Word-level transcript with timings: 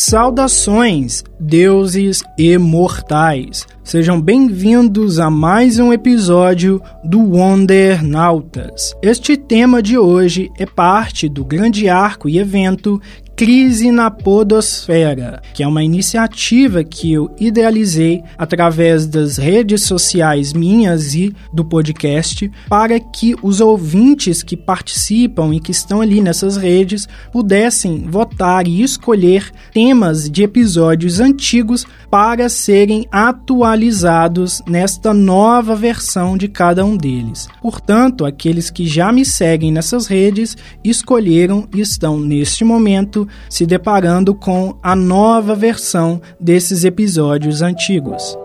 Saudações, 0.00 1.24
deuses 1.40 2.22
imortais! 2.38 3.66
Sejam 3.82 4.20
bem-vindos 4.20 5.18
a 5.18 5.28
mais 5.28 5.80
um 5.80 5.92
episódio 5.92 6.80
do 7.02 7.18
Wonder 7.18 8.04
Nautas. 8.04 8.94
Este 9.02 9.36
tema 9.36 9.82
de 9.82 9.98
hoje 9.98 10.52
é 10.56 10.64
parte 10.64 11.28
do 11.28 11.44
grande 11.44 11.88
arco 11.88 12.28
e 12.28 12.38
evento 12.38 13.02
Crise 13.38 13.92
na 13.92 14.10
Podosfera, 14.10 15.40
que 15.54 15.62
é 15.62 15.68
uma 15.68 15.84
iniciativa 15.84 16.82
que 16.82 17.12
eu 17.12 17.30
idealizei 17.38 18.20
através 18.36 19.06
das 19.06 19.36
redes 19.36 19.82
sociais 19.82 20.52
minhas 20.52 21.14
e 21.14 21.32
do 21.52 21.64
podcast 21.64 22.50
para 22.68 22.98
que 22.98 23.36
os 23.40 23.60
ouvintes 23.60 24.42
que 24.42 24.56
participam 24.56 25.54
e 25.54 25.60
que 25.60 25.70
estão 25.70 26.00
ali 26.00 26.20
nessas 26.20 26.56
redes 26.56 27.06
pudessem 27.30 28.08
votar 28.10 28.66
e 28.66 28.82
escolher 28.82 29.52
temas 29.72 30.28
de 30.28 30.42
episódios 30.42 31.20
antigos 31.20 31.86
para 32.10 32.48
serem 32.48 33.06
atualizados 33.10 34.62
nesta 34.66 35.12
nova 35.12 35.74
versão 35.74 36.36
de 36.36 36.48
cada 36.48 36.84
um 36.84 36.96
deles. 36.96 37.48
Portanto, 37.60 38.24
aqueles 38.24 38.70
que 38.70 38.86
já 38.86 39.12
me 39.12 39.24
seguem 39.24 39.70
nessas 39.70 40.06
redes 40.06 40.56
escolheram 40.82 41.68
e 41.74 41.80
estão 41.80 42.18
neste 42.18 42.64
momento 42.64 43.28
se 43.48 43.66
deparando 43.66 44.34
com 44.34 44.78
a 44.82 44.96
nova 44.96 45.54
versão 45.54 46.20
desses 46.40 46.84
episódios 46.84 47.62
antigos. 47.62 48.36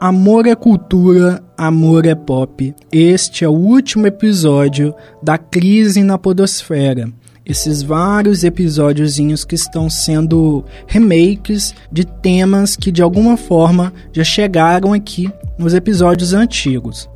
Amor 0.00 0.46
é 0.46 0.54
cultura, 0.56 1.40
amor 1.56 2.06
é 2.06 2.14
pop. 2.14 2.74
Este 2.90 3.44
é 3.44 3.48
o 3.48 3.52
último 3.52 4.04
episódio 4.06 4.92
da 5.22 5.38
crise 5.38 6.02
na 6.02 6.18
podosfera. 6.18 7.08
Esses 7.44 7.82
vários 7.82 8.44
episódiozinhos 8.44 9.44
que 9.44 9.56
estão 9.56 9.90
sendo 9.90 10.64
remakes 10.86 11.74
de 11.90 12.04
temas 12.04 12.76
que 12.76 12.92
de 12.92 13.02
alguma 13.02 13.36
forma 13.36 13.92
já 14.12 14.22
chegaram 14.22 14.92
aqui 14.92 15.30
nos 15.58 15.74
episódios 15.74 16.32
antigos. 16.32 17.08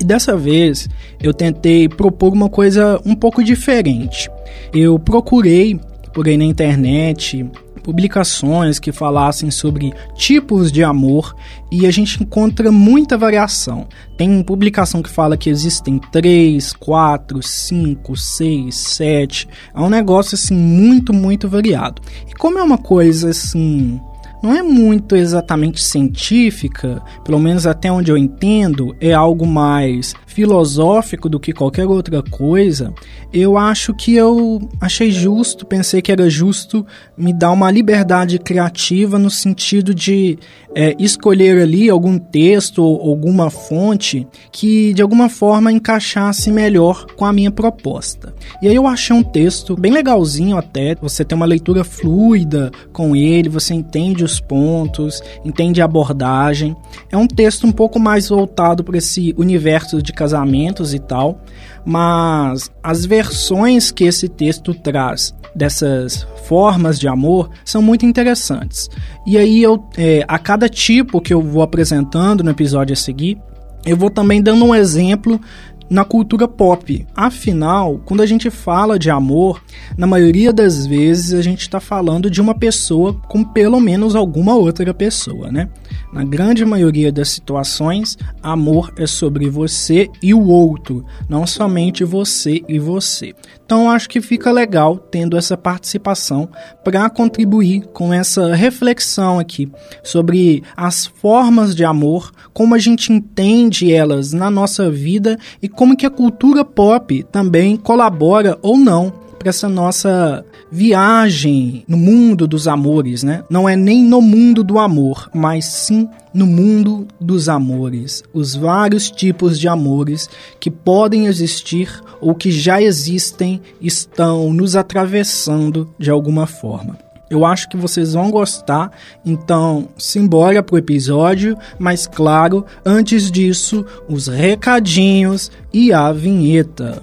E 0.00 0.04
dessa 0.04 0.36
vez 0.36 0.88
eu 1.22 1.34
tentei 1.34 1.88
propor 1.88 2.32
uma 2.32 2.48
coisa 2.48 3.00
um 3.04 3.14
pouco 3.14 3.44
diferente. 3.44 4.30
Eu 4.72 4.98
procurei 4.98 5.78
por 6.14 6.26
aí 6.26 6.36
na 6.36 6.44
internet 6.44 7.46
publicações 7.84 8.78
que 8.78 8.90
falassem 8.90 9.50
sobre 9.50 9.92
tipos 10.16 10.72
de 10.72 10.82
amor 10.82 11.36
e 11.70 11.86
a 11.86 11.90
gente 11.90 12.22
encontra 12.22 12.72
muita 12.72 13.18
variação. 13.18 13.86
Tem 14.16 14.42
publicação 14.42 15.02
que 15.02 15.10
fala 15.10 15.36
que 15.36 15.50
existem 15.50 15.98
três, 16.10 16.72
quatro, 16.72 17.42
cinco, 17.42 18.16
seis, 18.16 18.74
sete. 18.74 19.46
É 19.74 19.80
um 19.80 19.90
negócio 19.90 20.34
assim 20.34 20.56
muito, 20.56 21.12
muito 21.12 21.46
variado. 21.46 22.00
E 22.26 22.32
como 22.32 22.58
é 22.58 22.62
uma 22.62 22.78
coisa 22.78 23.30
assim 23.30 24.00
não 24.44 24.54
é 24.54 24.62
muito 24.62 25.16
exatamente 25.16 25.82
científica, 25.82 27.02
pelo 27.24 27.38
menos 27.38 27.66
até 27.66 27.90
onde 27.90 28.12
eu 28.12 28.18
entendo, 28.18 28.94
é 29.00 29.14
algo 29.14 29.46
mais 29.46 30.12
filosófico 30.26 31.30
do 31.30 31.40
que 31.40 31.52
qualquer 31.52 31.86
outra 31.86 32.22
coisa, 32.22 32.92
eu 33.32 33.56
acho 33.56 33.94
que 33.94 34.14
eu 34.14 34.68
achei 34.80 35.10
justo, 35.10 35.64
pensei 35.64 36.02
que 36.02 36.12
era 36.12 36.28
justo 36.28 36.84
me 37.16 37.32
dar 37.32 37.52
uma 37.52 37.70
liberdade 37.70 38.38
criativa 38.38 39.18
no 39.18 39.30
sentido 39.30 39.94
de 39.94 40.38
é, 40.74 40.94
escolher 40.98 41.62
ali 41.62 41.88
algum 41.88 42.18
texto 42.18 42.82
ou 42.82 43.08
alguma 43.10 43.48
fonte 43.48 44.26
que 44.50 44.92
de 44.92 45.00
alguma 45.00 45.28
forma 45.28 45.72
encaixasse 45.72 46.50
melhor 46.50 47.06
com 47.16 47.24
a 47.24 47.32
minha 47.32 47.50
proposta. 47.50 48.34
E 48.60 48.68
aí 48.68 48.74
eu 48.74 48.86
achei 48.86 49.14
um 49.14 49.22
texto 49.22 49.76
bem 49.76 49.92
legalzinho 49.92 50.56
até, 50.56 50.94
você 50.96 51.24
tem 51.24 51.36
uma 51.36 51.46
leitura 51.46 51.84
fluida 51.84 52.72
com 52.92 53.14
ele, 53.14 53.48
você 53.48 53.72
entende 53.72 54.24
os 54.24 54.33
pontos, 54.40 55.22
entende 55.44 55.80
a 55.80 55.84
abordagem. 55.84 56.76
É 57.10 57.16
um 57.16 57.26
texto 57.26 57.66
um 57.66 57.72
pouco 57.72 57.98
mais 57.98 58.28
voltado 58.28 58.82
para 58.84 58.98
esse 58.98 59.34
universo 59.36 60.02
de 60.02 60.12
casamentos 60.12 60.94
e 60.94 60.98
tal, 60.98 61.40
mas 61.84 62.70
as 62.82 63.04
versões 63.04 63.90
que 63.90 64.04
esse 64.04 64.28
texto 64.28 64.74
traz 64.74 65.34
dessas 65.54 66.26
formas 66.44 66.98
de 66.98 67.06
amor 67.06 67.50
são 67.64 67.80
muito 67.80 68.04
interessantes. 68.04 68.88
E 69.26 69.38
aí 69.38 69.62
eu, 69.62 69.82
é, 69.96 70.24
a 70.26 70.38
cada 70.38 70.68
tipo 70.68 71.20
que 71.20 71.32
eu 71.32 71.40
vou 71.40 71.62
apresentando 71.62 72.42
no 72.42 72.50
episódio 72.50 72.92
a 72.92 72.96
seguir, 72.96 73.38
eu 73.86 73.96
vou 73.96 74.10
também 74.10 74.42
dando 74.42 74.64
um 74.64 74.74
exemplo 74.74 75.40
na 75.88 76.04
cultura 76.04 76.48
pop. 76.48 77.06
Afinal, 77.14 78.00
quando 78.04 78.22
a 78.22 78.26
gente 78.26 78.50
fala 78.50 78.98
de 78.98 79.10
amor, 79.10 79.62
na 79.96 80.06
maioria 80.06 80.52
das 80.52 80.86
vezes 80.86 81.34
a 81.34 81.42
gente 81.42 81.60
está 81.60 81.80
falando 81.80 82.30
de 82.30 82.40
uma 82.40 82.54
pessoa 82.54 83.14
com 83.28 83.44
pelo 83.44 83.80
menos 83.80 84.16
alguma 84.16 84.54
outra 84.54 84.92
pessoa, 84.94 85.50
né? 85.50 85.68
Na 86.12 86.24
grande 86.24 86.64
maioria 86.64 87.10
das 87.10 87.28
situações, 87.30 88.16
amor 88.42 88.92
é 88.96 89.06
sobre 89.06 89.48
você 89.48 90.08
e 90.22 90.32
o 90.32 90.46
outro, 90.46 91.04
não 91.28 91.46
somente 91.46 92.04
você 92.04 92.62
e 92.68 92.78
você. 92.78 93.34
Então 93.64 93.90
acho 93.90 94.08
que 94.08 94.20
fica 94.20 94.52
legal 94.52 94.98
tendo 94.98 95.36
essa 95.36 95.56
participação 95.56 96.48
para 96.84 97.08
contribuir 97.08 97.86
com 97.92 98.12
essa 98.12 98.54
reflexão 98.54 99.38
aqui 99.38 99.70
sobre 100.02 100.62
as 100.76 101.06
formas 101.06 101.74
de 101.74 101.84
amor, 101.84 102.30
como 102.52 102.74
a 102.74 102.78
gente 102.78 103.12
entende 103.12 103.92
elas 103.92 104.32
na 104.32 104.50
nossa 104.50 104.90
vida 104.90 105.38
e 105.62 105.68
como 105.68 105.96
que 105.96 106.04
a 106.04 106.10
cultura 106.10 106.64
pop 106.64 107.22
também 107.32 107.76
colabora 107.76 108.58
ou 108.60 108.76
não 108.76 109.23
para 109.44 109.50
essa 109.50 109.68
nossa 109.68 110.42
viagem 110.72 111.84
no 111.86 111.98
mundo 111.98 112.48
dos 112.48 112.66
amores, 112.66 113.22
né? 113.22 113.44
Não 113.50 113.68
é 113.68 113.76
nem 113.76 114.02
no 114.02 114.22
mundo 114.22 114.64
do 114.64 114.78
amor, 114.78 115.28
mas 115.34 115.66
sim 115.66 116.08
no 116.32 116.46
mundo 116.46 117.06
dos 117.20 117.46
amores, 117.46 118.24
os 118.32 118.54
vários 118.54 119.10
tipos 119.10 119.60
de 119.60 119.68
amores 119.68 120.30
que 120.58 120.70
podem 120.70 121.26
existir 121.26 121.90
ou 122.22 122.34
que 122.34 122.50
já 122.50 122.80
existem 122.80 123.60
estão 123.82 124.50
nos 124.50 124.76
atravessando 124.76 125.92
de 125.98 126.10
alguma 126.10 126.46
forma. 126.46 126.98
Eu 127.28 127.44
acho 127.44 127.68
que 127.68 127.76
vocês 127.76 128.14
vão 128.14 128.30
gostar, 128.30 128.92
então 129.26 129.88
simbora 129.98 130.62
pro 130.62 130.78
episódio, 130.78 131.54
mas 131.78 132.06
claro, 132.06 132.64
antes 132.84 133.30
disso, 133.30 133.84
os 134.08 134.26
recadinhos 134.26 135.50
e 135.70 135.92
a 135.92 136.10
vinheta. 136.12 137.02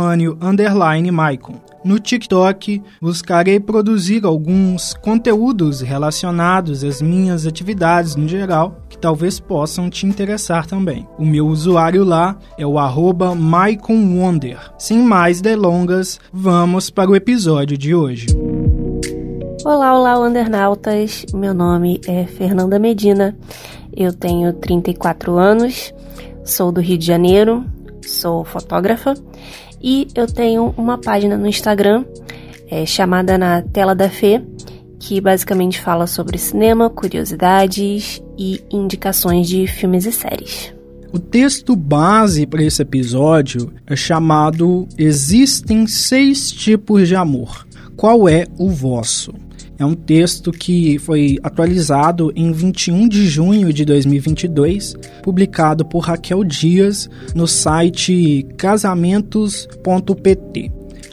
Epifânio 0.00 1.12
Maicon. 1.12 1.54
No 1.82 1.98
TikTok, 1.98 2.82
buscarei 3.00 3.58
produzir 3.58 4.24
alguns 4.24 4.92
conteúdos 4.94 5.80
relacionados 5.80 6.84
às 6.84 7.00
minhas 7.00 7.46
atividades 7.46 8.16
no 8.16 8.28
geral, 8.28 8.82
que 8.88 8.98
talvez 8.98 9.40
possam 9.40 9.88
te 9.88 10.06
interessar 10.06 10.66
também. 10.66 11.08
O 11.18 11.24
meu 11.24 11.46
usuário 11.46 12.04
lá 12.04 12.36
é 12.58 12.66
o 12.66 12.78
arroba 12.78 13.30
Wonder. 13.30 14.58
Sem 14.78 14.98
mais 14.98 15.40
delongas, 15.40 16.20
vamos 16.32 16.90
para 16.90 17.10
o 17.10 17.16
episódio 17.16 17.78
de 17.78 17.94
hoje. 17.94 18.26
Olá, 19.64 19.98
olá, 19.98 20.18
Wondernautas. 20.18 21.24
Meu 21.34 21.54
nome 21.54 22.00
é 22.06 22.24
Fernanda 22.24 22.78
Medina. 22.78 23.36
Eu 23.94 24.12
tenho 24.12 24.52
34 24.52 25.36
anos, 25.38 25.94
sou 26.44 26.70
do 26.70 26.80
Rio 26.80 26.98
de 26.98 27.06
Janeiro, 27.06 27.64
sou 28.02 28.44
fotógrafa 28.44 29.14
e 29.80 30.08
eu 30.14 30.26
tenho 30.26 30.74
uma 30.76 30.98
página 30.98 31.36
no 31.36 31.46
Instagram 31.46 32.04
é, 32.70 32.84
chamada 32.84 33.36
Na 33.36 33.62
Tela 33.62 33.94
da 33.94 34.08
Fê, 34.08 34.42
que 34.98 35.20
basicamente 35.20 35.80
fala 35.80 36.06
sobre 36.06 36.38
cinema, 36.38 36.90
curiosidades 36.90 38.22
e 38.38 38.62
indicações 38.70 39.48
de 39.48 39.66
filmes 39.66 40.04
e 40.06 40.12
séries. 40.12 40.74
O 41.12 41.18
texto 41.18 41.74
base 41.74 42.46
para 42.46 42.62
esse 42.62 42.82
episódio 42.82 43.72
é 43.86 43.96
chamado 43.96 44.86
Existem 44.96 45.86
seis 45.86 46.52
tipos 46.52 47.08
de 47.08 47.16
amor. 47.16 47.66
Qual 47.96 48.28
é 48.28 48.46
o 48.58 48.70
vosso? 48.70 49.34
É 49.80 49.84
um 49.84 49.94
texto 49.94 50.52
que 50.52 50.98
foi 50.98 51.38
atualizado 51.42 52.30
em 52.36 52.52
21 52.52 53.08
de 53.08 53.26
junho 53.26 53.72
de 53.72 53.86
2022, 53.86 54.94
publicado 55.22 55.86
por 55.86 56.00
Raquel 56.00 56.44
Dias 56.44 57.08
no 57.34 57.48
site 57.48 58.46
casamentos.pt. 58.58 60.70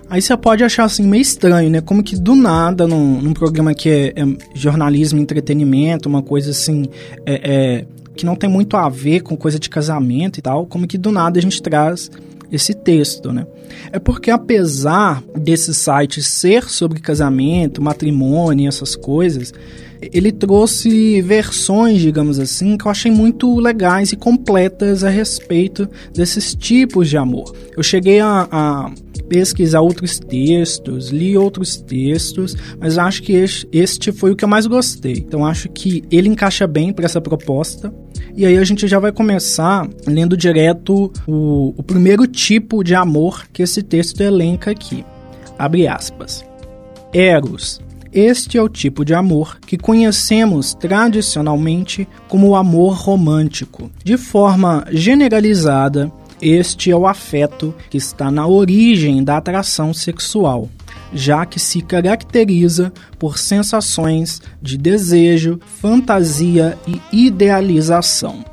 Aí 0.09 0.21
você 0.21 0.35
pode 0.35 0.65
achar 0.65 0.83
assim 0.83 1.03
meio 1.03 1.21
estranho, 1.21 1.69
né? 1.69 1.79
Como 1.79 2.03
que 2.03 2.17
do 2.17 2.35
nada, 2.35 2.85
num, 2.85 3.21
num 3.21 3.31
programa 3.31 3.73
que 3.73 3.89
é, 3.89 4.07
é, 4.07 4.13
jornalismo, 4.53 5.17
entretenimento, 5.17 6.09
uma 6.09 6.21
coisa 6.21 6.51
assim, 6.51 6.87
é, 7.25 7.35
é, 7.35 7.85
que 8.17 8.25
não 8.25 8.35
tem 8.35 8.49
muito 8.49 8.75
a 8.75 8.89
ver 8.89 9.21
com 9.21 9.37
coisa 9.37 9.57
de 9.57 9.69
casamento 9.69 10.39
e 10.39 10.41
tal, 10.41 10.65
como 10.65 10.85
que 10.85 10.97
do 10.97 11.09
nada 11.09 11.39
a 11.39 11.41
gente 11.41 11.61
traz 11.61 12.11
esse 12.51 12.73
texto, 12.73 13.31
né? 13.31 13.47
É 13.91 13.99
porque 13.99 14.31
apesar 14.31 15.23
desse 15.35 15.73
site 15.73 16.21
ser 16.21 16.63
sobre 16.63 16.99
casamento, 16.99 17.81
matrimônio, 17.81 18.67
essas 18.67 18.95
coisas, 18.95 19.53
ele 20.01 20.31
trouxe 20.31 21.21
versões, 21.21 22.01
digamos 22.01 22.39
assim, 22.39 22.77
que 22.77 22.85
eu 22.85 22.91
achei 22.91 23.11
muito 23.11 23.59
legais 23.59 24.11
e 24.11 24.15
completas 24.15 25.03
a 25.03 25.09
respeito 25.09 25.89
desses 26.13 26.53
tipos 26.53 27.09
de 27.09 27.17
amor. 27.17 27.55
Eu 27.75 27.83
cheguei 27.83 28.19
a, 28.19 28.47
a 28.51 28.91
pesquisar 29.27 29.81
outros 29.81 30.19
textos, 30.19 31.09
li 31.09 31.37
outros 31.37 31.77
textos, 31.77 32.55
mas 32.79 32.97
acho 32.97 33.23
que 33.23 33.33
este, 33.71 34.11
foi 34.11 34.31
o 34.31 34.35
que 34.35 34.43
eu 34.43 34.49
mais 34.49 34.65
gostei. 34.65 35.13
Então 35.13 35.45
acho 35.45 35.69
que 35.69 36.03
ele 36.11 36.29
encaixa 36.29 36.67
bem 36.67 36.93
para 36.93 37.05
essa 37.05 37.21
proposta. 37.21 37.93
E 38.37 38.45
aí 38.45 38.55
a 38.55 38.63
gente 38.63 38.87
já 38.87 38.99
vai 38.99 39.11
começar 39.11 39.89
lendo 40.05 40.37
direto 40.37 41.11
o, 41.25 41.73
o 41.75 41.81
primeiro 41.81 42.27
tipo 42.27 42.83
de 42.83 42.93
amor 42.93 43.47
que 43.51 43.63
esse 43.63 43.81
texto 43.81 44.21
elenca 44.21 44.69
aqui. 44.69 45.03
Abre 45.57 45.87
aspas. 45.87 46.45
Eros. 47.11 47.81
Este 48.13 48.59
é 48.59 48.61
o 48.61 48.69
tipo 48.69 49.03
de 49.03 49.15
amor 49.15 49.59
que 49.61 49.75
conhecemos 49.75 50.75
tradicionalmente 50.75 52.07
como 52.27 52.49
o 52.49 52.55
amor 52.55 52.93
romântico. 52.93 53.89
De 54.03 54.17
forma 54.17 54.85
generalizada, 54.91 56.11
este 56.39 56.91
é 56.91 56.95
o 56.95 57.07
afeto 57.07 57.73
que 57.89 57.97
está 57.97 58.29
na 58.29 58.45
origem 58.45 59.23
da 59.23 59.37
atração 59.37 59.95
sexual, 59.95 60.69
já 61.13 61.45
que 61.45 61.59
se 61.59 61.81
caracteriza 61.81 62.91
por 63.17 63.37
sensações 63.37 64.41
de 64.61 64.77
desejo, 64.77 65.59
fantasia 65.81 66.77
e 66.87 67.01
idealização. 67.27 68.43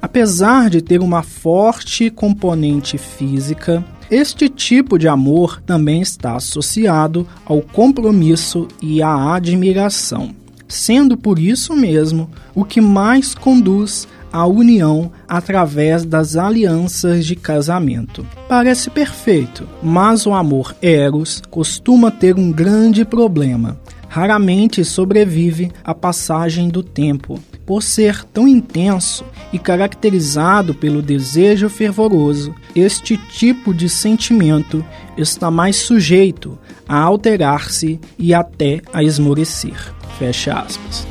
Apesar 0.00 0.68
de 0.68 0.82
ter 0.82 1.00
uma 1.00 1.22
forte 1.22 2.10
componente 2.10 2.98
física, 2.98 3.84
este 4.10 4.48
tipo 4.48 4.98
de 4.98 5.08
amor 5.08 5.62
também 5.62 6.02
está 6.02 6.36
associado 6.36 7.26
ao 7.44 7.62
compromisso 7.62 8.68
e 8.82 9.02
à 9.02 9.34
admiração, 9.34 10.34
sendo 10.68 11.16
por 11.16 11.38
isso 11.38 11.74
mesmo 11.74 12.30
o 12.54 12.64
que 12.64 12.80
mais 12.80 13.34
conduz 13.34 14.06
a 14.34 14.44
união 14.46 15.12
através 15.28 16.04
das 16.04 16.34
alianças 16.34 17.24
de 17.24 17.36
casamento. 17.36 18.26
Parece 18.48 18.90
perfeito, 18.90 19.64
mas 19.80 20.26
o 20.26 20.34
amor 20.34 20.74
Eros 20.82 21.40
costuma 21.48 22.10
ter 22.10 22.36
um 22.36 22.50
grande 22.50 23.04
problema. 23.04 23.78
Raramente 24.08 24.84
sobrevive 24.84 25.70
à 25.84 25.94
passagem 25.94 26.68
do 26.68 26.82
tempo, 26.82 27.38
por 27.64 27.80
ser 27.80 28.24
tão 28.24 28.48
intenso 28.48 29.24
e 29.52 29.58
caracterizado 29.58 30.74
pelo 30.74 31.00
desejo 31.00 31.68
fervoroso, 31.68 32.52
este 32.74 33.16
tipo 33.16 33.72
de 33.72 33.88
sentimento 33.88 34.84
está 35.16 35.48
mais 35.48 35.76
sujeito 35.76 36.58
a 36.88 36.98
alterar-se 36.98 38.00
e 38.18 38.34
até 38.34 38.82
a 38.92 39.00
esmorecer. 39.00 39.94
Fecha 40.18 40.54
aspas. 40.54 41.06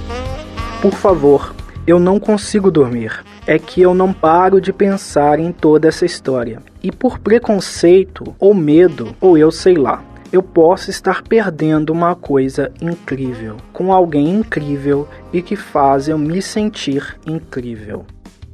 Por 0.81 0.93
favor, 0.93 1.55
eu 1.85 2.00
não 2.00 2.19
consigo 2.19 2.71
dormir. 2.71 3.24
É 3.45 3.59
que 3.59 3.81
eu 3.81 3.94
não 3.94 4.13
paro 4.13 4.62
de 4.62 4.71
pensar 4.71 5.39
em 5.39 5.51
toda 5.51 5.88
essa 5.88 6.06
história. 6.06 6.62
E 6.81 6.91
por 6.91 7.19
preconceito, 7.19 8.35
ou 8.39 8.53
medo, 8.53 9.15
ou 9.19 9.38
eu 9.38 9.51
sei 9.51 9.75
lá, 9.75 10.03
eu 10.31 10.41
posso 10.41 10.89
estar 10.89 11.21
perdendo 11.21 11.91
uma 11.91 12.15
coisa 12.15 12.71
incrível 12.81 13.57
com 13.71 13.94
alguém 13.94 14.33
incrível 14.33 15.07
e 15.31 15.41
que 15.41 15.56
faz 15.56 16.07
eu 16.07 16.18
me 16.18 16.41
sentir 16.41 17.18
incrível. 17.25 18.06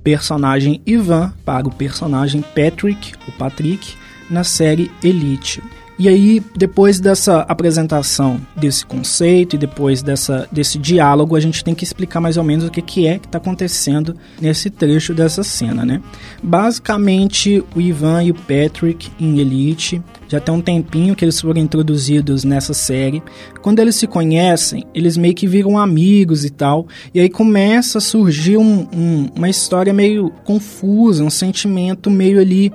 Personagem 0.03 0.81
Ivan 0.85 1.31
para 1.45 1.67
o 1.67 1.73
personagem 1.73 2.41
Patrick, 2.41 3.13
o 3.27 3.31
Patrick, 3.31 3.95
na 4.29 4.43
série 4.43 4.91
Elite. 5.03 5.63
E 5.99 6.07
aí, 6.07 6.41
depois 6.55 6.97
dessa 6.97 7.41
apresentação 7.41 8.39
desse 8.55 8.85
conceito 8.85 9.57
e 9.57 9.59
depois 9.59 10.01
dessa, 10.01 10.47
desse 10.49 10.77
diálogo, 10.77 11.35
a 11.35 11.41
gente 11.41 11.61
tem 11.61 11.75
que 11.75 11.83
explicar 11.83 12.21
mais 12.21 12.37
ou 12.37 12.43
menos 12.43 12.63
o 12.63 12.71
que, 12.71 12.81
que 12.81 13.05
é 13.05 13.19
que 13.19 13.25
está 13.25 13.37
acontecendo 13.37 14.15
nesse 14.39 14.69
trecho 14.69 15.13
dessa 15.13 15.43
cena, 15.43 15.83
né? 15.83 16.01
Basicamente, 16.41 17.61
o 17.75 17.81
Ivan 17.81 18.23
e 18.23 18.31
o 18.31 18.33
Patrick 18.33 19.11
em 19.19 19.39
Elite 19.39 20.01
já 20.29 20.39
tem 20.39 20.55
um 20.55 20.61
tempinho 20.61 21.17
que 21.17 21.25
eles 21.25 21.41
foram 21.41 21.59
introduzidos 21.59 22.45
nessa 22.45 22.73
série. 22.73 23.21
Quando 23.61 23.79
eles 23.79 23.95
se 23.95 24.07
conhecem, 24.07 24.85
eles 24.95 25.17
meio 25.17 25.35
que 25.35 25.47
viram 25.47 25.77
amigos 25.77 26.45
e 26.45 26.49
tal. 26.49 26.87
E 27.13 27.19
aí 27.19 27.27
começa 27.27 27.97
a 27.97 28.01
surgir 28.01 28.55
um, 28.55 28.87
um, 28.93 29.29
uma 29.35 29.49
história 29.49 29.91
meio 29.91 30.29
confusa, 30.45 31.25
um 31.25 31.29
sentimento 31.29 32.09
meio 32.09 32.39
ali 32.39 32.71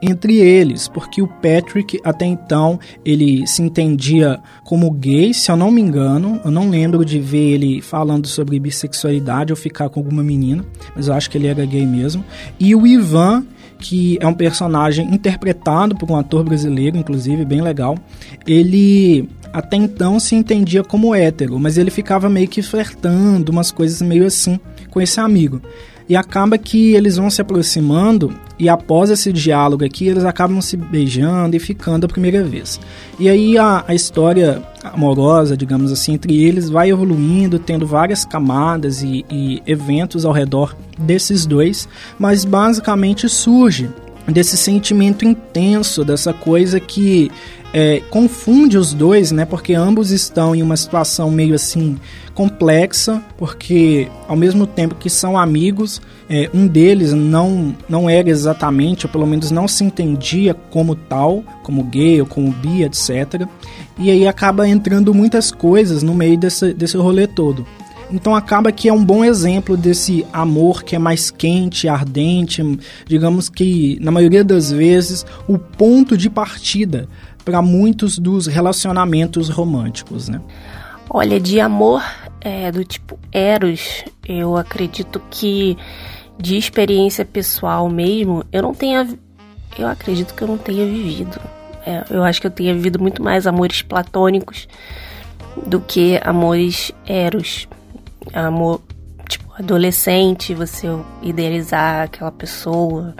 entre 0.00 0.36
eles, 0.38 0.88
porque 0.88 1.22
o 1.22 1.26
Patrick 1.26 2.00
até 2.04 2.26
então 2.26 2.78
ele 3.04 3.46
se 3.46 3.62
entendia 3.62 4.40
como 4.62 4.90
gay, 4.90 5.32
se 5.34 5.50
eu 5.50 5.56
não 5.56 5.70
me 5.70 5.80
engano, 5.80 6.40
eu 6.44 6.50
não 6.50 6.70
lembro 6.70 7.04
de 7.04 7.18
ver 7.18 7.54
ele 7.54 7.80
falando 7.80 8.26
sobre 8.26 8.58
bissexualidade 8.58 9.52
ou 9.52 9.56
ficar 9.56 9.88
com 9.88 10.00
alguma 10.00 10.22
menina, 10.22 10.64
mas 10.94 11.08
eu 11.08 11.14
acho 11.14 11.30
que 11.30 11.38
ele 11.38 11.46
era 11.46 11.64
gay 11.64 11.86
mesmo. 11.86 12.24
E 12.58 12.74
o 12.74 12.86
Ivan, 12.86 13.46
que 13.78 14.18
é 14.20 14.26
um 14.26 14.34
personagem 14.34 15.12
interpretado 15.14 15.94
por 15.96 16.10
um 16.10 16.16
ator 16.16 16.44
brasileiro, 16.44 16.96
inclusive, 16.96 17.44
bem 17.44 17.60
legal. 17.60 17.98
Ele 18.46 19.28
até 19.52 19.76
então 19.76 20.18
se 20.18 20.34
entendia 20.34 20.82
como 20.82 21.14
hétero, 21.14 21.58
mas 21.60 21.78
ele 21.78 21.90
ficava 21.90 22.28
meio 22.28 22.48
que 22.48 22.60
flertando, 22.60 23.52
umas 23.52 23.70
coisas 23.70 24.02
meio 24.02 24.26
assim 24.26 24.58
com 24.90 25.00
esse 25.00 25.20
amigo. 25.20 25.60
E 26.08 26.16
acaba 26.16 26.58
que 26.58 26.94
eles 26.94 27.16
vão 27.16 27.30
se 27.30 27.40
aproximando 27.40 28.34
e 28.58 28.68
após 28.68 29.10
esse 29.10 29.32
diálogo 29.32 29.84
aqui, 29.84 30.06
eles 30.06 30.24
acabam 30.24 30.60
se 30.60 30.76
beijando 30.76 31.56
e 31.56 31.58
ficando 31.58 32.04
a 32.04 32.08
primeira 32.08 32.44
vez. 32.44 32.80
E 33.18 33.28
aí 33.28 33.58
a, 33.58 33.84
a 33.86 33.94
história 33.94 34.62
amorosa, 34.82 35.56
digamos 35.56 35.90
assim, 35.90 36.14
entre 36.14 36.40
eles 36.42 36.70
vai 36.70 36.90
evoluindo, 36.90 37.58
tendo 37.58 37.86
várias 37.86 38.24
camadas 38.24 39.02
e, 39.02 39.24
e 39.28 39.62
eventos 39.66 40.24
ao 40.24 40.32
redor 40.32 40.76
desses 40.96 41.46
dois, 41.46 41.88
mas 42.18 42.44
basicamente 42.44 43.28
surge 43.28 43.90
desse 44.26 44.56
sentimento 44.56 45.24
intenso, 45.24 46.04
dessa 46.04 46.32
coisa 46.32 46.80
que 46.80 47.30
é, 47.72 48.00
confunde 48.08 48.78
os 48.78 48.94
dois, 48.94 49.32
né? 49.32 49.44
Porque 49.44 49.74
ambos 49.74 50.12
estão 50.12 50.54
em 50.54 50.62
uma 50.62 50.76
situação 50.76 51.28
meio 51.30 51.56
assim 51.56 51.96
complexa, 52.32 53.20
porque 53.36 54.08
ao 54.28 54.36
mesmo 54.36 54.66
tempo 54.66 54.94
que 54.94 55.10
são 55.10 55.36
amigos, 55.36 56.00
é, 56.30 56.48
um 56.54 56.68
deles 56.68 57.12
não, 57.12 57.74
não 57.88 58.08
era 58.08 58.30
exatamente, 58.30 59.06
ou 59.06 59.12
pelo 59.12 59.26
menos 59.26 59.50
não 59.50 59.66
se 59.66 59.82
entendia 59.82 60.54
como 60.54 60.94
tal, 60.94 61.42
como 61.64 61.82
gay 61.82 62.20
ou 62.20 62.26
como 62.26 62.52
bi, 62.52 62.84
etc. 62.84 63.46
E 63.98 64.08
aí 64.08 64.26
acaba 64.26 64.68
entrando 64.68 65.12
muitas 65.12 65.50
coisas 65.50 66.02
no 66.02 66.14
meio 66.14 66.38
desse, 66.38 66.72
desse 66.72 66.96
rolê 66.96 67.26
todo. 67.26 67.66
Então 68.10 68.34
acaba 68.34 68.70
que 68.70 68.88
é 68.88 68.92
um 68.92 69.04
bom 69.04 69.24
exemplo 69.24 69.76
desse 69.76 70.26
amor 70.32 70.82
que 70.82 70.94
é 70.94 70.98
mais 70.98 71.30
quente, 71.30 71.88
ardente, 71.88 72.62
digamos 73.06 73.48
que 73.48 73.98
na 74.00 74.10
maioria 74.10 74.44
das 74.44 74.70
vezes 74.70 75.24
o 75.48 75.58
ponto 75.58 76.16
de 76.16 76.28
partida 76.28 77.08
para 77.44 77.60
muitos 77.60 78.18
dos 78.18 78.46
relacionamentos 78.46 79.48
românticos, 79.48 80.28
né? 80.28 80.40
Olha, 81.10 81.38
de 81.38 81.60
amor 81.60 82.02
é, 82.40 82.72
do 82.72 82.84
tipo 82.84 83.18
Eros, 83.30 84.04
eu 84.26 84.56
acredito 84.56 85.20
que 85.30 85.76
de 86.38 86.56
experiência 86.56 87.24
pessoal 87.24 87.88
mesmo, 87.88 88.44
eu 88.52 88.62
não 88.62 88.74
tenha. 88.74 89.08
Eu 89.78 89.88
acredito 89.88 90.34
que 90.34 90.42
eu 90.42 90.48
não 90.48 90.58
tenha 90.58 90.86
vivido. 90.86 91.40
É, 91.86 92.04
eu 92.10 92.22
acho 92.24 92.40
que 92.40 92.46
eu 92.46 92.50
tenha 92.50 92.74
vivido 92.74 92.98
muito 92.98 93.22
mais 93.22 93.46
amores 93.46 93.82
platônicos 93.82 94.66
do 95.66 95.80
que 95.80 96.20
amores 96.24 96.92
eros. 97.06 97.68
Amor, 98.32 98.80
tipo, 99.28 99.52
adolescente, 99.58 100.54
você 100.54 100.88
idealizar 101.22 102.02
aquela 102.04 102.32
pessoa, 102.32 103.14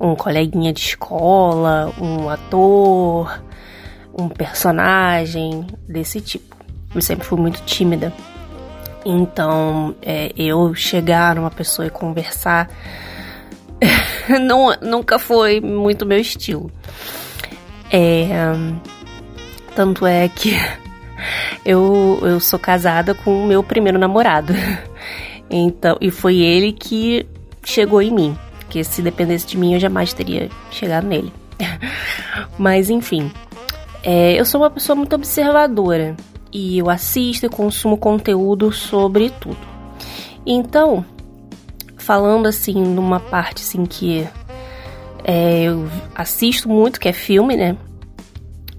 um 0.00 0.14
coleguinha 0.14 0.72
de 0.72 0.80
escola, 0.80 1.92
um 2.00 2.28
ator, 2.28 3.42
um 4.18 4.28
personagem 4.28 5.66
desse 5.88 6.20
tipo. 6.20 6.56
Eu 6.94 7.02
sempre 7.02 7.26
fui 7.26 7.38
muito 7.38 7.62
tímida. 7.64 8.12
Então, 9.04 9.94
é, 10.02 10.32
eu 10.36 10.74
chegar 10.74 11.36
numa 11.36 11.50
pessoa 11.50 11.86
e 11.86 11.90
conversar 11.90 12.68
não, 14.40 14.74
nunca 14.80 15.18
foi 15.18 15.60
muito 15.60 16.06
meu 16.06 16.18
estilo. 16.18 16.70
É, 17.90 18.28
tanto 19.74 20.06
é 20.06 20.28
que 20.28 20.56
eu, 21.66 22.20
eu 22.22 22.38
sou 22.38 22.58
casada 22.58 23.12
com 23.12 23.42
o 23.42 23.46
meu 23.46 23.62
primeiro 23.62 23.98
namorado. 23.98 24.54
Então, 25.48 25.96
e 26.00 26.10
foi 26.10 26.38
ele 26.38 26.72
que 26.72 27.24
chegou 27.64 28.02
em 28.02 28.12
mim. 28.12 28.36
Porque 28.58 28.82
se 28.82 29.00
dependesse 29.00 29.46
de 29.46 29.56
mim, 29.56 29.74
eu 29.74 29.78
jamais 29.78 30.12
teria 30.12 30.50
chegado 30.72 31.06
nele. 31.06 31.32
Mas 32.58 32.90
enfim, 32.90 33.30
é, 34.02 34.32
eu 34.32 34.44
sou 34.44 34.60
uma 34.60 34.70
pessoa 34.70 34.96
muito 34.96 35.14
observadora 35.14 36.16
e 36.52 36.78
eu 36.78 36.90
assisto 36.90 37.46
e 37.46 37.48
consumo 37.48 37.96
conteúdo 37.96 38.72
sobre 38.72 39.30
tudo. 39.30 39.56
Então, 40.44 41.04
falando 41.96 42.46
assim 42.46 42.82
numa 42.82 43.20
parte 43.20 43.62
assim 43.62 43.86
que 43.86 44.26
é, 45.22 45.62
eu 45.62 45.88
assisto 46.12 46.68
muito, 46.68 46.98
que 46.98 47.08
é 47.08 47.12
filme, 47.12 47.56
né? 47.56 47.76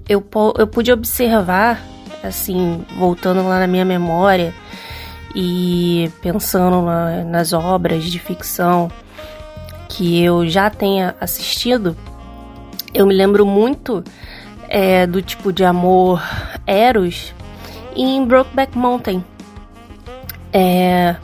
Eu, 0.07 0.21
eu 0.57 0.67
pude 0.67 0.91
observar, 0.91 1.81
assim, 2.27 2.85
voltando 2.97 3.47
lá 3.47 3.59
na 3.59 3.67
minha 3.67 3.85
memória 3.85 4.53
e 5.35 6.11
pensando 6.21 6.81
na, 6.81 7.23
nas 7.23 7.53
obras 7.53 8.03
de 8.03 8.19
ficção 8.19 8.91
que 9.89 10.21
eu 10.21 10.47
já 10.47 10.69
tenha 10.69 11.15
assistido, 11.19 11.95
eu 12.93 13.05
me 13.05 13.13
lembro 13.13 13.45
muito 13.45 14.03
é, 14.67 15.07
do 15.07 15.21
tipo 15.21 15.51
de 15.51 15.63
amor 15.63 16.21
Eros 16.65 17.33
em 17.95 18.23
Brokeback 18.25 18.77
Mountain. 18.77 19.23
É, 20.53 21.15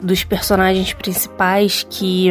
dos 0.00 0.22
personagens 0.22 0.92
principais 0.92 1.86
que 1.88 2.28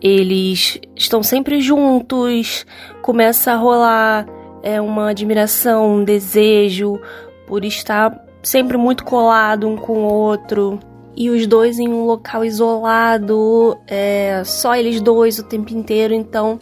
eles 0.00 0.80
estão 0.96 1.22
sempre 1.22 1.60
juntos, 1.60 2.66
começa 3.02 3.52
a 3.52 3.56
rolar 3.56 4.26
é, 4.62 4.80
uma 4.80 5.10
admiração, 5.10 5.96
um 5.96 6.04
desejo 6.04 7.00
por 7.48 7.64
estar 7.64 8.24
sempre 8.42 8.76
muito 8.76 9.04
colado 9.04 9.66
um 9.66 9.76
com 9.76 10.04
o 10.04 10.12
outro. 10.12 10.78
E 11.16 11.30
os 11.30 11.48
dois 11.48 11.80
em 11.80 11.88
um 11.88 12.04
local 12.04 12.44
isolado, 12.44 13.76
é, 13.88 14.42
só 14.44 14.76
eles 14.76 15.00
dois 15.00 15.40
o 15.40 15.42
tempo 15.42 15.72
inteiro. 15.74 16.14
Então, 16.14 16.60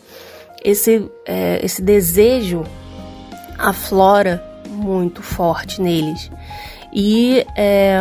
esse, 0.65 1.11
é, 1.27 1.61
esse 1.63 1.83
desejo 1.83 2.65
aflora 3.59 4.43
muito 4.71 5.23
forte 5.23 5.83
neles. 5.83 6.31
E 6.91 7.45
é, 7.55 8.01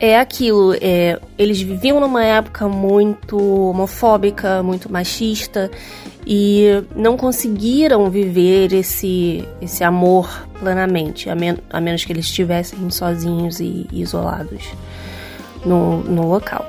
é 0.00 0.18
aquilo, 0.18 0.74
é, 0.80 1.20
eles 1.38 1.60
viviam 1.60 2.00
numa 2.00 2.24
época 2.24 2.66
muito 2.66 3.38
homofóbica, 3.38 4.62
muito 4.64 4.90
machista 4.90 5.70
e 6.26 6.82
não 6.94 7.16
conseguiram 7.16 8.10
viver 8.10 8.72
esse, 8.72 9.46
esse 9.60 9.82
amor 9.82 10.46
plenamente, 10.58 11.30
a, 11.30 11.34
men 11.34 11.56
a 11.70 11.80
menos 11.80 12.04
que 12.04 12.12
eles 12.12 12.26
estivessem 12.26 12.90
sozinhos 12.90 13.60
e, 13.60 13.86
e 13.90 14.02
isolados 14.02 14.64
no, 15.64 15.98
no 16.04 16.28
local. 16.28 16.68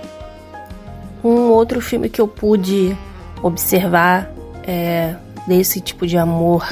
Um 1.23 1.51
outro 1.51 1.81
filme 1.81 2.09
que 2.09 2.19
eu 2.19 2.27
pude 2.27 2.97
observar 3.43 4.31
é, 4.63 5.15
desse 5.47 5.81
tipo 5.81 6.07
de 6.07 6.17
amor 6.17 6.67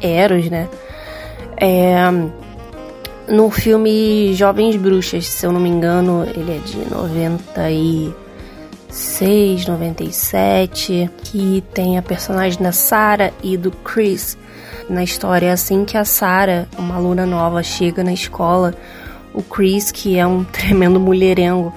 eros, 0.00 0.48
né? 0.48 0.68
É, 1.56 2.04
no 3.28 3.50
filme 3.50 4.34
Jovens 4.34 4.76
Bruxas, 4.76 5.26
se 5.26 5.46
eu 5.46 5.52
não 5.52 5.60
me 5.60 5.68
engano, 5.68 6.26
ele 6.34 6.56
é 6.56 6.58
de 6.58 6.78
96, 8.90 9.66
97, 9.66 11.10
que 11.22 11.62
tem 11.72 11.96
a 11.96 12.02
personagem 12.02 12.60
da 12.60 12.72
Sarah 12.72 13.32
e 13.40 13.56
do 13.56 13.70
Chris. 13.70 14.36
Na 14.88 15.04
história 15.04 15.46
é 15.46 15.52
assim 15.52 15.84
que 15.84 15.96
a 15.96 16.04
Sarah, 16.04 16.66
uma 16.76 16.96
aluna 16.96 17.24
nova, 17.24 17.62
chega 17.62 18.02
na 18.02 18.12
escola, 18.12 18.74
o 19.32 19.42
Chris, 19.42 19.92
que 19.92 20.18
é 20.18 20.26
um 20.26 20.42
tremendo 20.52 20.98
mulherengo, 20.98 21.72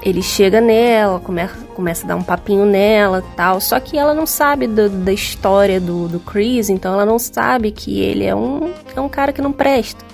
ele 0.00 0.22
chega 0.22 0.60
nela, 0.60 1.18
começa, 1.18 1.56
começa 1.74 2.04
a 2.04 2.08
dar 2.08 2.16
um 2.16 2.22
papinho 2.22 2.64
nela 2.64 3.24
tal. 3.34 3.60
Só 3.60 3.80
que 3.80 3.98
ela 3.98 4.14
não 4.14 4.24
sabe 4.24 4.68
do, 4.68 4.88
da 4.88 5.12
história 5.12 5.80
do, 5.80 6.06
do 6.06 6.20
Chris, 6.20 6.70
então 6.70 6.94
ela 6.94 7.04
não 7.04 7.18
sabe 7.18 7.72
que 7.72 8.00
ele 8.00 8.24
é 8.24 8.34
um, 8.34 8.72
é 8.94 9.00
um 9.00 9.08
cara 9.08 9.32
que 9.32 9.42
não 9.42 9.50
presta 9.50 10.04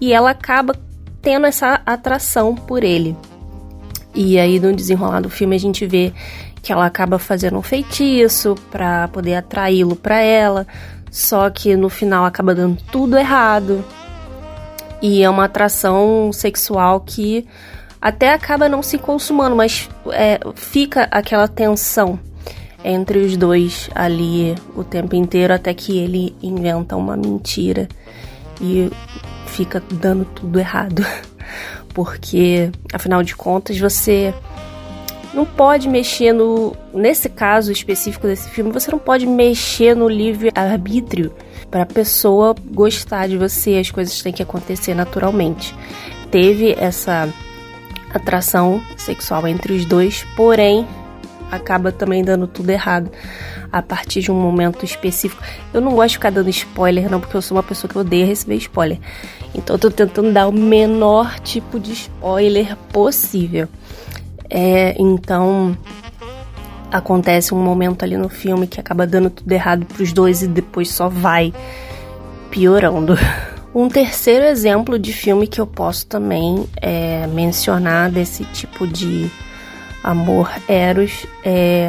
e 0.00 0.14
ela 0.14 0.30
acaba 0.30 0.74
tendo 1.20 1.46
essa 1.46 1.82
atração 1.84 2.54
por 2.54 2.82
ele. 2.82 3.14
E 4.14 4.38
aí 4.38 4.60
no 4.60 4.74
desenrolar 4.74 5.20
do 5.20 5.30
filme 5.30 5.56
a 5.56 5.60
gente 5.60 5.86
vê 5.86 6.12
que 6.62 6.72
ela 6.72 6.86
acaba 6.86 7.18
fazendo 7.18 7.58
um 7.58 7.62
feitiço 7.62 8.54
para 8.70 9.08
poder 9.08 9.34
atraí-lo 9.34 9.96
para 9.96 10.20
ela, 10.20 10.66
só 11.10 11.50
que 11.50 11.74
no 11.76 11.88
final 11.88 12.24
acaba 12.24 12.54
dando 12.54 12.78
tudo 12.90 13.18
errado. 13.18 13.84
E 15.00 15.22
é 15.22 15.28
uma 15.28 15.46
atração 15.46 16.30
sexual 16.32 17.00
que 17.00 17.46
até 18.00 18.32
acaba 18.32 18.68
não 18.68 18.82
se 18.82 18.98
consumando, 18.98 19.56
mas 19.56 19.88
é, 20.12 20.38
fica 20.54 21.08
aquela 21.10 21.48
tensão 21.48 22.18
entre 22.84 23.18
os 23.18 23.36
dois 23.36 23.88
ali 23.94 24.54
o 24.74 24.82
tempo 24.82 25.14
inteiro 25.14 25.54
até 25.54 25.72
que 25.72 25.98
ele 25.98 26.34
inventa 26.42 26.96
uma 26.96 27.16
mentira 27.16 27.88
e 28.60 28.90
fica 29.46 29.82
dando 29.92 30.24
tudo 30.24 30.58
errado. 30.58 31.04
Porque, 31.94 32.70
afinal 32.92 33.22
de 33.22 33.36
contas, 33.36 33.78
você 33.78 34.34
não 35.34 35.44
pode 35.44 35.88
mexer 35.88 36.32
no. 36.32 36.76
Nesse 36.92 37.28
caso 37.28 37.72
específico 37.72 38.26
desse 38.26 38.50
filme, 38.50 38.70
você 38.70 38.90
não 38.90 38.98
pode 38.98 39.26
mexer 39.26 39.94
no 39.94 40.08
livre-arbítrio 40.08 41.32
para 41.70 41.82
a 41.82 41.86
pessoa 41.86 42.54
gostar 42.72 43.28
de 43.28 43.36
você. 43.36 43.78
As 43.78 43.90
coisas 43.90 44.20
têm 44.22 44.32
que 44.32 44.42
acontecer 44.42 44.94
naturalmente. 44.94 45.74
Teve 46.30 46.74
essa 46.78 47.28
atração 48.12 48.82
sexual 48.96 49.46
entre 49.46 49.72
os 49.72 49.84
dois, 49.84 50.24
porém 50.36 50.86
acaba 51.50 51.92
também 51.92 52.24
dando 52.24 52.46
tudo 52.46 52.70
errado 52.70 53.10
a 53.72 53.80
partir 53.80 54.20
de 54.20 54.30
um 54.30 54.34
momento 54.34 54.84
específico. 54.84 55.42
Eu 55.72 55.80
não 55.80 55.94
gosto 55.94 56.08
de 56.08 56.14
ficar 56.16 56.30
dando 56.30 56.50
spoiler, 56.50 57.10
não, 57.10 57.18
porque 57.18 57.36
eu 57.36 57.42
sou 57.42 57.56
uma 57.56 57.62
pessoa 57.62 57.90
que 57.90 57.98
odeia 57.98 58.26
receber 58.26 58.56
spoiler. 58.56 58.98
Então 59.54 59.76
eu 59.76 59.80
tô 59.80 59.90
tentando 59.90 60.30
dar 60.30 60.46
o 60.46 60.52
menor 60.52 61.40
tipo 61.40 61.80
de 61.80 61.92
spoiler 61.92 62.76
possível. 62.92 63.66
É, 64.50 64.94
então 64.98 65.76
acontece 66.90 67.54
um 67.54 67.58
momento 67.58 68.02
ali 68.02 68.18
no 68.18 68.28
filme 68.28 68.66
que 68.66 68.78
acaba 68.78 69.06
dando 69.06 69.30
tudo 69.30 69.50
errado 69.50 69.86
pros 69.86 70.12
dois 70.12 70.42
e 70.42 70.46
depois 70.46 70.90
só 70.90 71.08
vai 71.08 71.52
piorando. 72.50 73.16
Um 73.74 73.88
terceiro 73.88 74.44
exemplo 74.44 74.98
de 74.98 75.14
filme 75.14 75.46
que 75.46 75.58
eu 75.58 75.66
posso 75.66 76.06
também 76.06 76.68
é, 76.76 77.26
mencionar 77.28 78.10
desse 78.10 78.44
tipo 78.44 78.86
de 78.86 79.30
amor 80.04 80.50
eros 80.68 81.26
é 81.42 81.88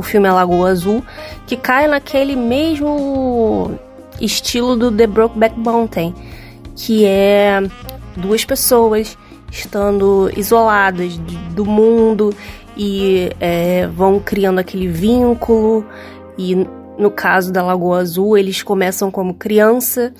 o 0.00 0.02
filme 0.02 0.26
A 0.26 0.32
Lagoa 0.32 0.70
Azul, 0.70 1.04
que 1.46 1.58
cai 1.58 1.86
naquele 1.86 2.34
mesmo 2.34 3.78
estilo 4.18 4.74
do 4.74 4.90
The 4.90 5.06
Brokeback 5.06 5.58
Mountain, 5.58 6.14
que 6.74 7.04
é 7.04 7.62
duas 8.16 8.42
pessoas 8.42 9.16
estando 9.52 10.30
isoladas 10.34 11.18
do 11.54 11.66
mundo 11.66 12.34
e 12.74 13.30
é, 13.38 13.86
vão 13.88 14.18
criando 14.18 14.58
aquele 14.58 14.88
vínculo. 14.88 15.84
E 16.38 16.66
no 16.96 17.10
caso 17.10 17.52
da 17.52 17.62
Lagoa 17.62 17.98
Azul, 17.98 18.38
eles 18.38 18.62
começam 18.62 19.10
como 19.10 19.34
criança 19.34 20.14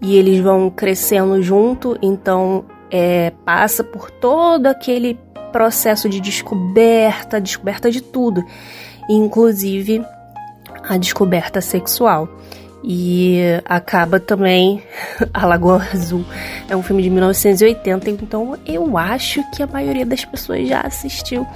e 0.00 0.16
eles 0.16 0.40
vão 0.40 0.70
crescendo 0.70 1.42
junto, 1.42 1.98
então 2.00 2.64
é, 2.90 3.32
passa 3.44 3.84
por 3.84 4.10
todo 4.10 4.66
aquele 4.66 5.18
processo 5.52 6.08
de 6.08 6.20
descoberta, 6.20 7.38
descoberta 7.38 7.90
de 7.90 8.00
tudo 8.00 8.42
inclusive 9.08 10.04
a 10.88 10.96
descoberta 10.96 11.60
sexual. 11.60 12.28
E 12.86 13.40
acaba 13.64 14.20
também 14.20 14.82
A 15.32 15.46
Lagoa 15.46 15.82
Azul. 15.90 16.22
É 16.68 16.76
um 16.76 16.82
filme 16.82 17.02
de 17.02 17.08
1980, 17.08 18.10
então 18.10 18.58
eu 18.66 18.98
acho 18.98 19.42
que 19.52 19.62
a 19.62 19.66
maioria 19.66 20.04
das 20.04 20.22
pessoas 20.24 20.68
já 20.68 20.82
assistiu. 20.82 21.46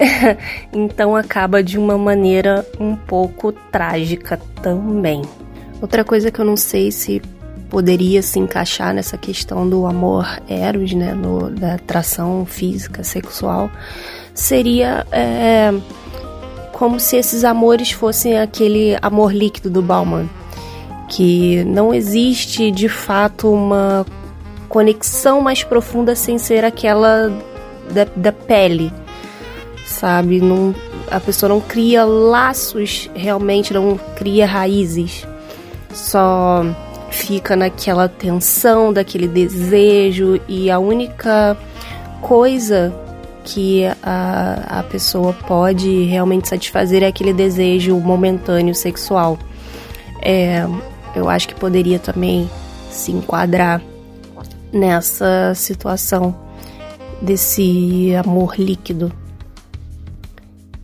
então 0.72 1.14
acaba 1.14 1.62
de 1.62 1.78
uma 1.78 1.98
maneira 1.98 2.66
um 2.80 2.96
pouco 2.96 3.52
trágica 3.52 4.40
também. 4.62 5.20
Outra 5.80 6.04
coisa 6.04 6.30
que 6.30 6.40
eu 6.40 6.44
não 6.44 6.56
sei 6.56 6.90
se 6.90 7.20
poderia 7.68 8.22
se 8.22 8.38
encaixar 8.38 8.94
nessa 8.94 9.18
questão 9.18 9.68
do 9.68 9.86
amor 9.86 10.26
eros, 10.48 10.92
né, 10.92 11.12
no, 11.12 11.50
da 11.50 11.74
atração 11.74 12.46
física, 12.46 13.02
sexual, 13.02 13.70
seria 14.34 15.06
é, 15.10 15.72
como 16.82 16.98
se 16.98 17.16
esses 17.16 17.44
amores 17.44 17.92
fossem 17.92 18.40
aquele 18.40 18.98
amor 19.00 19.32
líquido 19.32 19.70
do 19.70 19.80
Bauman, 19.80 20.28
que 21.08 21.62
não 21.62 21.94
existe 21.94 22.72
de 22.72 22.88
fato 22.88 23.52
uma 23.52 24.04
conexão 24.68 25.40
mais 25.40 25.62
profunda 25.62 26.16
sem 26.16 26.38
ser 26.38 26.64
aquela 26.64 27.32
da, 27.88 28.04
da 28.16 28.32
pele, 28.32 28.92
sabe? 29.86 30.40
Não, 30.40 30.74
a 31.08 31.20
pessoa 31.20 31.50
não 31.50 31.60
cria 31.60 32.04
laços 32.04 33.08
realmente, 33.14 33.72
não 33.72 33.96
cria 34.16 34.44
raízes, 34.44 35.24
só 35.94 36.66
fica 37.10 37.54
naquela 37.54 38.08
tensão, 38.08 38.92
daquele 38.92 39.28
desejo 39.28 40.40
e 40.48 40.68
a 40.68 40.80
única 40.80 41.56
coisa 42.20 42.92
que 43.44 43.84
a, 44.02 44.78
a 44.80 44.82
pessoa 44.82 45.32
pode 45.32 46.04
realmente 46.04 46.48
satisfazer 46.48 47.02
é 47.02 47.06
aquele 47.06 47.32
desejo 47.32 47.98
momentâneo 47.98 48.74
sexual. 48.74 49.38
É, 50.20 50.66
eu 51.14 51.28
acho 51.28 51.48
que 51.48 51.54
poderia 51.54 51.98
também 51.98 52.48
se 52.90 53.12
enquadrar 53.12 53.82
nessa 54.72 55.52
situação 55.54 56.34
desse 57.20 58.14
amor 58.16 58.58
líquido. 58.58 59.12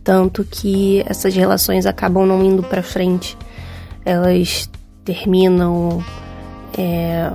Tanto 0.03 0.43
que 0.43 1.03
essas 1.05 1.35
relações 1.35 1.85
acabam 1.85 2.25
não 2.25 2.43
indo 2.43 2.63
para 2.63 2.81
frente. 2.81 3.37
Elas 4.05 4.69
terminam, 5.03 6.03
é, 6.77 7.31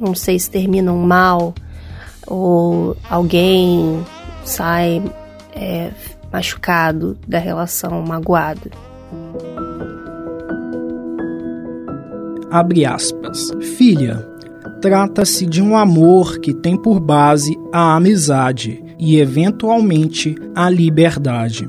não 0.00 0.14
sei 0.14 0.38
se 0.38 0.50
terminam 0.50 0.96
mal, 0.96 1.54
ou 2.26 2.96
alguém 3.08 4.04
sai 4.48 5.02
é, 5.54 5.90
machucado 6.32 7.18
da 7.26 7.38
relação, 7.38 8.02
magoado. 8.02 8.70
Abre 12.50 12.86
aspas. 12.86 13.50
Filha, 13.76 14.26
trata-se 14.80 15.44
de 15.44 15.62
um 15.62 15.76
amor 15.76 16.38
que 16.38 16.54
tem 16.54 16.76
por 16.76 16.98
base 16.98 17.54
a 17.72 17.94
amizade 17.94 18.82
e, 18.98 19.18
eventualmente, 19.18 20.34
a 20.54 20.70
liberdade. 20.70 21.68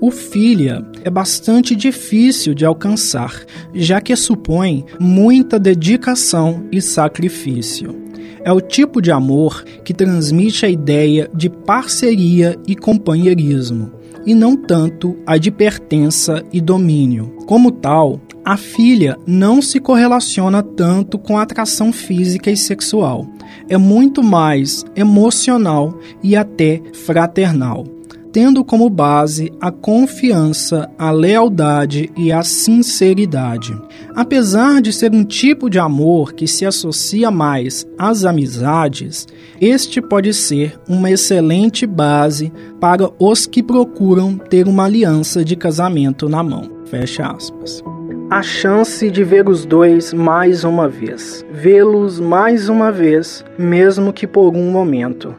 O 0.00 0.10
filha 0.10 0.82
é 1.04 1.10
bastante 1.10 1.76
difícil 1.76 2.54
de 2.54 2.64
alcançar, 2.64 3.44
já 3.74 4.00
que 4.00 4.16
supõe 4.16 4.86
muita 4.98 5.58
dedicação 5.58 6.64
e 6.72 6.80
sacrifício. 6.80 8.09
É 8.44 8.52
o 8.52 8.60
tipo 8.60 9.00
de 9.02 9.10
amor 9.10 9.62
que 9.84 9.92
transmite 9.92 10.64
a 10.64 10.68
ideia 10.68 11.30
de 11.34 11.48
parceria 11.48 12.56
e 12.66 12.74
companheirismo, 12.74 13.92
e 14.26 14.34
não 14.34 14.56
tanto 14.56 15.16
a 15.26 15.36
de 15.36 15.50
pertença 15.50 16.42
e 16.52 16.60
domínio. 16.60 17.34
Como 17.46 17.70
tal, 17.70 18.20
a 18.44 18.56
filha 18.56 19.18
não 19.26 19.60
se 19.60 19.78
correlaciona 19.78 20.62
tanto 20.62 21.18
com 21.18 21.36
a 21.36 21.42
atração 21.42 21.92
física 21.92 22.50
e 22.50 22.56
sexual. 22.56 23.26
É 23.68 23.76
muito 23.76 24.22
mais 24.22 24.84
emocional 24.96 25.98
e 26.22 26.34
até 26.34 26.80
fraternal 26.92 27.99
tendo 28.32 28.64
como 28.64 28.88
base 28.88 29.52
a 29.60 29.70
confiança, 29.70 30.88
a 30.98 31.10
lealdade 31.10 32.10
e 32.16 32.30
a 32.30 32.42
sinceridade. 32.42 33.76
Apesar 34.14 34.80
de 34.80 34.92
ser 34.92 35.12
um 35.12 35.24
tipo 35.24 35.68
de 35.68 35.78
amor 35.78 36.32
que 36.32 36.46
se 36.46 36.64
associa 36.64 37.30
mais 37.30 37.86
às 37.98 38.24
amizades, 38.24 39.26
este 39.60 40.00
pode 40.00 40.32
ser 40.32 40.78
uma 40.88 41.10
excelente 41.10 41.86
base 41.86 42.52
para 42.80 43.10
os 43.18 43.46
que 43.46 43.62
procuram 43.62 44.36
ter 44.36 44.68
uma 44.68 44.84
aliança 44.84 45.44
de 45.44 45.56
casamento 45.56 46.28
na 46.28 46.42
mão. 46.42 46.70
Fecha 46.86 47.26
aspas. 47.26 47.82
A 48.30 48.42
chance 48.42 49.10
de 49.10 49.24
ver 49.24 49.48
os 49.48 49.64
dois 49.64 50.12
mais 50.12 50.62
uma 50.62 50.88
vez, 50.88 51.44
vê-los 51.52 52.20
mais 52.20 52.68
uma 52.68 52.92
vez, 52.92 53.44
mesmo 53.58 54.12
que 54.12 54.24
por 54.24 54.54
um 54.54 54.70
momento 54.70 55.34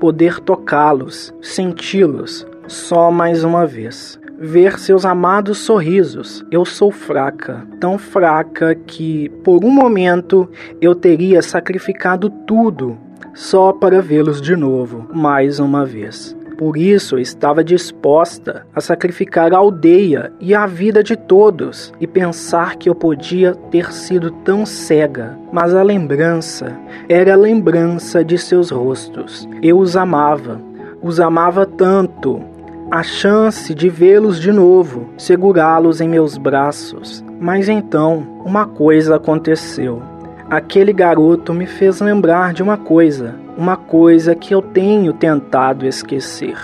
poder 0.00 0.40
tocá-los, 0.40 1.34
senti-los, 1.40 2.46
só 2.66 3.10
mais 3.10 3.44
uma 3.44 3.66
vez. 3.66 4.18
Ver 4.38 4.78
seus 4.78 5.06
amados 5.06 5.58
sorrisos. 5.58 6.44
Eu 6.50 6.64
sou 6.64 6.90
fraca, 6.90 7.66
tão 7.80 7.96
fraca 7.96 8.74
que, 8.74 9.30
por 9.42 9.64
um 9.64 9.70
momento, 9.70 10.48
eu 10.80 10.94
teria 10.94 11.40
sacrificado 11.40 12.28
tudo 12.28 12.98
só 13.34 13.72
para 13.72 14.02
vê-los 14.02 14.40
de 14.40 14.54
novo, 14.54 15.06
mais 15.12 15.58
uma 15.58 15.84
vez. 15.84 16.36
Por 16.56 16.78
isso 16.78 17.18
estava 17.18 17.62
disposta 17.62 18.66
a 18.74 18.80
sacrificar 18.80 19.52
a 19.52 19.58
aldeia 19.58 20.32
e 20.40 20.54
a 20.54 20.66
vida 20.66 21.02
de 21.02 21.14
todos 21.14 21.92
e 22.00 22.06
pensar 22.06 22.76
que 22.76 22.88
eu 22.88 22.94
podia 22.94 23.54
ter 23.70 23.92
sido 23.92 24.30
tão 24.30 24.64
cega. 24.64 25.36
Mas 25.52 25.74
a 25.74 25.82
lembrança 25.82 26.74
era 27.08 27.34
a 27.34 27.36
lembrança 27.36 28.24
de 28.24 28.38
seus 28.38 28.70
rostos. 28.70 29.46
Eu 29.62 29.78
os 29.78 29.96
amava, 29.96 30.58
os 31.02 31.20
amava 31.20 31.66
tanto. 31.66 32.40
A 32.90 33.02
chance 33.02 33.74
de 33.74 33.88
vê-los 33.88 34.40
de 34.40 34.50
novo, 34.50 35.10
segurá-los 35.18 36.00
em 36.00 36.08
meus 36.08 36.38
braços. 36.38 37.22
Mas 37.38 37.68
então, 37.68 38.40
uma 38.44 38.64
coisa 38.64 39.16
aconteceu. 39.16 40.00
Aquele 40.48 40.92
garoto 40.92 41.52
me 41.52 41.66
fez 41.66 42.00
lembrar 42.00 42.54
de 42.54 42.62
uma 42.62 42.76
coisa 42.78 43.45
uma 43.56 43.76
coisa 43.76 44.34
que 44.34 44.54
eu 44.54 44.60
tenho 44.60 45.12
tentado 45.12 45.86
esquecer. 45.86 46.56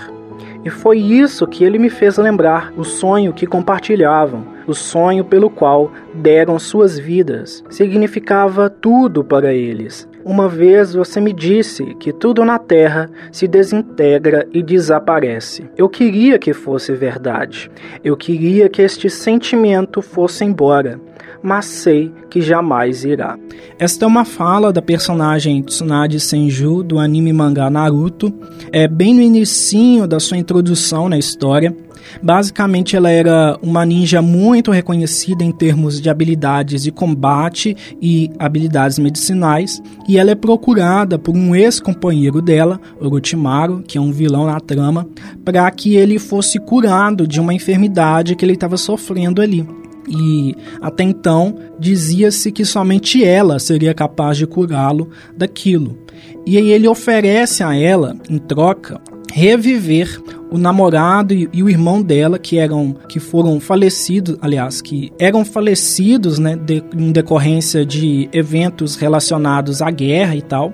E 0.65 0.69
foi 0.69 0.97
isso 0.97 1.45
que 1.45 1.63
ele 1.63 1.77
me 1.77 1.89
fez 1.89 2.17
lembrar, 2.17 2.71
o 2.77 2.85
sonho 2.85 3.33
que 3.33 3.45
compartilhavam, 3.45 4.45
o 4.65 4.73
sonho 4.73 5.25
pelo 5.25 5.49
qual 5.49 5.91
deram 6.13 6.57
suas 6.57 6.97
vidas. 6.97 7.61
Significava 7.69 8.69
tudo 8.69 9.25
para 9.25 9.53
eles. 9.53 10.07
Uma 10.23 10.47
vez 10.47 10.93
você 10.93 11.19
me 11.19 11.33
disse 11.33 11.83
que 11.95 12.13
tudo 12.13 12.45
na 12.45 12.57
Terra 12.57 13.09
se 13.29 13.45
desintegra 13.45 14.47
e 14.53 14.63
desaparece. 14.63 15.69
Eu 15.75 15.89
queria 15.89 16.39
que 16.39 16.53
fosse 16.53 16.93
verdade. 16.93 17.69
Eu 18.01 18.15
queria 18.15 18.69
que 18.69 18.81
este 18.81 19.09
sentimento 19.09 20.01
fosse 20.01 20.45
embora 20.45 20.97
mas 21.43 21.65
sei 21.65 22.11
que 22.29 22.41
jamais 22.41 23.03
irá. 23.03 23.37
Esta 23.77 24.05
é 24.05 24.07
uma 24.07 24.23
fala 24.23 24.71
da 24.71 24.81
personagem 24.81 25.61
Tsunade 25.61 26.19
Senju 26.19 26.81
do 26.81 26.97
anime 26.97 27.33
mangá 27.33 27.69
Naruto, 27.69 28.33
é 28.71 28.87
bem 28.87 29.13
no 29.13 29.21
inicinho 29.21 30.07
da 30.07 30.19
sua 30.19 30.37
introdução 30.37 31.09
na 31.09 31.17
história. 31.17 31.75
Basicamente, 32.21 32.95
ela 32.95 33.09
era 33.09 33.57
uma 33.61 33.85
ninja 33.85 34.21
muito 34.21 34.71
reconhecida 34.71 35.43
em 35.43 35.51
termos 35.51 35.99
de 35.99 36.09
habilidades 36.09 36.83
de 36.83 36.91
combate 36.91 37.75
e 38.01 38.29
habilidades 38.37 38.99
medicinais, 38.99 39.81
e 40.07 40.17
ela 40.17 40.31
é 40.31 40.35
procurada 40.35 41.17
por 41.17 41.35
um 41.35 41.55
ex-companheiro 41.55 42.41
dela, 42.41 42.79
Orochimaru, 42.99 43.83
que 43.87 43.97
é 43.97 44.01
um 44.01 44.11
vilão 44.11 44.45
na 44.45 44.59
trama, 44.59 45.07
para 45.43 45.69
que 45.71 45.95
ele 45.95 46.19
fosse 46.19 46.59
curado 46.59 47.27
de 47.27 47.39
uma 47.39 47.53
enfermidade 47.53 48.35
que 48.35 48.45
ele 48.45 48.53
estava 48.53 48.77
sofrendo 48.77 49.41
ali 49.41 49.65
e 50.07 50.55
até 50.81 51.03
então 51.03 51.55
dizia-se 51.79 52.51
que 52.51 52.65
somente 52.65 53.23
ela 53.23 53.59
seria 53.59 53.93
capaz 53.93 54.37
de 54.37 54.45
curá-lo 54.45 55.09
daquilo. 55.35 55.97
E 56.45 56.57
aí 56.57 56.71
ele 56.71 56.87
oferece 56.87 57.63
a 57.63 57.75
ela, 57.75 58.15
em 58.29 58.37
troca, 58.37 58.99
reviver 59.31 60.21
o 60.51 60.57
namorado 60.57 61.33
e, 61.33 61.63
o 61.63 61.69
irmão 61.69 62.01
dela 62.01 62.37
que 62.37 62.59
eram 62.59 62.95
que 63.09 63.19
foram 63.19 63.59
falecidos, 63.59 64.37
aliás, 64.41 64.81
que 64.81 65.11
eram 65.17 65.43
falecidos, 65.43 66.37
né, 66.37 66.55
de, 66.55 66.83
em 66.95 67.11
decorrência 67.11 67.83
de 67.83 68.29
eventos 68.31 68.95
relacionados 68.95 69.81
à 69.81 69.89
guerra 69.89 70.35
e 70.35 70.41
tal. 70.41 70.71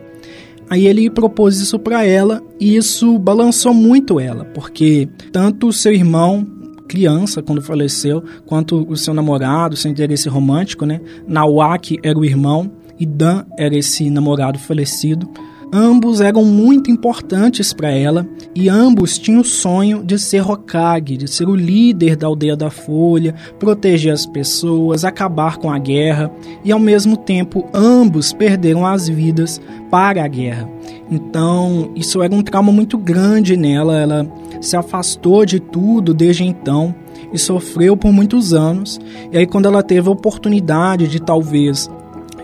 Aí 0.70 0.86
ele 0.86 1.10
propôs 1.10 1.60
isso 1.60 1.80
para 1.80 2.06
ela 2.06 2.44
e 2.60 2.76
isso 2.76 3.18
balançou 3.18 3.74
muito 3.74 4.20
ela, 4.20 4.44
porque 4.46 5.08
tanto 5.32 5.68
o 5.68 5.74
seu 5.74 5.94
irmão 5.94 6.46
criança 6.90 7.42
quando 7.42 7.62
faleceu, 7.62 8.24
quanto 8.46 8.86
o 8.90 8.98
seu 8.98 9.14
namorado, 9.14 9.78
seu 9.78 9.90
interesse 9.92 10.28
romântico, 10.28 10.86
né? 10.86 11.00
Nawaki 11.28 12.00
era 12.04 12.18
o 12.18 12.26
irmão 12.26 12.72
e 13.00 13.06
Dan 13.06 13.46
era 13.58 13.78
esse 13.78 14.10
namorado 14.10 14.58
falecido. 14.58 15.30
Ambos 15.72 16.20
eram 16.20 16.44
muito 16.44 16.90
importantes 16.90 17.74
para 17.74 17.92
ela 17.92 18.28
e 18.56 18.68
ambos 18.68 19.20
tinham 19.20 19.42
o 19.42 19.46
sonho 19.46 20.04
de 20.04 20.18
ser 20.18 20.42
Hokage, 20.42 21.16
de 21.16 21.28
ser 21.28 21.48
o 21.48 21.56
líder 21.56 22.16
da 22.16 22.26
aldeia 22.26 22.56
da 22.56 22.72
Folha, 22.72 23.36
proteger 23.60 24.12
as 24.12 24.26
pessoas, 24.26 25.06
acabar 25.06 25.58
com 25.58 25.70
a 25.72 25.78
guerra 25.78 26.32
e 26.64 26.72
ao 26.72 26.80
mesmo 26.80 27.16
tempo 27.16 27.68
ambos 27.72 28.34
perderam 28.34 28.86
as 28.86 29.08
vidas 29.08 29.62
para 29.92 30.24
a 30.24 30.28
guerra. 30.28 30.68
Então, 31.12 31.92
isso 31.96 32.22
era 32.22 32.34
um 32.34 32.42
trauma 32.42 32.72
muito 32.72 32.98
grande 32.98 33.56
nela, 33.56 34.00
ela 34.00 34.28
se 34.62 34.76
afastou 34.76 35.46
de 35.46 35.60
tudo 35.60 36.14
desde 36.14 36.44
então 36.44 36.94
e 37.32 37.38
sofreu 37.38 37.96
por 37.96 38.12
muitos 38.12 38.54
anos. 38.54 39.00
E 39.32 39.38
aí, 39.38 39.46
quando 39.46 39.68
ela 39.68 39.84
teve 39.84 40.08
a 40.08 40.12
oportunidade 40.12 41.08
de 41.08 41.20
talvez 41.20 41.90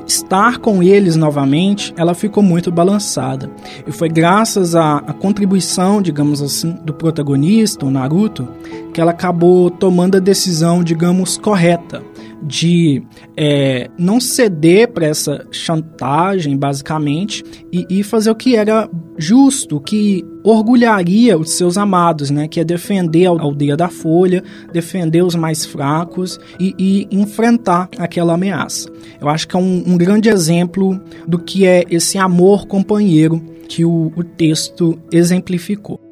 estar 0.05 0.59
com 0.59 0.81
eles 0.83 1.15
novamente, 1.15 1.93
ela 1.97 2.13
ficou 2.13 2.43
muito 2.43 2.71
balançada. 2.71 3.49
E 3.85 3.91
foi 3.91 4.09
graças 4.09 4.75
à, 4.75 4.97
à, 4.97 5.13
contribuição, 5.13 6.01
digamos 6.01 6.41
assim, 6.41 6.77
do 6.83 6.93
protagonista, 6.93 7.85
o 7.85 7.91
Naruto, 7.91 8.47
que 8.93 9.01
ela 9.01 9.11
acabou 9.11 9.69
tomando 9.69 10.17
a 10.17 10.19
decisão, 10.19 10.83
digamos, 10.83 11.37
correta. 11.37 12.03
De 12.43 13.01
é, 13.35 13.89
não 13.97 14.19
ceder 14.19 14.91
para 14.91 15.05
essa 15.05 15.45
chantagem, 15.51 16.57
basicamente, 16.57 17.43
e, 17.71 17.85
e, 17.89 18.03
fazer 18.03 18.29
o 18.29 18.35
que 18.35 18.55
era 18.55 18.89
justo, 19.17 19.79
que 19.79 20.23
orgulharia 20.43 21.37
os 21.37 21.51
seus 21.51 21.77
amados, 21.77 22.29
né? 22.29 22.47
Que 22.47 22.59
é 22.59 22.63
defender 22.63 23.25
a 23.25 23.29
aldeia 23.29 23.75
da 23.75 23.89
Folha, 23.89 24.43
defender 24.71 25.23
os 25.23 25.35
mais 25.35 25.65
fracos 25.65 26.39
e, 26.59 26.75
e 26.77 27.07
enfrentar 27.11 27.89
aquela 27.97 28.33
ameaça. 28.33 28.89
Eu 29.19 29.27
acho 29.27 29.47
que 29.47 29.55
é 29.55 29.59
um, 29.59 29.83
um, 29.87 29.97
grande 29.97 30.29
exemplo 30.29 30.99
do 31.27 31.39
que 31.39 31.65
é 31.65 31.83
esse 31.89 32.17
amor 32.17 32.67
companheiro 32.67 33.41
que 33.67 33.83
o, 33.83 34.11
o 34.15 34.23
texto 34.23 34.99
exemplificou. 35.11 36.04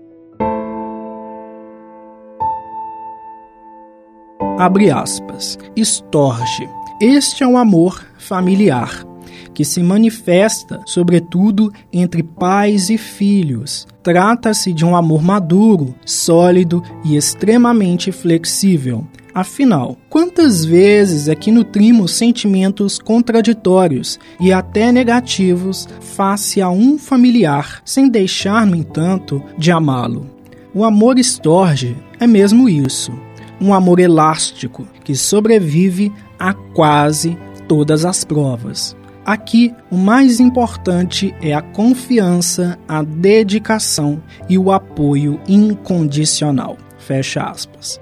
Abre 4.64 4.90
aspas, 4.90 5.60
estorge. 5.76 6.70
Este 7.02 7.44
é 7.44 7.48
um 7.48 7.58
amor 7.58 8.06
familiar, 8.18 9.06
que 9.54 9.66
se 9.66 9.84
manifesta, 9.84 10.82
sobretudo, 10.86 11.72
entre 11.92 12.24
pais 12.24 12.90
e 12.90 12.98
filhos. 12.98 13.86
Trata-se 14.02 14.72
de 14.72 14.86
um 14.86 14.96
amor 14.96 15.22
maduro, 15.22 15.94
sólido 16.06 16.82
e 17.04 17.18
extremamente 17.18 18.10
flexível. 18.10 19.06
Afinal, 19.36 19.98
quantas 20.10 20.64
vezes 20.64 21.28
é 21.28 21.36
que 21.36 21.52
nutrimos 21.52 22.14
sentimentos 22.14 23.00
contraditórios 23.00 24.18
e 24.40 24.54
até 24.54 24.94
negativos 24.94 25.90
face 26.00 26.62
a 26.62 26.70
um 26.70 26.98
familiar, 26.98 27.82
sem 27.84 28.08
deixar, 28.08 28.66
no 28.66 28.78
entanto, 28.78 29.44
de 29.58 29.72
amá-lo? 29.74 30.26
O 30.74 30.86
amor 30.86 31.20
estorge 31.20 31.98
é 32.18 32.26
mesmo 32.26 32.70
isso 32.70 33.12
um 33.60 33.74
amor 33.74 34.00
elástico 34.00 34.88
que 35.04 35.16
sobrevive 35.16 36.12
a 36.40 36.54
quase 36.54 37.38
todas 37.68 38.06
as 38.06 38.24
provas. 38.24 38.96
Aqui, 39.26 39.74
o 39.90 39.96
mais 39.96 40.42
importante 40.42 41.34
é 41.42 41.54
a 41.54 41.62
confiança, 41.62 42.78
a 42.88 43.02
dedicação 43.02 44.22
e 44.50 44.58
o 44.58 44.70
apoio 44.70 45.40
incondicional. 45.48 46.78
Fecha 46.98 47.44
aspas. 47.44 48.02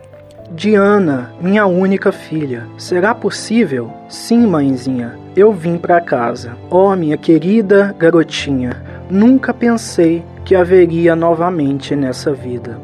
Diana, 0.55 1.31
minha 1.39 1.65
única 1.65 2.11
filha, 2.11 2.67
será 2.77 3.15
possível? 3.15 3.89
Sim, 4.09 4.47
mãezinha, 4.47 5.17
eu 5.35 5.53
vim 5.53 5.77
para 5.77 6.01
casa. 6.01 6.57
Oh, 6.69 6.93
minha 6.95 7.17
querida 7.17 7.95
garotinha, 7.97 8.81
nunca 9.09 9.53
pensei 9.53 10.23
que 10.43 10.55
haveria 10.55 11.15
novamente 11.15 11.95
nessa 11.95 12.33
vida. 12.33 12.77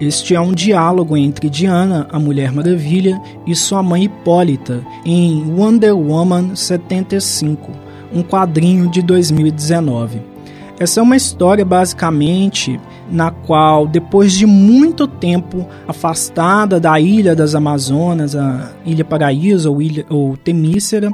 Este 0.00 0.34
é 0.34 0.40
um 0.40 0.52
diálogo 0.52 1.16
entre 1.16 1.48
Diana, 1.48 2.08
a 2.10 2.18
Mulher 2.18 2.50
Maravilha, 2.52 3.20
e 3.46 3.54
sua 3.54 3.80
mãe 3.80 4.04
Hipólita 4.04 4.84
em 5.04 5.44
Wonder 5.44 5.96
Woman 5.96 6.56
75, 6.56 7.70
um 8.12 8.22
quadrinho 8.22 8.90
de 8.90 9.00
2019. 9.00 10.20
Essa 10.80 10.98
é 10.98 11.02
uma 11.02 11.14
história 11.14 11.64
basicamente 11.64 12.80
na 13.08 13.30
qual, 13.30 13.86
depois 13.86 14.32
de 14.32 14.44
muito 14.44 15.06
tempo 15.06 15.64
afastada 15.86 16.80
da 16.80 16.98
Ilha 16.98 17.36
das 17.36 17.54
Amazonas, 17.54 18.34
a 18.34 18.72
Ilha 18.84 19.04
Paraíso 19.04 19.70
ou, 19.70 19.80
ilha, 19.80 20.04
ou 20.10 20.36
Temícera, 20.36 21.12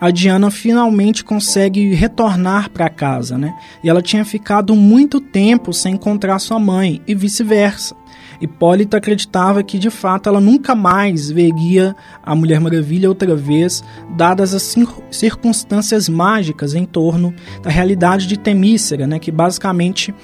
a 0.00 0.10
Diana 0.10 0.50
finalmente 0.50 1.24
consegue 1.24 1.92
retornar 1.94 2.70
para 2.70 2.88
casa, 2.88 3.36
né? 3.36 3.52
E 3.82 3.90
ela 3.90 4.00
tinha 4.00 4.24
ficado 4.24 4.76
muito 4.76 5.20
tempo 5.20 5.72
sem 5.72 5.94
encontrar 5.94 6.38
sua 6.38 6.60
mãe 6.60 7.02
e 7.06 7.14
vice-versa. 7.14 7.96
Hipólita 8.40 8.96
acreditava 8.96 9.62
que 9.62 9.78
de 9.78 9.90
fato 9.90 10.28
ela 10.28 10.40
nunca 10.40 10.74
mais 10.74 11.30
veria 11.30 11.94
a 12.22 12.34
Mulher 12.34 12.60
Maravilha 12.60 13.08
outra 13.08 13.36
vez, 13.36 13.84
dadas 14.16 14.54
as 14.54 14.74
circunstâncias 15.10 16.08
mágicas 16.08 16.74
em 16.74 16.84
torno 16.84 17.34
da 17.62 17.70
realidade 17.70 18.26
de 18.26 18.38
Temícera, 18.38 19.06
né, 19.06 19.18
que 19.18 19.30
basicamente 19.30 20.14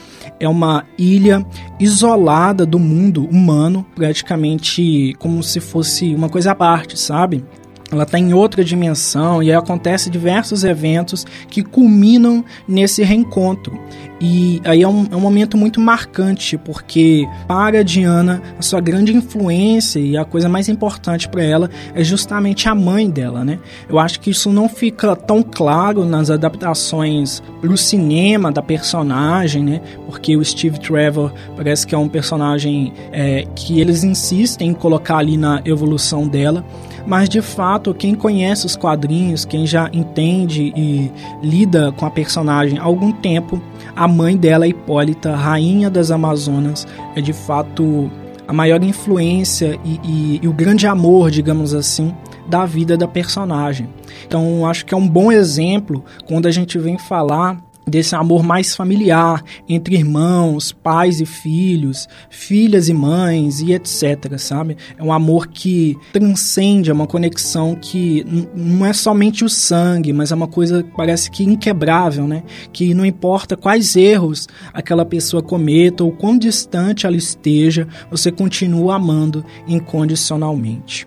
é 0.41 0.49
uma 0.49 0.85
ilha 0.99 1.45
isolada 1.79 2.65
do 2.65 2.79
mundo 2.79 3.27
humano, 3.27 3.85
praticamente 3.95 5.15
como 5.19 5.43
se 5.43 5.61
fosse 5.61 6.15
uma 6.15 6.29
coisa 6.29 6.53
à 6.53 6.55
parte, 6.55 6.99
sabe? 6.99 7.45
ela 7.91 8.03
está 8.03 8.19
em 8.19 8.35
outra 8.35 8.65
dimensão 8.65 9.43
e 9.43 9.53
acontece 9.53 10.11
diversos 10.11 10.65
eventos 10.65 11.25
que 11.49 11.63
culminam 11.63 12.45
nesse 12.67 13.03
reencontro. 13.03 13.79
E 14.21 14.61
aí 14.65 14.83
é 14.83 14.89
um, 14.89 15.07
é 15.11 15.17
um 15.17 15.21
momento 15.21 15.59
muito 15.59 15.81
marcante, 15.81 16.57
porque 16.57 17.29
para 17.47 17.81
a 17.81 17.83
Diana, 17.83 18.43
a 18.59 18.63
sua 18.63 18.81
grande 18.81 19.15
influência 19.15 19.99
e 19.99 20.17
a 20.17 20.25
coisa 20.25 20.49
mais 20.49 20.69
importante 20.69 21.29
para 21.29 21.43
ela 21.43 21.71
é 21.95 22.03
justamente 22.03 22.69
a 22.69 22.75
mãe 22.75 23.11
dela, 23.11 23.45
né? 23.45 23.59
Eu 23.89 23.99
acho 23.99 24.21
que 24.21 24.31
isso 24.31 24.51
não 24.51 24.69
fica 24.69 25.15
tão 25.15 25.43
claro 25.43 26.05
nas 26.05 26.31
adaptações 26.31 27.43
para 27.61 27.71
o 27.71 27.77
cinema 27.77 28.51
da 28.51 28.63
personagem, 28.63 29.63
né? 29.63 29.81
Porque 30.07 30.37
o 30.37 30.45
Steve 30.45 30.81
Trevor 30.81 31.33
parece 31.55 31.87
que 31.87 31.95
é 31.95 31.99
um 31.99 32.09
personagem 32.09 32.93
é, 33.13 33.47
que 33.55 33.81
eles 33.81 34.03
insistem 34.03 34.71
em 34.71 34.75
colocar 34.75 35.19
ali 35.19 35.37
na 35.37 35.61
evolução 35.65 36.27
dela 36.27 36.65
mas 37.07 37.29
de 37.29 37.41
fato, 37.41 37.95
quem 37.95 38.15
conhece 38.15 38.67
os 38.67 38.75
quadrinhos, 38.75 39.45
quem 39.45 39.65
já 39.65 39.89
entende 39.93 40.73
e 40.75 41.11
lida 41.41 41.93
com 41.93 42.05
a 42.05 42.11
personagem 42.11 42.79
há 42.79 42.83
algum 42.83 43.13
tempo, 43.13 43.63
a 43.95 44.09
mãe 44.09 44.37
dela, 44.37 44.67
Hipólita, 44.67 45.35
rainha 45.35 45.89
das 45.91 46.11
Amazonas, 46.11 46.87
é 47.15 47.21
de 47.21 47.33
fato 47.33 48.11
a 48.49 48.53
maior 48.53 48.83
influência 48.83 49.79
e, 49.85 50.01
e, 50.05 50.41
e 50.43 50.49
o 50.49 50.53
grande 50.53 50.87
amor, 50.87 51.31
digamos 51.31 51.75
assim, 51.75 52.15
da 52.49 52.65
vida 52.65 52.97
da 52.97 53.09
personagem. 53.09 53.89
Então, 54.27 54.67
acho 54.67 54.87
que 54.87 54.95
é 54.95 54.97
um 54.97 55.09
bom 55.09 55.33
exemplo 55.33 56.05
quando 56.27 56.47
a 56.47 56.51
gente 56.51 56.79
vem 56.79 56.99
falar 56.99 57.61
desse 57.87 58.17
amor 58.17 58.43
mais 58.43 58.75
familiar 58.75 59.45
entre 59.69 59.95
irmãos, 59.95 60.73
pais 60.73 61.21
e 61.21 61.27
filhos, 61.27 62.09
filhas 62.29 62.89
e 62.89 62.93
mães 62.93 63.61
e 63.61 63.73
etc, 63.73 64.37
sabe? 64.39 64.77
É 64.99 65.03
um 65.03 65.13
amor 65.13 65.47
que 65.47 65.97
transcende, 66.13 66.91
é 66.91 66.93
uma 66.93 67.07
conexão 67.07 67.77
que 67.77 68.27
não 68.55 68.85
é 68.85 68.93
somente 68.93 69.45
o 69.45 69.49
sangue, 69.49 70.13
mas 70.13 70.33
é 70.33 70.35
uma 70.35 70.49
coisa 70.49 70.85
parece 70.97 71.31
que 71.31 71.45
inquebrável, 71.45 72.27
né? 72.27 72.43
Que 72.73 72.93
não 72.93 73.07
importa 73.07 73.57
quais 73.57 73.95
erros 73.95 74.49
aquela 74.73 75.05
pessoa 75.05 75.43
cometa 75.43 76.03
ou 76.03 76.11
quão 76.11 76.37
distante 76.37 77.07
ela 77.07 77.17
esteja, 77.17 77.87
você 78.11 78.33
continua 78.33 78.97
amando 78.97 79.45
incondicionalmente. 79.69 81.07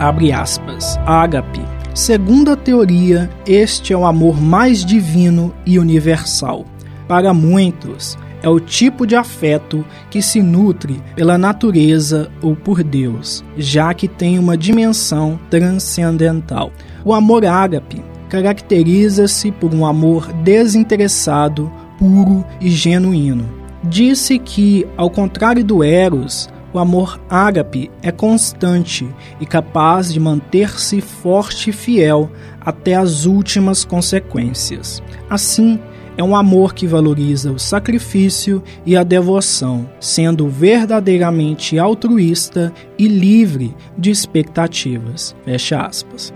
Abre 0.00 0.32
aspas, 0.32 0.98
ágape. 1.04 1.60
Segundo 1.94 2.50
a 2.50 2.56
teoria, 2.56 3.30
este 3.46 3.92
é 3.92 3.96
o 3.96 4.06
amor 4.06 4.40
mais 4.40 4.84
divino 4.84 5.52
e 5.66 5.78
universal. 5.78 6.64
Para 7.06 7.34
muitos, 7.34 8.16
é 8.42 8.48
o 8.48 8.58
tipo 8.58 9.06
de 9.06 9.14
afeto 9.14 9.84
que 10.08 10.22
se 10.22 10.40
nutre 10.40 11.02
pela 11.14 11.36
natureza 11.36 12.30
ou 12.40 12.56
por 12.56 12.82
Deus, 12.82 13.44
já 13.58 13.92
que 13.92 14.08
tem 14.08 14.38
uma 14.38 14.56
dimensão 14.56 15.38
transcendental. 15.50 16.72
O 17.04 17.12
amor 17.12 17.44
ágape 17.44 18.02
caracteriza-se 18.30 19.50
por 19.52 19.74
um 19.74 19.84
amor 19.84 20.32
desinteressado, 20.32 21.70
puro 21.98 22.42
e 22.58 22.70
genuíno. 22.70 23.46
Disse 23.84 24.38
que, 24.38 24.86
ao 24.96 25.10
contrário 25.10 25.64
do 25.64 25.84
Eros, 25.84 26.48
o 26.72 26.78
amor 26.78 27.20
ágape 27.28 27.90
é 28.02 28.12
constante 28.12 29.08
e 29.40 29.46
capaz 29.46 30.12
de 30.12 30.20
manter-se 30.20 31.00
forte 31.00 31.70
e 31.70 31.72
fiel 31.72 32.30
até 32.60 32.94
as 32.94 33.24
últimas 33.26 33.84
consequências. 33.84 35.02
Assim, 35.28 35.80
é 36.16 36.22
um 36.22 36.36
amor 36.36 36.74
que 36.74 36.86
valoriza 36.86 37.50
o 37.50 37.58
sacrifício 37.58 38.62
e 38.84 38.96
a 38.96 39.02
devoção, 39.02 39.88
sendo 39.98 40.48
verdadeiramente 40.48 41.78
altruísta 41.78 42.72
e 42.98 43.08
livre 43.08 43.74
de 43.96 44.10
expectativas. 44.10 45.34
Fecha 45.44 45.80
aspas. 45.80 46.32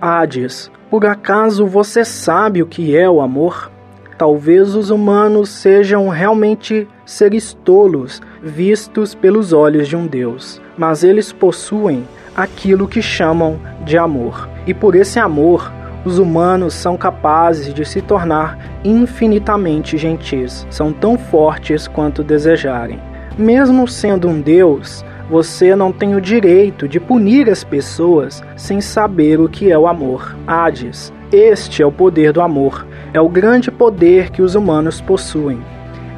Hades, 0.00 0.70
por 0.90 1.04
acaso 1.04 1.66
você 1.66 2.04
sabe 2.04 2.62
o 2.62 2.66
que 2.66 2.96
é 2.96 3.08
o 3.08 3.20
amor? 3.20 3.70
Talvez 4.16 4.74
os 4.74 4.88
humanos 4.88 5.50
sejam 5.50 6.08
realmente 6.08 6.88
seres 7.06 7.56
tolos 7.64 8.20
vistos 8.42 9.14
pelos 9.14 9.52
olhos 9.52 9.88
de 9.88 9.96
um 9.96 10.06
Deus, 10.06 10.60
mas 10.76 11.04
eles 11.04 11.32
possuem 11.32 12.04
aquilo 12.36 12.88
que 12.88 13.00
chamam 13.00 13.58
de 13.84 13.96
amor. 13.96 14.48
E 14.66 14.74
por 14.74 14.96
esse 14.96 15.18
amor, 15.18 15.72
os 16.04 16.18
humanos 16.18 16.74
são 16.74 16.96
capazes 16.96 17.72
de 17.72 17.84
se 17.84 18.02
tornar 18.02 18.58
infinitamente 18.84 19.96
gentis, 19.96 20.66
são 20.68 20.92
tão 20.92 21.16
fortes 21.16 21.88
quanto 21.88 22.22
desejarem. 22.22 23.00
Mesmo 23.38 23.86
sendo 23.86 24.28
um 24.28 24.40
Deus, 24.40 25.04
você 25.30 25.74
não 25.74 25.92
tem 25.92 26.14
o 26.14 26.20
direito 26.20 26.88
de 26.88 27.00
punir 27.00 27.48
as 27.48 27.64
pessoas 27.64 28.42
sem 28.56 28.80
saber 28.80 29.40
o 29.40 29.48
que 29.48 29.70
é 29.70 29.78
o 29.78 29.86
amor. 29.86 30.36
Hades, 30.46 31.12
este 31.32 31.82
é 31.82 31.86
o 31.86 31.92
poder 31.92 32.32
do 32.32 32.40
amor, 32.40 32.86
é 33.12 33.20
o 33.20 33.28
grande 33.28 33.70
poder 33.70 34.30
que 34.30 34.42
os 34.42 34.54
humanos 34.54 35.00
possuem. 35.00 35.60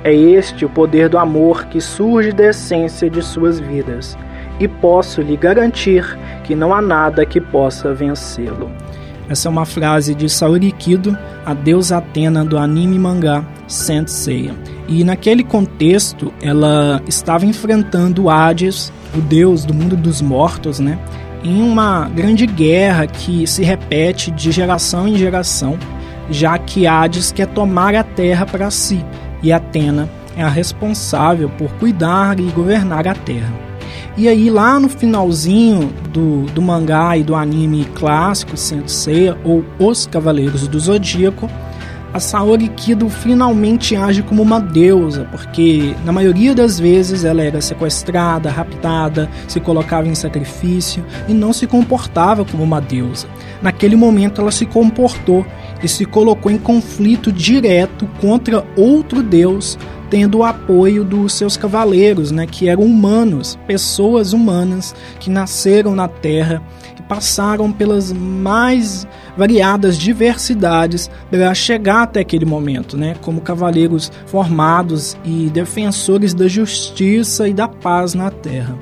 É 0.04 0.14
este 0.14 0.64
o 0.64 0.68
poder 0.68 1.08
do 1.08 1.18
amor 1.18 1.66
que 1.66 1.80
surge 1.80 2.30
da 2.32 2.46
essência 2.50 3.10
de 3.10 3.20
suas 3.20 3.58
vidas, 3.58 4.16
e 4.60 4.68
posso 4.68 5.20
lhe 5.20 5.36
garantir 5.36 6.04
que 6.44 6.54
não 6.54 6.72
há 6.72 6.80
nada 6.80 7.26
que 7.26 7.40
possa 7.40 7.92
vencê-lo. 7.92 8.70
Essa 9.28 9.48
é 9.48 9.50
uma 9.50 9.66
frase 9.66 10.14
de 10.14 10.28
Saori 10.28 10.72
Kido, 10.72 11.16
a 11.44 11.52
deusa 11.52 11.98
Atena 11.98 12.44
do 12.44 12.56
anime 12.56 12.98
mangá 12.98 13.44
Saint 13.66 14.08
Seiya. 14.08 14.54
E 14.88 15.04
naquele 15.04 15.44
contexto, 15.44 16.32
ela 16.40 17.02
estava 17.06 17.44
enfrentando 17.44 18.30
Hades, 18.30 18.90
o 19.14 19.20
deus 19.20 19.64
do 19.66 19.74
mundo 19.74 19.96
dos 19.96 20.22
mortos, 20.22 20.80
né? 20.80 20.98
Em 21.44 21.60
uma 21.60 22.08
grande 22.08 22.46
guerra 22.46 23.06
que 23.06 23.46
se 23.46 23.62
repete 23.62 24.30
de 24.30 24.50
geração 24.50 25.06
em 25.06 25.16
geração, 25.16 25.78
já 26.30 26.56
que 26.56 26.86
Hades 26.86 27.30
quer 27.30 27.48
tomar 27.48 27.94
a 27.94 28.02
terra 28.02 28.46
para 28.46 28.70
si 28.70 29.04
e 29.42 29.52
Atena 29.52 30.08
é 30.36 30.42
a 30.42 30.48
responsável 30.48 31.48
por 31.50 31.70
cuidar 31.74 32.38
e 32.38 32.44
governar 32.44 33.06
a 33.08 33.14
terra. 33.14 33.52
E 34.16 34.28
aí 34.28 34.50
lá 34.50 34.80
no 34.80 34.88
finalzinho 34.88 35.92
do, 36.12 36.42
do 36.46 36.60
mangá 36.60 37.16
e 37.16 37.22
do 37.22 37.34
anime 37.34 37.84
clássico 37.94 38.56
Sensei 38.56 39.34
ou 39.44 39.64
Os 39.78 40.06
Cavaleiros 40.06 40.66
do 40.66 40.78
Zodíaco, 40.78 41.48
a 42.12 42.18
Saori 42.18 42.68
Kido 42.68 43.08
finalmente 43.08 43.94
age 43.94 44.22
como 44.22 44.42
uma 44.42 44.58
deusa, 44.58 45.26
porque 45.30 45.94
na 46.04 46.12
maioria 46.12 46.54
das 46.54 46.80
vezes 46.80 47.22
ela 47.22 47.42
era 47.42 47.60
sequestrada, 47.60 48.50
raptada, 48.50 49.28
se 49.46 49.60
colocava 49.60 50.08
em 50.08 50.14
sacrifício 50.14 51.04
e 51.28 51.34
não 51.34 51.52
se 51.52 51.66
comportava 51.66 52.44
como 52.44 52.64
uma 52.64 52.80
deusa. 52.80 53.28
Naquele 53.60 53.94
momento 53.94 54.40
ela 54.40 54.50
se 54.50 54.64
comportou 54.64 55.46
e 55.82 55.88
se 55.88 56.04
colocou 56.04 56.50
em 56.50 56.58
conflito 56.58 57.32
direto 57.32 58.08
contra 58.20 58.66
outro 58.76 59.22
deus 59.22 59.78
tendo 60.10 60.38
o 60.38 60.44
apoio 60.44 61.04
dos 61.04 61.34
seus 61.34 61.56
cavaleiros, 61.56 62.30
né, 62.30 62.46
que 62.46 62.68
eram 62.68 62.82
humanos, 62.82 63.58
pessoas 63.66 64.32
humanas 64.32 64.94
que 65.20 65.30
nasceram 65.30 65.94
na 65.94 66.08
Terra 66.08 66.62
e 66.98 67.02
passaram 67.02 67.70
pelas 67.70 68.12
mais 68.12 69.06
variadas 69.38 69.96
diversidades 69.96 71.08
para 71.30 71.54
chegar 71.54 72.02
até 72.02 72.20
aquele 72.20 72.44
momento, 72.44 72.96
né, 72.96 73.14
como 73.22 73.40
cavaleiros 73.40 74.10
formados 74.26 75.16
e 75.24 75.48
defensores 75.48 76.34
da 76.34 76.48
justiça 76.48 77.48
e 77.48 77.54
da 77.54 77.68
paz 77.68 78.14
na 78.14 78.32
Terra. 78.32 78.76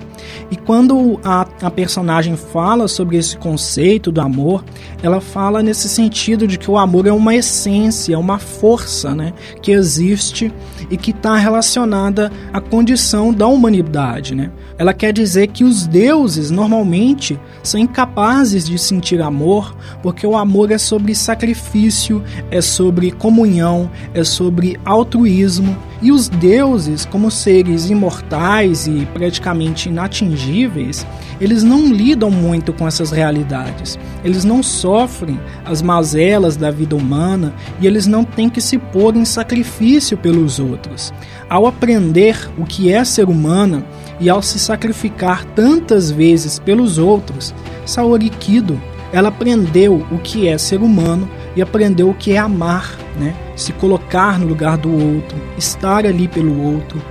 E 0.50 0.56
quando 0.56 1.20
a, 1.22 1.46
a 1.60 1.70
personagem 1.70 2.36
fala 2.36 2.88
sobre 2.88 3.18
esse 3.18 3.36
conceito 3.36 4.10
do 4.10 4.20
amor, 4.20 4.64
ela 5.02 5.20
fala 5.20 5.62
nesse 5.62 5.88
sentido 5.88 6.46
de 6.46 6.58
que 6.58 6.70
o 6.70 6.78
amor 6.78 7.06
é 7.06 7.12
uma 7.12 7.34
essência, 7.34 8.14
é 8.14 8.18
uma 8.18 8.38
força 8.38 9.14
né, 9.14 9.34
que 9.60 9.72
existe 9.72 10.52
e 10.90 10.96
que 10.96 11.10
está 11.10 11.36
relacionada 11.36 12.32
à 12.52 12.60
condição 12.60 13.32
da 13.32 13.46
humanidade. 13.46 14.34
Né? 14.34 14.50
Ela 14.78 14.92
quer 14.92 15.12
dizer 15.12 15.48
que 15.48 15.64
os 15.64 15.86
deuses 15.86 16.50
normalmente 16.50 17.38
são 17.62 17.80
incapazes 17.80 18.66
de 18.66 18.78
sentir 18.78 19.22
amor, 19.22 19.74
porque 20.02 20.26
o 20.26 20.36
amor 20.36 20.70
é 20.70 20.78
sobre 20.78 21.14
sacrifício, 21.14 22.22
é 22.50 22.60
sobre 22.60 23.10
comunhão, 23.10 23.90
é 24.12 24.22
sobre 24.22 24.78
altruísmo. 24.84 25.76
E 26.02 26.12
os 26.12 26.28
deuses, 26.28 27.06
como 27.06 27.30
seres 27.30 27.88
imortais 27.88 28.86
e 28.86 29.06
praticamente 29.14 29.88
inatingíveis, 29.88 31.06
eles 31.40 31.62
não 31.62 31.92
lidam 31.92 32.30
muito 32.30 32.72
com 32.72 32.86
essas 32.86 33.10
realidades. 33.10 33.98
Eles 34.22 34.44
não 34.44 34.62
sofrem 34.62 35.40
as 35.64 35.80
mazelas 35.80 36.56
da 36.56 36.70
vida 36.70 36.94
humana 36.94 37.54
e 37.80 37.86
eles 37.86 38.06
não 38.06 38.24
têm 38.24 38.50
que 38.50 38.60
se 38.60 38.78
pôr 38.78 39.16
em 39.16 39.24
sacrifício 39.24 40.18
pelos 40.18 40.58
outros. 40.58 41.12
Ao 41.48 41.66
aprender 41.66 42.50
o 42.58 42.64
que 42.64 42.92
é 42.92 43.02
ser 43.04 43.28
humano 43.28 43.84
e 44.20 44.28
ao 44.28 44.42
se 44.42 44.58
sacrificar 44.58 45.44
tantas 45.44 46.10
vezes 46.10 46.58
pelos 46.58 46.98
outros, 46.98 47.54
Saori 47.86 48.28
Kido, 48.28 48.80
ela 49.12 49.28
aprendeu 49.28 50.04
o 50.10 50.18
que 50.18 50.48
é 50.48 50.58
ser 50.58 50.82
humano 50.82 51.28
e 51.54 51.62
aprendeu 51.62 52.10
o 52.10 52.14
que 52.14 52.32
é 52.32 52.38
amar, 52.38 52.98
né? 53.18 53.34
Se 53.54 53.72
colocar 53.72 54.38
no 54.38 54.46
lugar 54.46 54.76
do 54.76 54.90
outro, 54.92 55.36
estar 55.56 56.06
ali 56.06 56.28
pelo 56.28 56.62
outro, 56.62 57.02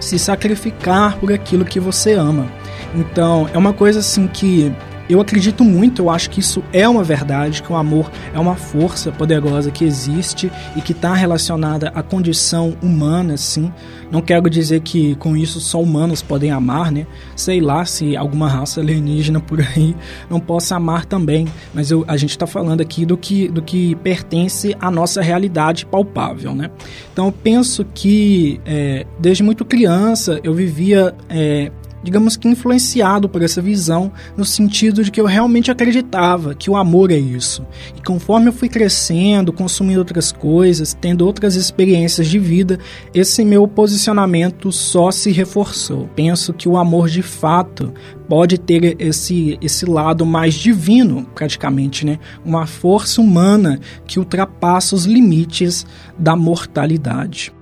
se 0.00 0.18
sacrificar 0.18 1.16
por 1.18 1.32
aquilo 1.32 1.64
que 1.64 1.80
você 1.80 2.12
ama. 2.12 2.46
Então, 2.94 3.48
é 3.52 3.58
uma 3.58 3.72
coisa 3.72 4.00
assim 4.00 4.26
que 4.26 4.72
eu 5.08 5.20
acredito 5.20 5.62
muito, 5.62 6.02
eu 6.02 6.10
acho 6.10 6.30
que 6.30 6.40
isso 6.40 6.62
é 6.72 6.88
uma 6.88 7.04
verdade, 7.04 7.62
que 7.62 7.72
o 7.72 7.76
amor 7.76 8.10
é 8.32 8.38
uma 8.38 8.56
força 8.56 9.12
poderosa 9.12 9.70
que 9.70 9.84
existe 9.84 10.50
e 10.76 10.80
que 10.80 10.92
está 10.92 11.14
relacionada 11.14 11.88
à 11.94 12.02
condição 12.02 12.76
humana, 12.82 13.36
sim. 13.36 13.72
Não 14.10 14.22
quero 14.22 14.48
dizer 14.48 14.80
que 14.80 15.14
com 15.16 15.36
isso 15.36 15.60
só 15.60 15.80
humanos 15.80 16.22
podem 16.22 16.50
amar, 16.50 16.90
né? 16.90 17.06
Sei 17.36 17.60
lá 17.60 17.84
se 17.84 18.16
alguma 18.16 18.48
raça 18.48 18.80
alienígena 18.80 19.40
por 19.40 19.60
aí 19.60 19.94
não 20.30 20.40
possa 20.40 20.76
amar 20.76 21.04
também, 21.04 21.46
mas 21.74 21.90
eu, 21.90 22.04
a 22.06 22.16
gente 22.16 22.30
está 22.30 22.46
falando 22.46 22.80
aqui 22.80 23.04
do 23.04 23.16
que, 23.16 23.48
do 23.48 23.60
que 23.60 23.94
pertence 23.96 24.74
à 24.80 24.90
nossa 24.90 25.20
realidade 25.20 25.84
palpável, 25.84 26.54
né? 26.54 26.70
Então 27.12 27.26
eu 27.26 27.32
penso 27.32 27.84
que 27.94 28.60
é, 28.64 29.06
desde 29.18 29.42
muito 29.42 29.64
criança 29.64 30.40
eu 30.42 30.54
vivia 30.54 31.14
é, 31.28 31.70
digamos 32.04 32.36
que 32.36 32.46
influenciado 32.46 33.28
por 33.28 33.42
essa 33.42 33.62
visão, 33.62 34.12
no 34.36 34.44
sentido 34.44 35.02
de 35.02 35.10
que 35.10 35.20
eu 35.20 35.24
realmente 35.24 35.70
acreditava 35.70 36.54
que 36.54 36.70
o 36.70 36.76
amor 36.76 37.10
é 37.10 37.16
isso. 37.16 37.66
E 37.96 38.02
conforme 38.02 38.48
eu 38.48 38.52
fui 38.52 38.68
crescendo, 38.68 39.52
consumindo 39.52 39.98
outras 39.98 40.30
coisas, 40.30 40.94
tendo 40.94 41.26
outras 41.26 41.56
experiências 41.56 42.28
de 42.28 42.38
vida, 42.38 42.78
esse 43.14 43.42
meu 43.44 43.66
posicionamento 43.66 44.70
só 44.70 45.10
se 45.10 45.32
reforçou. 45.32 46.08
Penso 46.14 46.52
que 46.52 46.68
o 46.68 46.76
amor 46.76 47.08
de 47.08 47.22
fato 47.22 47.92
pode 48.28 48.58
ter 48.58 48.96
esse, 48.98 49.58
esse 49.62 49.86
lado 49.86 50.26
mais 50.26 50.54
divino, 50.54 51.26
praticamente, 51.34 52.04
né? 52.04 52.18
Uma 52.44 52.66
força 52.66 53.20
humana 53.20 53.80
que 54.06 54.18
ultrapassa 54.18 54.94
os 54.94 55.06
limites 55.06 55.86
da 56.18 56.36
mortalidade. 56.36 57.52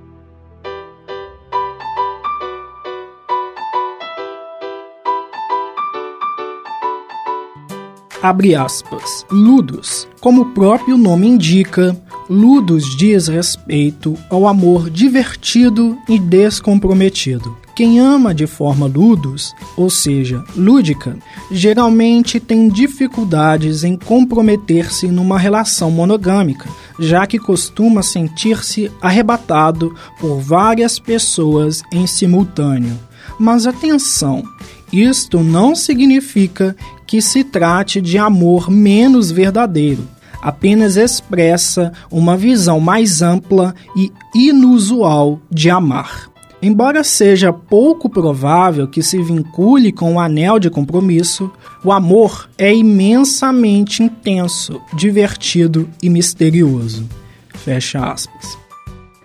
Abre 8.23 8.55
aspas. 8.55 9.27
Ludos. 9.31 10.07
Como 10.21 10.43
o 10.43 10.51
próprio 10.53 10.97
nome 10.97 11.27
indica, 11.27 12.01
Ludos 12.31 12.97
diz 12.97 13.27
respeito 13.27 14.17
ao 14.31 14.47
amor 14.47 14.89
divertido 14.89 15.99
e 16.09 16.19
descomprometido. 16.19 17.57
Quem 17.75 17.99
ama 17.99 18.33
de 18.33 18.47
forma 18.47 18.87
ludos, 18.87 19.53
ou 19.77 19.91
seja, 19.91 20.45
lúdica, 20.55 21.17
geralmente 21.51 22.39
tem 22.39 22.69
dificuldades 22.69 23.83
em 23.83 23.97
comprometer-se 23.97 25.09
numa 25.09 25.39
relação 25.39 25.91
monogâmica, 25.91 26.69
já 26.99 27.27
que 27.27 27.39
costuma 27.39 28.03
sentir-se 28.03 28.91
arrebatado 29.01 29.95
por 30.21 30.39
várias 30.39 30.99
pessoas 30.99 31.83
em 31.93 32.07
simultâneo. 32.07 32.99
Mas 33.39 33.67
atenção, 33.67 34.45
isto 34.92 35.40
não 35.40 35.74
significa 35.74 36.76
que 37.07 37.22
se 37.22 37.42
trate 37.42 38.00
de 38.00 38.18
amor 38.18 38.70
menos 38.70 39.31
verdadeiro, 39.31 40.07
apenas 40.42 40.96
expressa 40.96 41.92
uma 42.11 42.37
visão 42.37 42.81
mais 42.81 43.22
ampla 43.22 43.74
e 43.96 44.12
inusual 44.35 45.40
de 45.50 45.70
amar. 45.70 46.31
Embora 46.61 47.02
seja 47.02 47.52
pouco 47.52 48.09
provável 48.09 48.87
que 48.87 49.02
se 49.02 49.20
vincule 49.20 49.90
com 49.90 50.12
o 50.12 50.14
um 50.14 50.20
anel 50.20 50.61
de 50.61 50.70
compromisso, 50.70 51.50
o 51.85 51.90
amor 51.90 52.48
é 52.57 52.72
imensamente 52.72 54.02
intenso, 54.02 54.81
divertido 54.94 55.88
e 56.00 56.09
misterioso. 56.09 57.09
Fecha 57.48 58.05
aspas. 58.05 58.57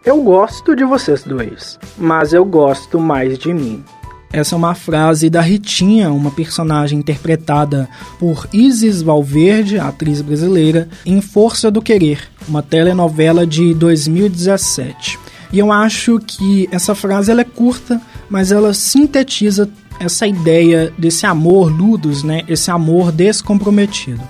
Eu 0.04 0.24
gosto 0.24 0.76
de 0.76 0.84
vocês 0.84 1.24
dois, 1.24 1.78
mas 1.98 2.34
eu 2.34 2.44
gosto 2.44 3.00
mais 3.00 3.38
de 3.38 3.54
mim. 3.54 3.84
Essa 4.32 4.56
é 4.56 4.58
uma 4.58 4.76
frase 4.76 5.30
da 5.30 5.42
Ritinha, 5.42 6.12
uma 6.12 6.32
personagem 6.32 7.00
interpretada 7.00 7.90
por 8.20 8.48
Isis 8.52 9.02
Valverde, 9.02 9.80
atriz 9.80 10.22
brasileira, 10.22 10.90
em 11.06 11.22
Força 11.22 11.72
do 11.72 11.82
Querer, 11.82 12.20
uma 12.48 12.62
telenovela 12.62 13.48
de 13.48 13.74
2017. 13.74 15.18
E 15.52 15.60
eu 15.60 15.72
acho 15.72 16.20
que 16.20 16.68
essa 16.72 16.94
frase 16.94 17.32
ela 17.32 17.42
é 17.42 17.46
curta, 17.46 18.02
mas 18.30 18.52
ela 18.52 18.74
sintetiza 18.74 19.70
essa 20.00 20.28
ideia 20.28 20.94
desse 20.98 21.26
amor 21.26 21.72
ludos, 21.72 22.22
né? 22.22 22.44
Esse 22.48 22.70
amor 22.70 23.12
descomprometido. 23.12 24.22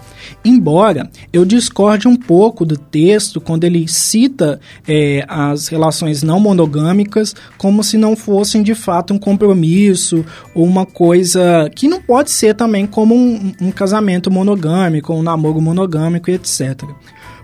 Embora 0.48 1.10
eu 1.34 1.44
discorde 1.44 2.08
um 2.08 2.16
pouco 2.16 2.66
do 2.66 2.78
texto 2.78 3.42
quando 3.42 3.66
ele 3.66 3.86
cita 3.86 4.62
é, 4.88 5.26
as 5.28 5.68
relações 5.68 6.24
não 6.24 6.40
monogâmicas 6.40 7.36
como 7.58 7.84
se 7.84 7.98
não 7.98 8.16
fossem 8.16 8.64
de 8.64 8.74
fato 8.74 9.14
um 9.14 9.20
compromisso 9.20 10.24
ou 10.56 10.64
uma 10.64 10.86
coisa 10.86 11.70
que 11.76 11.90
não 11.90 12.02
pode 12.02 12.32
ser 12.32 12.56
também 12.56 12.88
como 12.88 13.14
um, 13.14 13.52
um 13.62 13.72
casamento 13.72 14.32
monogâmico, 14.32 15.14
um 15.14 15.22
namoro 15.22 15.60
monogâmico, 15.60 16.32
etc. 16.32 16.82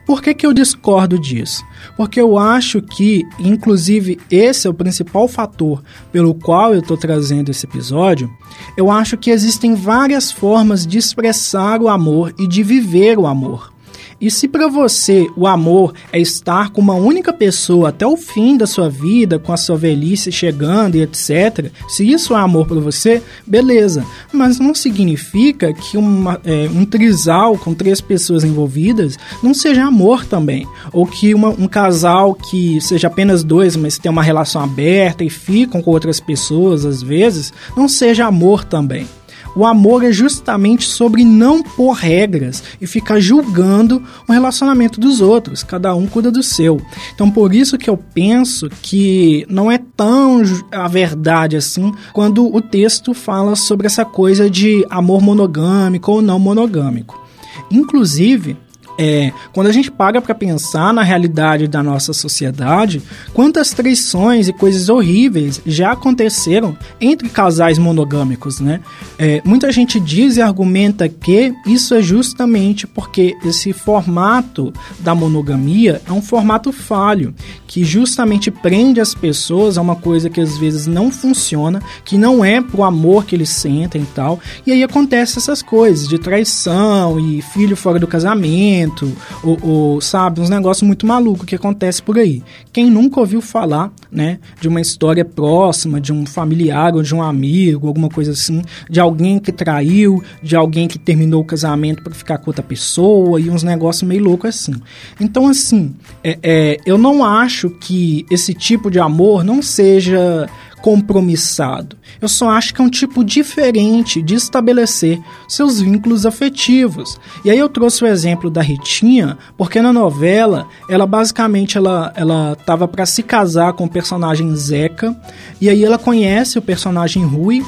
Por 0.06 0.22
que, 0.22 0.34
que 0.34 0.46
eu 0.46 0.54
discordo 0.54 1.18
disso? 1.18 1.64
Porque 1.96 2.20
eu 2.20 2.38
acho 2.38 2.82
que, 2.82 3.24
inclusive, 3.40 4.20
esse 4.30 4.68
é 4.68 4.70
o 4.70 4.74
principal 4.74 5.28
fator 5.28 5.82
pelo 6.12 6.34
qual 6.36 6.74
eu 6.74 6.80
estou 6.80 6.98
trazendo 6.98 7.50
esse 7.50 7.66
episódio. 7.66 8.30
Eu 8.78 8.92
acho 8.92 9.18
que 9.18 9.32
existem 9.32 9.76
várias 9.76 10.32
formas 10.32 10.86
de 10.86 10.98
expressar 10.98 11.82
o 11.82 11.88
amor 11.88 12.34
e 12.38 12.48
de 12.48 12.64
viver 12.64 13.18
o 13.18 13.26
amor. 13.26 13.73
E 14.20 14.30
se 14.32 14.48
para 14.48 14.68
você 14.68 15.28
o 15.36 15.48
amor 15.48 15.94
é 16.12 16.20
estar 16.20 16.70
com 16.70 16.82
uma 16.82 16.96
única 16.96 17.34
pessoa 17.34 17.90
até 17.90 18.06
o 18.06 18.16
fim 18.16 18.58
da 18.58 18.66
sua 18.66 18.90
vida, 18.90 19.40
com 19.40 19.52
a 19.52 19.58
sua 19.58 19.76
velhice 19.76 20.32
chegando 20.32 20.96
e 20.96 21.02
etc., 21.02 21.72
se 21.88 22.10
isso 22.10 22.34
é 22.34 22.40
amor 22.40 22.68
para 22.68 22.80
você, 22.80 23.22
beleza. 23.46 24.06
Mas 24.32 24.60
não 24.60 24.74
significa 24.74 25.74
que 25.74 25.98
uma, 25.98 26.40
é, 26.46 26.70
um 26.70 26.86
trisal 26.86 27.58
com 27.58 27.74
três 27.74 28.02
pessoas 28.02 28.44
envolvidas 28.44 29.18
não 29.42 29.54
seja 29.54 29.86
amor 29.86 30.26
também. 30.26 30.68
Ou 30.92 31.06
que 31.06 31.34
uma, 31.34 31.50
um 31.50 31.68
casal 31.68 32.34
que 32.36 32.80
seja 32.82 33.08
apenas 33.08 33.44
dois, 33.44 33.76
mas 33.76 33.98
tem 33.98 34.12
uma 34.12 34.24
relação 34.24 34.62
aberta 34.62 35.24
e 35.24 35.30
ficam 35.30 35.82
com 35.82 35.92
outras 35.92 36.20
pessoas 36.20 36.86
às 36.86 37.02
vezes, 37.02 37.54
não 37.76 37.88
seja 37.88 38.26
amor 38.26 38.64
também. 38.64 39.08
O 39.56 39.66
amor 39.66 40.04
é 40.04 40.12
justamente 40.12 40.88
sobre 40.88 41.24
não 41.24 41.62
pôr 41.62 41.94
regras 41.94 42.64
e 42.82 42.88
ficar 42.88 43.20
julgando 43.20 44.02
o 44.28 44.32
relacionamento 44.32 45.00
dos 45.00 45.22
outros. 45.22 45.64
Cada 45.64 45.94
um 45.96 46.08
cuida 46.08 46.32
do 46.32 46.42
seu. 46.42 46.82
Então, 47.14 47.30
por 47.30 47.54
isso 47.54 47.78
que 47.78 47.90
eu 47.90 47.98
penso 47.98 48.70
que 48.82 49.46
não 49.50 49.72
é 49.72 49.78
tão 49.78 50.42
a 50.72 50.88
verdade 50.88 51.56
assim 51.56 51.94
quando 52.12 52.54
o 52.54 52.62
texto 52.62 53.14
fala 53.14 53.56
sobre 53.56 53.88
essa 53.88 54.04
coisa 54.04 54.50
de 54.50 54.86
amor 54.90 55.22
monogâmico 55.22 56.12
ou 56.12 56.22
não 56.22 56.40
monogâmico. 56.40 57.22
Inclusive, 57.70 58.58
é, 59.04 59.34
quando 59.52 59.68
a 59.68 59.72
gente 59.74 59.92
paga 59.92 60.22
para 60.22 60.34
pensar 60.34 60.94
na 60.94 61.04
realidade 61.04 61.68
da 61.68 61.84
nossa 61.84 62.14
sociedade, 62.14 63.02
quantas 63.34 63.72
traições 63.72 64.48
e 64.48 64.54
coisas 64.54 64.88
horríveis 64.88 65.62
já 65.66 65.92
aconteceram 65.92 66.78
entre 67.02 67.28
casais 67.28 67.78
monogâmicos, 67.78 68.62
né? 68.62 68.80
É, 69.20 69.42
muita 69.44 69.74
gente 69.74 70.00
diz 70.00 70.38
e 70.38 70.42
argumenta 70.42 71.10
que 71.10 71.54
isso 71.66 71.94
é 71.94 72.02
justamente 72.02 72.88
porque 72.88 73.36
esse 73.44 73.74
formato 73.74 74.72
da 75.02 75.14
monogamia 75.14 76.02
é 76.08 76.12
um 76.14 76.22
formato 76.22 76.72
falho, 76.72 77.36
que 77.74 77.84
justamente 77.84 78.52
prende 78.52 79.02
as 79.02 79.16
pessoas 79.16 79.80
a 79.80 79.82
uma 79.82 79.96
coisa 79.96 80.30
que 80.30 80.40
às 80.40 80.60
vezes 80.60 80.86
não 80.86 81.10
funciona, 81.10 81.82
que 82.06 82.20
não 82.20 82.46
é 82.46 82.62
pro 82.62 82.84
amor 82.84 83.26
que 83.26 83.36
eles 83.36 83.50
sentem 83.50 84.04
e 84.04 84.06
tal, 84.06 84.40
e 84.64 84.72
aí 84.72 84.84
acontece 84.84 85.40
essas 85.40 85.64
coisas 85.64 86.08
de 86.08 86.20
traição 86.20 87.20
e 87.20 87.42
filho 87.42 87.76
fora 87.76 87.98
do 87.98 88.06
casamento 88.06 89.12
ou, 89.44 89.58
ou 89.64 90.02
sabe, 90.02 90.40
uns 90.40 90.52
negócios 90.52 90.86
muito 90.86 91.08
malucos 91.08 91.48
que 91.48 91.56
acontece 91.56 92.00
por 92.04 92.20
aí. 92.20 92.44
Quem 92.74 92.90
nunca 92.90 93.20
ouviu 93.20 93.40
falar, 93.40 93.94
né, 94.12 94.40
de 94.60 94.68
uma 94.68 94.82
história 94.82 95.24
próxima, 95.24 96.02
de 96.02 96.12
um 96.12 96.26
familiar 96.26 96.96
ou 96.96 97.04
de 97.04 97.14
um 97.14 97.22
amigo, 97.22 97.88
alguma 97.88 98.10
coisa 98.10 98.32
assim, 98.32 98.64
de 98.90 99.00
alguém 99.00 99.38
que 99.38 99.52
traiu, 99.52 100.24
de 100.42 100.56
alguém 100.56 100.88
que 100.88 100.98
terminou 100.98 101.42
o 101.42 101.46
casamento 101.46 102.02
para 102.02 102.14
ficar 102.16 102.40
com 102.40 102.50
outra 102.50 102.64
pessoa 102.64 103.40
e 103.40 103.48
uns 103.48 103.62
negócios 103.62 104.02
meio 104.02 104.24
loucos 104.24 104.50
assim. 104.50 104.74
Então, 105.20 105.48
assim, 105.48 105.94
é, 106.24 106.40
é, 106.42 106.78
eu 106.84 106.98
não 106.98 107.24
acho 107.24 107.70
que 107.70 108.26
esse 108.30 108.56
tipo 108.56 108.90
de 108.90 109.00
amor 109.00 109.44
não 109.44 109.62
seja 109.62 110.50
compromissado. 110.84 111.96
Eu 112.20 112.28
só 112.28 112.50
acho 112.50 112.74
que 112.74 112.82
é 112.82 112.84
um 112.84 112.90
tipo 112.90 113.24
diferente 113.24 114.22
de 114.22 114.36
estabelecer 114.36 115.18
seus 115.48 115.80
vínculos 115.80 116.26
afetivos. 116.26 117.18
E 117.46 117.50
aí 117.50 117.58
eu 117.58 117.70
trouxe 117.70 118.04
o 118.04 118.08
exemplo 118.08 118.50
da 118.50 118.62
Ritinha, 118.62 119.38
porque 119.58 119.82
na 119.82 119.94
novela, 119.94 120.68
ela 120.90 121.08
basicamente 121.08 121.78
ela 121.78 122.12
ela 122.18 122.58
tava 122.66 122.86
para 122.86 123.06
se 123.06 123.24
casar 123.24 123.72
com 123.72 123.86
o 123.86 123.90
personagem 123.90 124.54
Zeca, 124.58 125.16
e 125.62 125.70
aí 125.70 125.86
ela 125.86 125.98
conhece 125.98 126.60
o 126.60 126.62
personagem 126.62 127.24
Rui, 127.24 127.64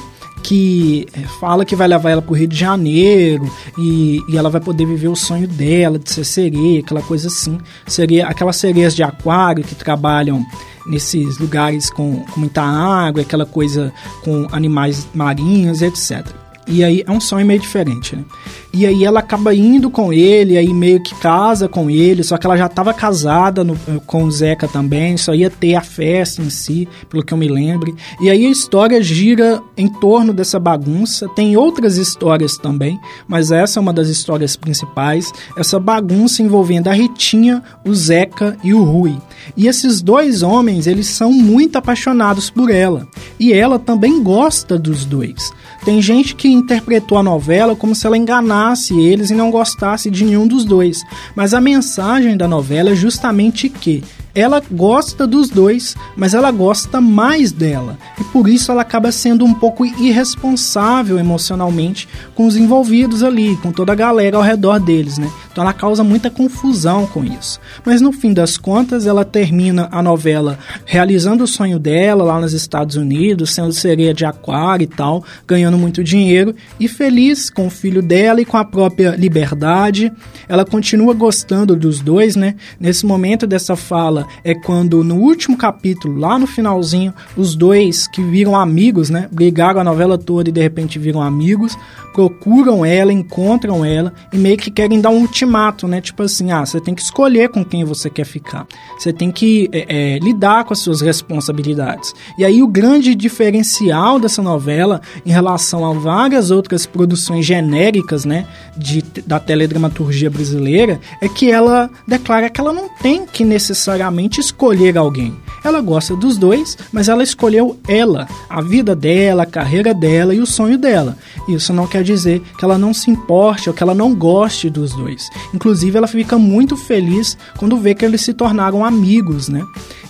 que 0.46 1.08
é, 1.12 1.22
fala 1.40 1.64
que 1.64 1.74
vai 1.74 1.88
levar 1.88 2.10
ela 2.10 2.22
pro 2.22 2.32
Rio 2.32 2.46
de 2.46 2.56
Janeiro 2.56 3.50
e, 3.76 4.22
e 4.28 4.36
ela 4.36 4.48
vai 4.48 4.60
poder 4.60 4.86
viver 4.86 5.08
o 5.08 5.16
sonho 5.16 5.48
dela 5.48 5.98
de 5.98 6.08
ser 6.08 6.24
sereia, 6.24 6.78
aquela 6.78 7.02
coisa 7.02 7.26
assim. 7.26 7.58
Seria 7.84 8.28
aquelas 8.28 8.54
sereias 8.54 8.94
de 8.94 9.02
aquário 9.02 9.64
que 9.64 9.74
trabalham 9.74 10.46
nesses 10.86 11.38
lugares 11.38 11.90
com, 11.90 12.24
com 12.26 12.40
muita 12.40 12.62
água, 12.62 13.22
aquela 13.22 13.44
coisa 13.44 13.92
com 14.22 14.46
animais 14.52 15.08
marinhos, 15.12 15.82
etc. 15.82 16.45
E 16.66 16.82
aí 16.82 17.04
é 17.06 17.10
um 17.10 17.20
sonho 17.20 17.46
meio 17.46 17.60
diferente, 17.60 18.16
né? 18.16 18.24
E 18.72 18.84
aí 18.84 19.04
ela 19.04 19.20
acaba 19.20 19.54
indo 19.54 19.88
com 19.88 20.12
ele, 20.12 20.58
aí 20.58 20.72
meio 20.74 21.02
que 21.02 21.14
casa 21.14 21.66
com 21.66 21.88
ele, 21.88 22.22
só 22.22 22.36
que 22.36 22.46
ela 22.46 22.58
já 22.58 22.66
estava 22.66 22.92
casada 22.92 23.64
no, 23.64 23.74
com 24.04 24.24
o 24.24 24.30
Zeca 24.30 24.68
também, 24.68 25.16
só 25.16 25.34
ia 25.34 25.48
ter 25.48 25.76
a 25.76 25.80
festa 25.80 26.42
em 26.42 26.50
si, 26.50 26.86
pelo 27.08 27.24
que 27.24 27.32
eu 27.32 27.38
me 27.38 27.48
lembre. 27.48 27.94
E 28.20 28.28
aí 28.28 28.44
a 28.44 28.50
história 28.50 29.02
gira 29.02 29.62
em 29.78 29.88
torno 29.88 30.34
dessa 30.34 30.60
bagunça. 30.60 31.26
Tem 31.30 31.56
outras 31.56 31.96
histórias 31.96 32.58
também, 32.58 33.00
mas 33.26 33.50
essa 33.50 33.78
é 33.78 33.80
uma 33.80 33.94
das 33.94 34.08
histórias 34.08 34.56
principais. 34.56 35.32
Essa 35.56 35.80
bagunça 35.80 36.42
envolvendo 36.42 36.88
a 36.88 36.92
Ritinha, 36.92 37.62
o 37.82 37.94
Zeca 37.94 38.58
e 38.62 38.74
o 38.74 38.82
Rui. 38.82 39.16
E 39.56 39.68
esses 39.68 40.02
dois 40.02 40.42
homens, 40.42 40.86
eles 40.86 41.06
são 41.06 41.32
muito 41.32 41.76
apaixonados 41.76 42.50
por 42.50 42.70
ela. 42.70 43.06
E 43.40 43.52
ela 43.52 43.78
também 43.78 44.22
gosta 44.22 44.78
dos 44.78 45.06
dois. 45.06 45.50
Tem 45.84 46.00
gente 46.02 46.34
que 46.34 46.48
interpretou 46.48 47.18
a 47.18 47.22
novela 47.22 47.76
como 47.76 47.94
se 47.94 48.06
ela 48.06 48.16
enganasse 48.16 48.98
eles 48.98 49.30
e 49.30 49.34
não 49.34 49.50
gostasse 49.50 50.10
de 50.10 50.24
nenhum 50.24 50.46
dos 50.46 50.64
dois. 50.64 51.02
Mas 51.34 51.54
a 51.54 51.60
mensagem 51.60 52.36
da 52.36 52.48
novela 52.48 52.90
é 52.90 52.94
justamente 52.94 53.68
que 53.68 54.02
ela 54.34 54.62
gosta 54.70 55.26
dos 55.26 55.48
dois, 55.48 55.96
mas 56.14 56.34
ela 56.34 56.50
gosta 56.50 57.00
mais 57.00 57.52
dela. 57.52 57.98
E 58.20 58.24
por 58.24 58.46
isso 58.48 58.70
ela 58.70 58.82
acaba 58.82 59.10
sendo 59.10 59.46
um 59.46 59.54
pouco 59.54 59.86
irresponsável 59.86 61.18
emocionalmente 61.18 62.06
com 62.34 62.46
os 62.46 62.54
envolvidos 62.54 63.22
ali, 63.22 63.56
com 63.56 63.72
toda 63.72 63.92
a 63.92 63.96
galera 63.96 64.36
ao 64.36 64.42
redor 64.42 64.78
deles, 64.78 65.16
né? 65.16 65.30
Então 65.56 65.64
ela 65.64 65.72
causa 65.72 66.04
muita 66.04 66.28
confusão 66.28 67.06
com 67.06 67.24
isso. 67.24 67.58
Mas 67.82 68.02
no 68.02 68.12
fim 68.12 68.34
das 68.34 68.58
contas, 68.58 69.06
ela 69.06 69.24
termina 69.24 69.88
a 69.90 70.02
novela 70.02 70.58
realizando 70.84 71.44
o 71.44 71.46
sonho 71.46 71.78
dela 71.78 72.22
lá 72.22 72.38
nos 72.38 72.52
Estados 72.52 72.96
Unidos, 72.96 73.54
sendo 73.54 73.72
sereia 73.72 74.12
de 74.12 74.26
aquário 74.26 74.84
e 74.84 74.86
tal, 74.86 75.24
ganhando 75.48 75.78
muito 75.78 76.04
dinheiro 76.04 76.54
e 76.78 76.86
feliz 76.86 77.48
com 77.48 77.68
o 77.68 77.70
filho 77.70 78.02
dela 78.02 78.38
e 78.38 78.44
com 78.44 78.58
a 78.58 78.66
própria 78.66 79.16
liberdade. 79.16 80.12
Ela 80.46 80.62
continua 80.62 81.14
gostando 81.14 81.74
dos 81.74 82.00
dois, 82.00 82.36
né? 82.36 82.56
Nesse 82.78 83.06
momento 83.06 83.46
dessa 83.46 83.76
fala, 83.76 84.26
é 84.44 84.54
quando 84.54 85.02
no 85.02 85.16
último 85.16 85.56
capítulo, 85.56 86.18
lá 86.18 86.38
no 86.38 86.46
finalzinho, 86.46 87.14
os 87.34 87.56
dois 87.56 88.06
que 88.06 88.20
viram 88.20 88.54
amigos, 88.54 89.08
né? 89.08 89.26
Brigaram 89.32 89.80
a 89.80 89.84
novela 89.84 90.18
toda 90.18 90.50
e 90.50 90.52
de 90.52 90.60
repente 90.60 90.98
viram 90.98 91.22
amigos, 91.22 91.74
procuram 92.12 92.84
ela, 92.84 93.10
encontram 93.10 93.82
ela 93.82 94.12
e 94.32 94.36
meio 94.36 94.58
que 94.58 94.70
querem 94.70 95.00
dar 95.00 95.08
um 95.08 95.20
ultimato, 95.20 95.45
né? 95.88 96.00
Tipo 96.00 96.22
assim, 96.22 96.50
ah, 96.50 96.64
você 96.64 96.80
tem 96.80 96.94
que 96.94 97.02
escolher 97.02 97.48
com 97.48 97.64
quem 97.64 97.84
você 97.84 98.10
quer 98.10 98.24
ficar. 98.24 98.66
Você 98.98 99.12
tem 99.12 99.30
que 99.30 99.68
é, 99.72 100.14
é, 100.14 100.18
lidar 100.18 100.64
com 100.64 100.72
as 100.72 100.80
suas 100.80 101.00
responsabilidades. 101.00 102.12
E 102.38 102.44
aí 102.44 102.62
o 102.62 102.66
grande 102.66 103.14
diferencial 103.14 104.18
dessa 104.18 104.42
novela 104.42 105.00
em 105.24 105.30
relação 105.30 105.84
a 105.84 105.92
várias 105.92 106.50
outras 106.50 106.86
produções 106.86 107.44
genéricas, 107.46 108.24
né? 108.24 108.46
De, 108.76 109.02
da 109.26 109.38
teledramaturgia 109.40 110.30
brasileira, 110.30 111.00
é 111.20 111.28
que 111.28 111.50
ela 111.50 111.90
declara 112.06 112.50
que 112.50 112.60
ela 112.60 112.72
não 112.72 112.88
tem 112.88 113.26
que 113.26 113.44
necessariamente 113.44 114.40
escolher 114.40 114.98
alguém. 114.98 115.34
Ela 115.64 115.80
gosta 115.80 116.14
dos 116.14 116.36
dois, 116.36 116.76
mas 116.92 117.08
ela 117.08 117.22
escolheu 117.22 117.78
ela, 117.88 118.28
a 118.48 118.60
vida 118.60 118.94
dela, 118.94 119.42
a 119.42 119.46
carreira 119.46 119.92
dela 119.92 120.34
e 120.34 120.40
o 120.40 120.46
sonho 120.46 120.78
dela. 120.78 121.16
Isso 121.48 121.72
não 121.72 121.86
quer 121.86 122.02
dizer 122.02 122.40
que 122.58 122.64
ela 122.64 122.78
não 122.78 122.94
se 122.94 123.10
importe 123.10 123.68
ou 123.68 123.74
que 123.74 123.82
ela 123.82 123.94
não 123.94 124.14
goste 124.14 124.70
dos 124.70 124.94
dois. 124.94 125.28
Inclusive, 125.54 125.96
ela 125.96 126.06
fica 126.06 126.38
muito 126.38 126.76
feliz 126.76 127.36
quando 127.56 127.76
vê 127.76 127.94
que 127.94 128.04
eles 128.04 128.22
se 128.22 128.32
tornaram 128.32 128.84
amigos, 128.84 129.48
né? 129.48 129.64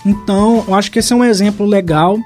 Então, 0.05 0.63
eu 0.67 0.73
acho 0.73 0.91
que 0.91 0.99
esse 0.99 1.13
é 1.13 1.15
um 1.15 1.23
exemplo 1.23 1.65
legal 1.65 2.17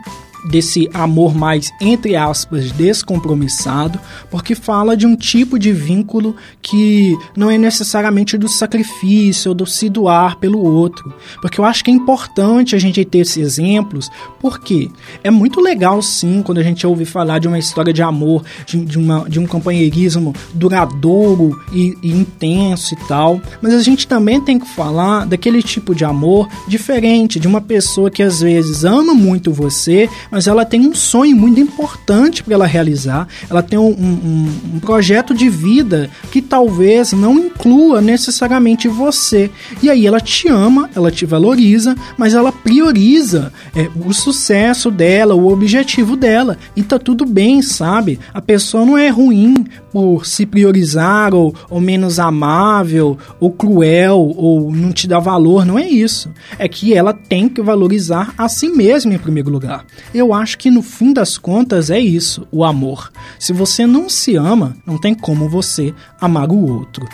desse 0.50 0.90
amor 0.94 1.36
mais, 1.36 1.72
entre 1.80 2.16
aspas, 2.16 2.72
descompromissado, 2.72 4.00
porque 4.30 4.56
fala 4.56 4.98
de 4.98 5.06
um 5.06 5.16
tipo 5.16 5.60
de 5.60 5.72
vínculo 5.72 6.36
que 6.62 7.18
não 7.36 7.50
é 7.50 7.58
necessariamente 7.58 8.38
do 8.38 8.48
sacrifício 8.48 9.50
ou 9.50 9.56
do 9.56 9.66
se 9.66 9.90
doar 9.90 10.38
pelo 10.38 10.64
outro. 10.64 11.14
Porque 11.42 11.60
eu 11.60 11.66
acho 11.66 11.84
que 11.84 11.92
é 11.92 11.94
importante 11.94 12.76
a 12.76 12.80
gente 12.80 13.04
ter 13.06 13.20
esses 13.20 13.38
exemplos, 13.38 14.10
porque 14.40 14.90
é 15.24 15.30
muito 15.30 15.62
legal, 15.62 16.02
sim, 16.02 16.42
quando 16.44 16.60
a 16.60 16.64
gente 16.64 16.86
ouve 16.86 17.06
falar 17.06 17.40
de 17.40 17.48
uma 17.48 17.60
história 17.60 17.94
de 17.94 18.02
amor, 18.02 18.44
de, 18.66 18.84
de, 18.84 18.98
uma, 18.98 19.30
de 19.30 19.40
um 19.40 19.46
companheirismo 19.46 20.34
duradouro 20.54 21.60
e, 21.72 21.96
e 22.02 22.12
intenso 22.12 22.94
e 22.94 22.98
tal, 23.08 23.42
mas 23.62 23.74
a 23.74 23.82
gente 23.82 24.08
também 24.08 24.42
tem 24.42 24.60
que 24.60 24.68
falar 24.68 25.26
daquele 25.26 25.62
tipo 25.62 25.94
de 25.94 26.06
amor 26.06 26.48
diferente, 26.68 27.40
de 27.40 27.48
uma 27.48 27.62
pessoa 27.62 28.10
que 28.10 28.24
às 28.24 28.42
vezes 28.42 28.84
ama 28.84 29.14
muito 29.14 29.52
você, 29.52 30.10
mas 30.32 30.48
ela 30.48 30.66
tem 30.66 30.88
um 30.88 30.96
sonho 30.96 31.36
muito 31.36 31.60
importante 31.60 32.42
para 32.44 32.54
ela 32.54 32.66
realizar. 32.66 33.28
Ela 33.50 33.62
tem 33.62 33.78
um, 33.78 33.90
um, 33.90 34.50
um, 34.76 34.80
projeto 34.80 35.34
de 35.34 35.50
vida 35.50 36.10
que 36.32 36.42
talvez 36.42 37.12
não 37.12 37.38
inclua 37.38 38.02
necessariamente 38.02 38.88
você. 38.88 39.52
E 39.84 39.90
aí 39.90 40.08
ela 40.08 40.22
te 40.22 40.48
ama, 40.48 40.90
ela 40.96 41.12
te 41.12 41.26
valoriza, 41.26 41.96
mas 42.18 42.34
ela 42.34 42.52
prioriza 42.52 43.52
é, 43.76 43.90
o 44.06 44.14
sucesso 44.14 44.90
dela, 44.90 45.36
o 45.36 45.52
objetivo 45.52 46.16
dela. 46.16 46.58
E 46.76 46.82
tá 46.82 46.98
tudo 46.98 47.26
bem, 47.26 47.62
sabe? 47.62 48.20
A 48.34 48.42
pessoa 48.42 48.86
não 48.86 48.98
é 48.98 49.10
ruim 49.10 49.66
por 49.92 50.26
se 50.26 50.46
priorizar 50.46 51.34
ou, 51.34 51.54
ou 51.70 51.82
menos 51.82 52.20
amável 52.20 53.18
ou 53.40 53.52
cruel 53.52 54.34
ou 54.38 54.72
não 54.72 54.92
te 54.92 55.08
dar 55.08 55.20
valor, 55.20 55.66
não 55.66 55.78
é 55.78 55.88
isso. 55.88 56.32
É 56.58 56.68
que 56.68 56.94
ela 56.94 57.14
tem 57.14 57.50
que 57.50 57.62
valorizar 57.62 58.34
a 58.38 58.48
si 58.48 58.70
mesma 58.70 59.14
em 59.14 59.18
primeiro 59.18 59.50
lugar. 59.50 59.86
Eu 60.22 60.36
acho 60.36 60.56
que 60.60 60.70
no 60.70 60.84
fim 60.84 61.12
das 61.12 61.36
contas 61.36 61.90
é 61.90 62.00
isso, 62.00 62.48
o 62.52 62.64
amor. 62.64 63.12
Se 63.40 63.52
você 63.52 63.88
não 63.88 64.08
se 64.08 64.36
ama, 64.36 64.78
não 64.86 64.96
tem 64.96 65.16
como 65.16 65.50
você 65.50 65.96
amar 66.22 66.52
o 66.52 66.64
outro. 66.72 67.10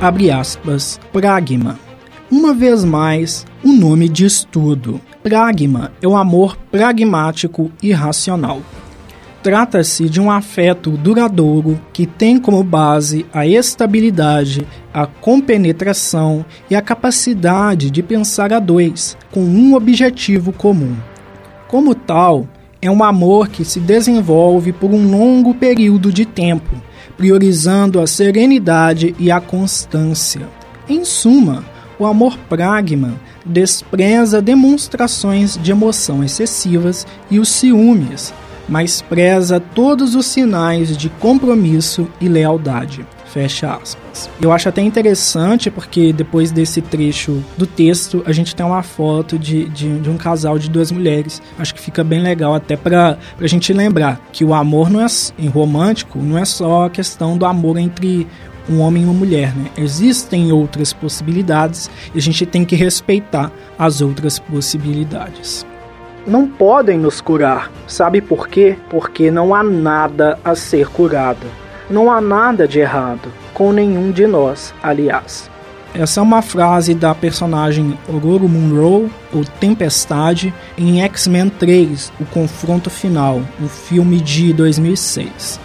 Abre 0.00 0.32
aspas, 0.32 0.98
pragma. 1.12 1.78
Uma 2.28 2.52
vez 2.52 2.82
mais, 2.82 3.46
o 3.62 3.72
nome 3.72 4.08
diz 4.08 4.44
tudo. 4.50 5.00
Pragma 5.22 5.92
é 6.02 6.08
o 6.08 6.16
amor 6.16 6.56
pragmático 6.72 7.70
e 7.80 7.92
racional. 7.92 8.60
Trata-se 9.44 10.08
de 10.08 10.22
um 10.22 10.30
afeto 10.30 10.92
duradouro 10.92 11.78
que 11.92 12.06
tem 12.06 12.38
como 12.38 12.64
base 12.64 13.26
a 13.30 13.46
estabilidade, 13.46 14.66
a 14.90 15.06
compenetração 15.06 16.46
e 16.70 16.74
a 16.74 16.80
capacidade 16.80 17.90
de 17.90 18.02
pensar 18.02 18.54
a 18.54 18.58
dois, 18.58 19.18
com 19.30 19.42
um 19.42 19.74
objetivo 19.74 20.50
comum. 20.50 20.96
Como 21.68 21.94
tal, 21.94 22.48
é 22.80 22.90
um 22.90 23.04
amor 23.04 23.48
que 23.48 23.66
se 23.66 23.80
desenvolve 23.80 24.72
por 24.72 24.90
um 24.90 25.10
longo 25.10 25.52
período 25.52 26.10
de 26.10 26.24
tempo, 26.24 26.80
priorizando 27.14 28.00
a 28.00 28.06
serenidade 28.06 29.14
e 29.18 29.30
a 29.30 29.42
constância. 29.42 30.48
Em 30.88 31.04
suma, 31.04 31.62
o 31.98 32.06
amor 32.06 32.38
pragma 32.48 33.12
despreza 33.44 34.40
demonstrações 34.40 35.58
de 35.62 35.70
emoção 35.70 36.24
excessivas 36.24 37.06
e 37.30 37.38
os 37.38 37.50
ciúmes, 37.50 38.32
mas 38.68 39.02
preza 39.02 39.60
todos 39.60 40.14
os 40.14 40.26
sinais 40.26 40.96
de 40.96 41.08
compromisso 41.08 42.08
e 42.20 42.28
lealdade. 42.28 43.06
Fecha 43.26 43.74
aspas. 43.74 44.30
Eu 44.40 44.52
acho 44.52 44.68
até 44.68 44.80
interessante 44.80 45.68
porque 45.68 46.12
depois 46.12 46.52
desse 46.52 46.80
trecho 46.80 47.42
do 47.58 47.66
texto 47.66 48.22
a 48.24 48.32
gente 48.32 48.54
tem 48.54 48.64
uma 48.64 48.82
foto 48.82 49.36
de, 49.36 49.68
de, 49.70 49.98
de 49.98 50.08
um 50.08 50.16
casal 50.16 50.56
de 50.56 50.70
duas 50.70 50.92
mulheres. 50.92 51.42
Acho 51.58 51.74
que 51.74 51.80
fica 51.80 52.04
bem 52.04 52.20
legal 52.20 52.54
até 52.54 52.76
para 52.76 53.18
a 53.40 53.46
gente 53.48 53.72
lembrar 53.72 54.20
que 54.32 54.44
o 54.44 54.54
amor 54.54 54.88
não 54.88 55.00
é 55.00 55.06
em 55.36 55.48
romântico, 55.48 56.20
não 56.20 56.38
é 56.38 56.44
só 56.44 56.84
a 56.84 56.90
questão 56.90 57.36
do 57.36 57.44
amor 57.44 57.76
entre 57.76 58.26
um 58.70 58.80
homem 58.80 59.02
e 59.02 59.06
uma 59.06 59.12
mulher, 59.12 59.54
né? 59.54 59.68
Existem 59.76 60.52
outras 60.52 60.92
possibilidades 60.92 61.90
e 62.14 62.18
a 62.18 62.22
gente 62.22 62.46
tem 62.46 62.64
que 62.64 62.76
respeitar 62.76 63.50
as 63.76 64.00
outras 64.00 64.38
possibilidades 64.38 65.66
não 66.26 66.46
podem 66.46 66.98
nos 66.98 67.20
curar. 67.20 67.70
Sabe 67.86 68.20
por 68.20 68.48
quê? 68.48 68.76
Porque 68.88 69.30
não 69.30 69.54
há 69.54 69.62
nada 69.62 70.38
a 70.44 70.54
ser 70.54 70.88
curado. 70.88 71.46
Não 71.90 72.10
há 72.10 72.20
nada 72.20 72.66
de 72.66 72.80
errado 72.80 73.30
com 73.52 73.72
nenhum 73.72 74.10
de 74.10 74.26
nós, 74.26 74.74
aliás. 74.82 75.50
Essa 75.94 76.18
é 76.18 76.22
uma 76.22 76.42
frase 76.42 76.92
da 76.92 77.14
personagem 77.14 77.96
Aurora 78.08 78.48
Monroe, 78.48 79.08
ou 79.32 79.44
Tempestade, 79.60 80.52
em 80.76 81.00
X-Men 81.02 81.48
3, 81.50 82.12
O 82.20 82.24
Confronto 82.24 82.90
Final, 82.90 83.40
um 83.60 83.68
filme 83.68 84.20
de 84.20 84.52
2006. 84.52 85.60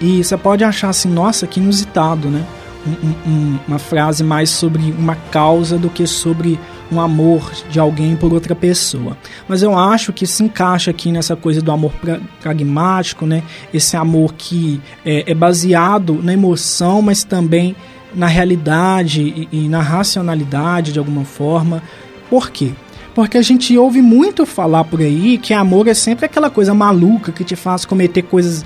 E 0.00 0.24
você 0.24 0.36
pode 0.38 0.64
achar 0.64 0.88
assim, 0.88 1.08
nossa, 1.08 1.46
que 1.46 1.60
inusitado, 1.60 2.28
né? 2.28 2.44
Um, 2.86 3.30
um, 3.30 3.58
uma 3.68 3.78
frase 3.78 4.24
mais 4.24 4.50
sobre 4.50 4.94
uma 4.98 5.16
causa 5.30 5.78
do 5.78 5.90
que 5.90 6.06
sobre 6.06 6.58
um 6.90 7.00
amor 7.00 7.52
de 7.70 7.78
alguém 7.78 8.16
por 8.16 8.32
outra 8.32 8.54
pessoa. 8.54 9.16
Mas 9.48 9.62
eu 9.62 9.76
acho 9.76 10.12
que 10.12 10.26
se 10.26 10.42
encaixa 10.42 10.90
aqui 10.90 11.10
nessa 11.10 11.34
coisa 11.34 11.60
do 11.60 11.72
amor 11.72 11.92
pra, 11.92 12.20
pragmático, 12.40 13.26
né? 13.26 13.42
Esse 13.72 13.96
amor 13.96 14.34
que 14.34 14.80
é, 15.04 15.30
é, 15.30 15.34
baseado 15.34 16.20
na 16.22 16.32
emoção, 16.32 17.02
mas 17.02 17.24
também 17.24 17.74
na 18.14 18.26
realidade 18.26 19.22
e, 19.22 19.48
e 19.50 19.68
na 19.68 19.80
racionalidade 19.80 20.92
de 20.92 20.98
alguma 20.98 21.24
forma. 21.24 21.82
Por 22.30 22.50
quê? 22.50 22.72
Porque 23.14 23.38
a 23.38 23.42
gente 23.42 23.76
ouve 23.78 24.02
muito 24.02 24.44
falar 24.44 24.82
por 24.84 25.00
aí 25.00 25.38
que 25.38 25.54
amor 25.54 25.86
é 25.86 25.94
sempre 25.94 26.26
aquela 26.26 26.50
coisa 26.50 26.74
maluca 26.74 27.30
que 27.30 27.44
te 27.44 27.54
faz 27.54 27.84
cometer 27.84 28.22
coisas 28.22 28.64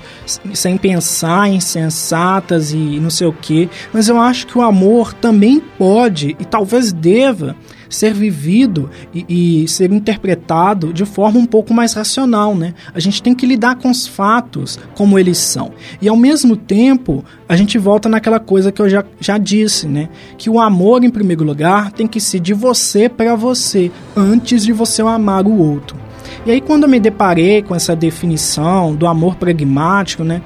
sem 0.53 0.75
pensar, 0.75 1.47
insensatas 1.47 2.71
e 2.71 2.77
não 2.99 3.11
sei 3.11 3.27
o 3.27 3.33
que. 3.33 3.69
Mas 3.93 4.09
eu 4.09 4.19
acho 4.19 4.47
que 4.47 4.57
o 4.57 4.61
amor 4.63 5.13
também 5.13 5.59
pode 5.77 6.35
e 6.39 6.45
talvez 6.45 6.91
deva 6.91 7.55
ser 7.89 8.13
vivido 8.13 8.89
e, 9.13 9.63
e, 9.63 9.67
ser 9.67 9.91
interpretado 9.91 10.93
de 10.93 11.05
forma 11.05 11.39
um 11.39 11.45
pouco 11.45 11.73
mais 11.73 11.93
racional, 11.93 12.55
né? 12.55 12.73
A 12.93 12.99
gente 12.99 13.21
tem 13.21 13.33
que 13.33 13.45
lidar 13.45 13.75
com 13.75 13.89
os 13.89 14.07
fatos 14.07 14.79
como 14.95 15.17
eles 15.17 15.37
são. 15.37 15.71
E 16.01 16.07
ao 16.07 16.15
mesmo 16.15 16.55
tempo, 16.55 17.25
a 17.47 17.55
gente 17.55 17.77
volta 17.77 18.07
naquela 18.07 18.39
coisa 18.39 18.71
que 18.71 18.81
eu 18.81 18.89
já, 18.89 19.03
já 19.19 19.37
disse, 19.37 19.87
né? 19.87 20.09
Que 20.37 20.49
o 20.49 20.59
amor, 20.59 21.03
em 21.03 21.09
primeiro 21.09 21.43
lugar, 21.43 21.91
tem 21.91 22.07
que 22.07 22.19
ser 22.19 22.39
de 22.39 22.53
você 22.53 23.09
para 23.09 23.35
você, 23.35 23.91
antes 24.15 24.63
de 24.63 24.71
você 24.71 25.01
amar 25.01 25.47
o 25.47 25.57
outro. 25.57 25.97
E 26.45 26.51
aí, 26.51 26.61
quando 26.61 26.83
eu 26.83 26.89
me 26.89 26.99
deparei 26.99 27.61
com 27.61 27.75
essa 27.75 27.95
definição 27.95 28.95
do 28.95 29.07
amor 29.07 29.35
pragmático, 29.35 30.23
né? 30.23 30.41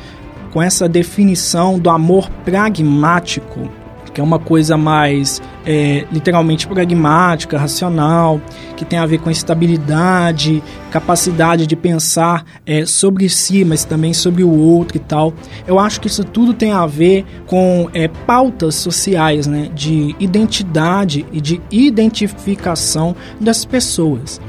Com 0.52 0.62
essa 0.62 0.88
definição 0.88 1.80
do 1.80 1.90
amor 1.90 2.30
pragmático, 2.46 3.70
que 4.14 4.22
é 4.22 4.24
uma 4.24 4.40
coisa 4.40 4.78
mais 4.78 5.42
é, 5.66 6.06
literalmente 6.12 6.68
pragmática, 6.68 7.58
racional, 7.58 8.40
que 8.78 8.86
tem 8.86 9.00
a 9.00 9.06
ver 9.06 9.20
com 9.20 9.30
estabilidade, 9.30 10.62
capacidade 10.92 11.66
de 11.66 11.76
pensar 11.76 12.46
é, 12.66 12.86
sobre 12.86 13.28
si, 13.28 13.66
mas 13.66 13.84
também 13.84 14.14
sobre 14.14 14.44
o 14.44 14.52
outro 14.52 14.98
e 14.98 15.00
tal. 15.00 15.34
Eu 15.66 15.80
acho 15.80 16.00
que 16.00 16.08
isso 16.08 16.24
tudo 16.24 16.54
tem 16.54 16.72
a 16.72 16.86
ver 16.86 17.26
com 17.48 17.90
é, 17.94 18.08
pautas 18.08 18.76
sociais, 18.76 19.48
né, 19.48 19.70
de 19.74 20.16
identidade 20.20 21.26
e 21.32 21.42
de 21.42 21.62
identificação 21.72 23.16
das 23.40 23.66
pessoas. 23.66 24.40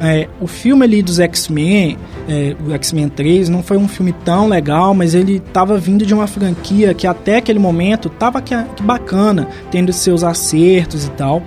É, 0.00 0.28
o 0.40 0.48
filme 0.48 0.84
ali 0.84 1.00
dos 1.00 1.20
X-Men, 1.20 1.96
é, 2.28 2.54
o 2.66 2.72
X-Men 2.72 3.08
3, 3.08 3.48
não 3.48 3.62
foi 3.62 3.76
um 3.76 3.88
filme 3.88 4.12
tão 4.24 4.48
legal, 4.48 4.94
mas 4.94 5.14
ele 5.14 5.36
estava 5.36 5.76
vindo 5.78 6.06
de 6.06 6.14
uma 6.14 6.26
franquia 6.26 6.94
que 6.94 7.06
até 7.06 7.36
aquele 7.36 7.58
momento 7.58 8.08
estava 8.08 8.40
que, 8.40 8.54
que 8.76 8.82
bacana, 8.82 9.48
tendo 9.70 9.92
seus 9.92 10.22
acertos 10.22 11.06
e 11.06 11.10
tal. 11.10 11.42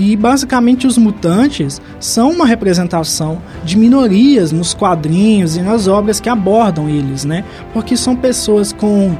E 0.00 0.16
basicamente 0.16 0.86
os 0.86 0.96
mutantes 0.96 1.78
são 2.00 2.30
uma 2.30 2.46
representação 2.46 3.42
de 3.62 3.76
minorias 3.76 4.50
nos 4.50 4.72
quadrinhos 4.72 5.58
e 5.58 5.60
nas 5.60 5.86
obras 5.86 6.18
que 6.18 6.30
abordam 6.30 6.88
eles, 6.88 7.26
né? 7.26 7.44
Porque 7.74 7.98
são 7.98 8.16
pessoas 8.16 8.72
com 8.72 9.14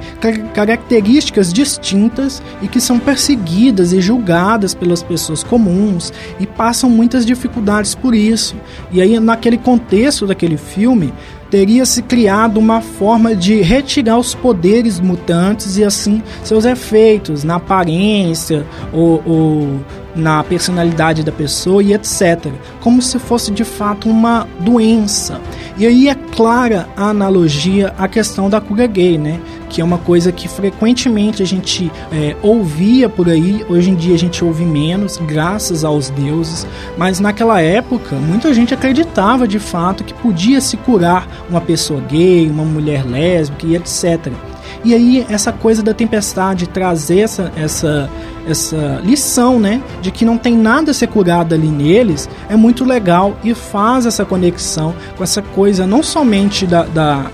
características 0.55 1.53
distintas 1.53 2.43
e 2.63 2.67
que 2.67 2.81
são 2.81 2.99
perseguidas 2.99 3.93
e 3.93 4.01
julgadas 4.01 4.73
pelas 4.73 5.03
pessoas 5.03 5.45
comuns 5.45 6.15
e 6.39 6.47
passam 6.47 6.89
muitas 6.89 7.27
dificuldades 7.27 7.95
por 7.95 8.15
isso. 8.15 8.57
E 8.91 9.03
aí 9.03 9.21
naquele 9.21 9.59
contexto 9.59 10.27
daquele 10.27 10.57
filme, 10.57 11.13
teria 11.51 11.85
se 11.85 12.01
criado 12.01 12.59
uma 12.59 12.81
forma 12.81 13.35
de 13.35 13.61
retirar 13.61 14.17
os 14.17 14.35
poderes 14.35 15.01
mutantes 15.01 15.77
e 15.77 15.85
assim 15.85 16.23
seus 16.45 16.65
efeitos 16.65 17.43
na 17.43 17.57
aparência 17.57 18.65
ou, 18.93 19.21
ou 19.27 19.81
na 20.15 20.43
personalidade 20.43 21.23
da 21.23 21.33
pessoa 21.33 21.83
e 21.83 21.93
etc. 21.93 22.53
Como 22.81 23.01
se 23.01 23.19
fosse 23.19 23.51
de 23.51 23.65
fato 23.65 24.09
uma 24.09 24.47
doença. 24.61 25.41
E 25.77 25.87
aí 25.87 26.09
é 26.09 26.15
clara 26.15 26.89
a 26.97 27.09
analogia 27.11 27.95
à 27.99 28.07
questão 28.07 28.51
da 28.51 28.61
cura 28.61 28.87
gay, 28.87 29.17
né? 29.17 29.41
Que 29.69 29.81
é 29.81 29.85
uma 29.85 29.99
coisa 29.99 30.33
que 30.33 30.49
frequentemente 30.49 31.43
a 31.43 31.47
gente 31.47 31.91
é, 32.13 32.37
ouvia 32.43 33.09
por 33.09 33.29
aí, 33.29 33.65
hoje 33.69 33.91
em 33.91 33.95
dia 33.95 34.15
a 34.15 34.19
gente 34.19 34.45
ouve 34.45 34.65
menos, 34.65 35.17
graças 35.19 35.85
aos 35.85 36.11
deuses, 36.11 36.67
mas 36.99 37.21
naquela 37.21 37.61
época 37.61 38.17
muita 38.17 38.53
gente 38.53 38.75
acreditava 38.75 39.47
de 39.47 39.61
fato 39.61 40.03
que 40.03 40.13
podia 40.13 40.61
se 40.61 40.77
curar 40.77 41.27
uma 41.49 41.61
pessoa 41.61 42.01
gay, 42.01 42.51
uma 42.51 42.65
mulher 42.65 43.07
lésbica 43.07 43.67
e 43.67 43.77
etc. 43.77 44.33
E 44.85 44.95
aí 44.95 45.27
essa 45.29 45.53
coisa 45.53 45.83
da 45.83 45.93
tempestade 45.93 46.67
trazer 46.67 47.21
essa, 47.21 47.53
essa, 47.57 48.11
essa 48.49 49.01
lição, 49.05 49.61
né, 49.61 49.83
de 50.01 50.11
que 50.11 50.25
não 50.25 50.39
tem 50.39 50.57
nada 50.57 50.91
a 50.91 50.95
ser 50.95 51.09
curado 51.09 51.55
ali 51.55 51.69
neles, 51.69 52.29
é 52.49 52.57
muito 52.57 52.85
legal 52.85 53.37
e 53.45 53.55
faz 53.55 54.07
essa 54.07 54.25
conexão 54.25 54.95
com 55.17 55.23
essa 55.23 55.43
coisa 55.43 55.87
não 55.87 56.03
somente 56.03 56.67
da, 56.67 56.85
da 56.85 57.31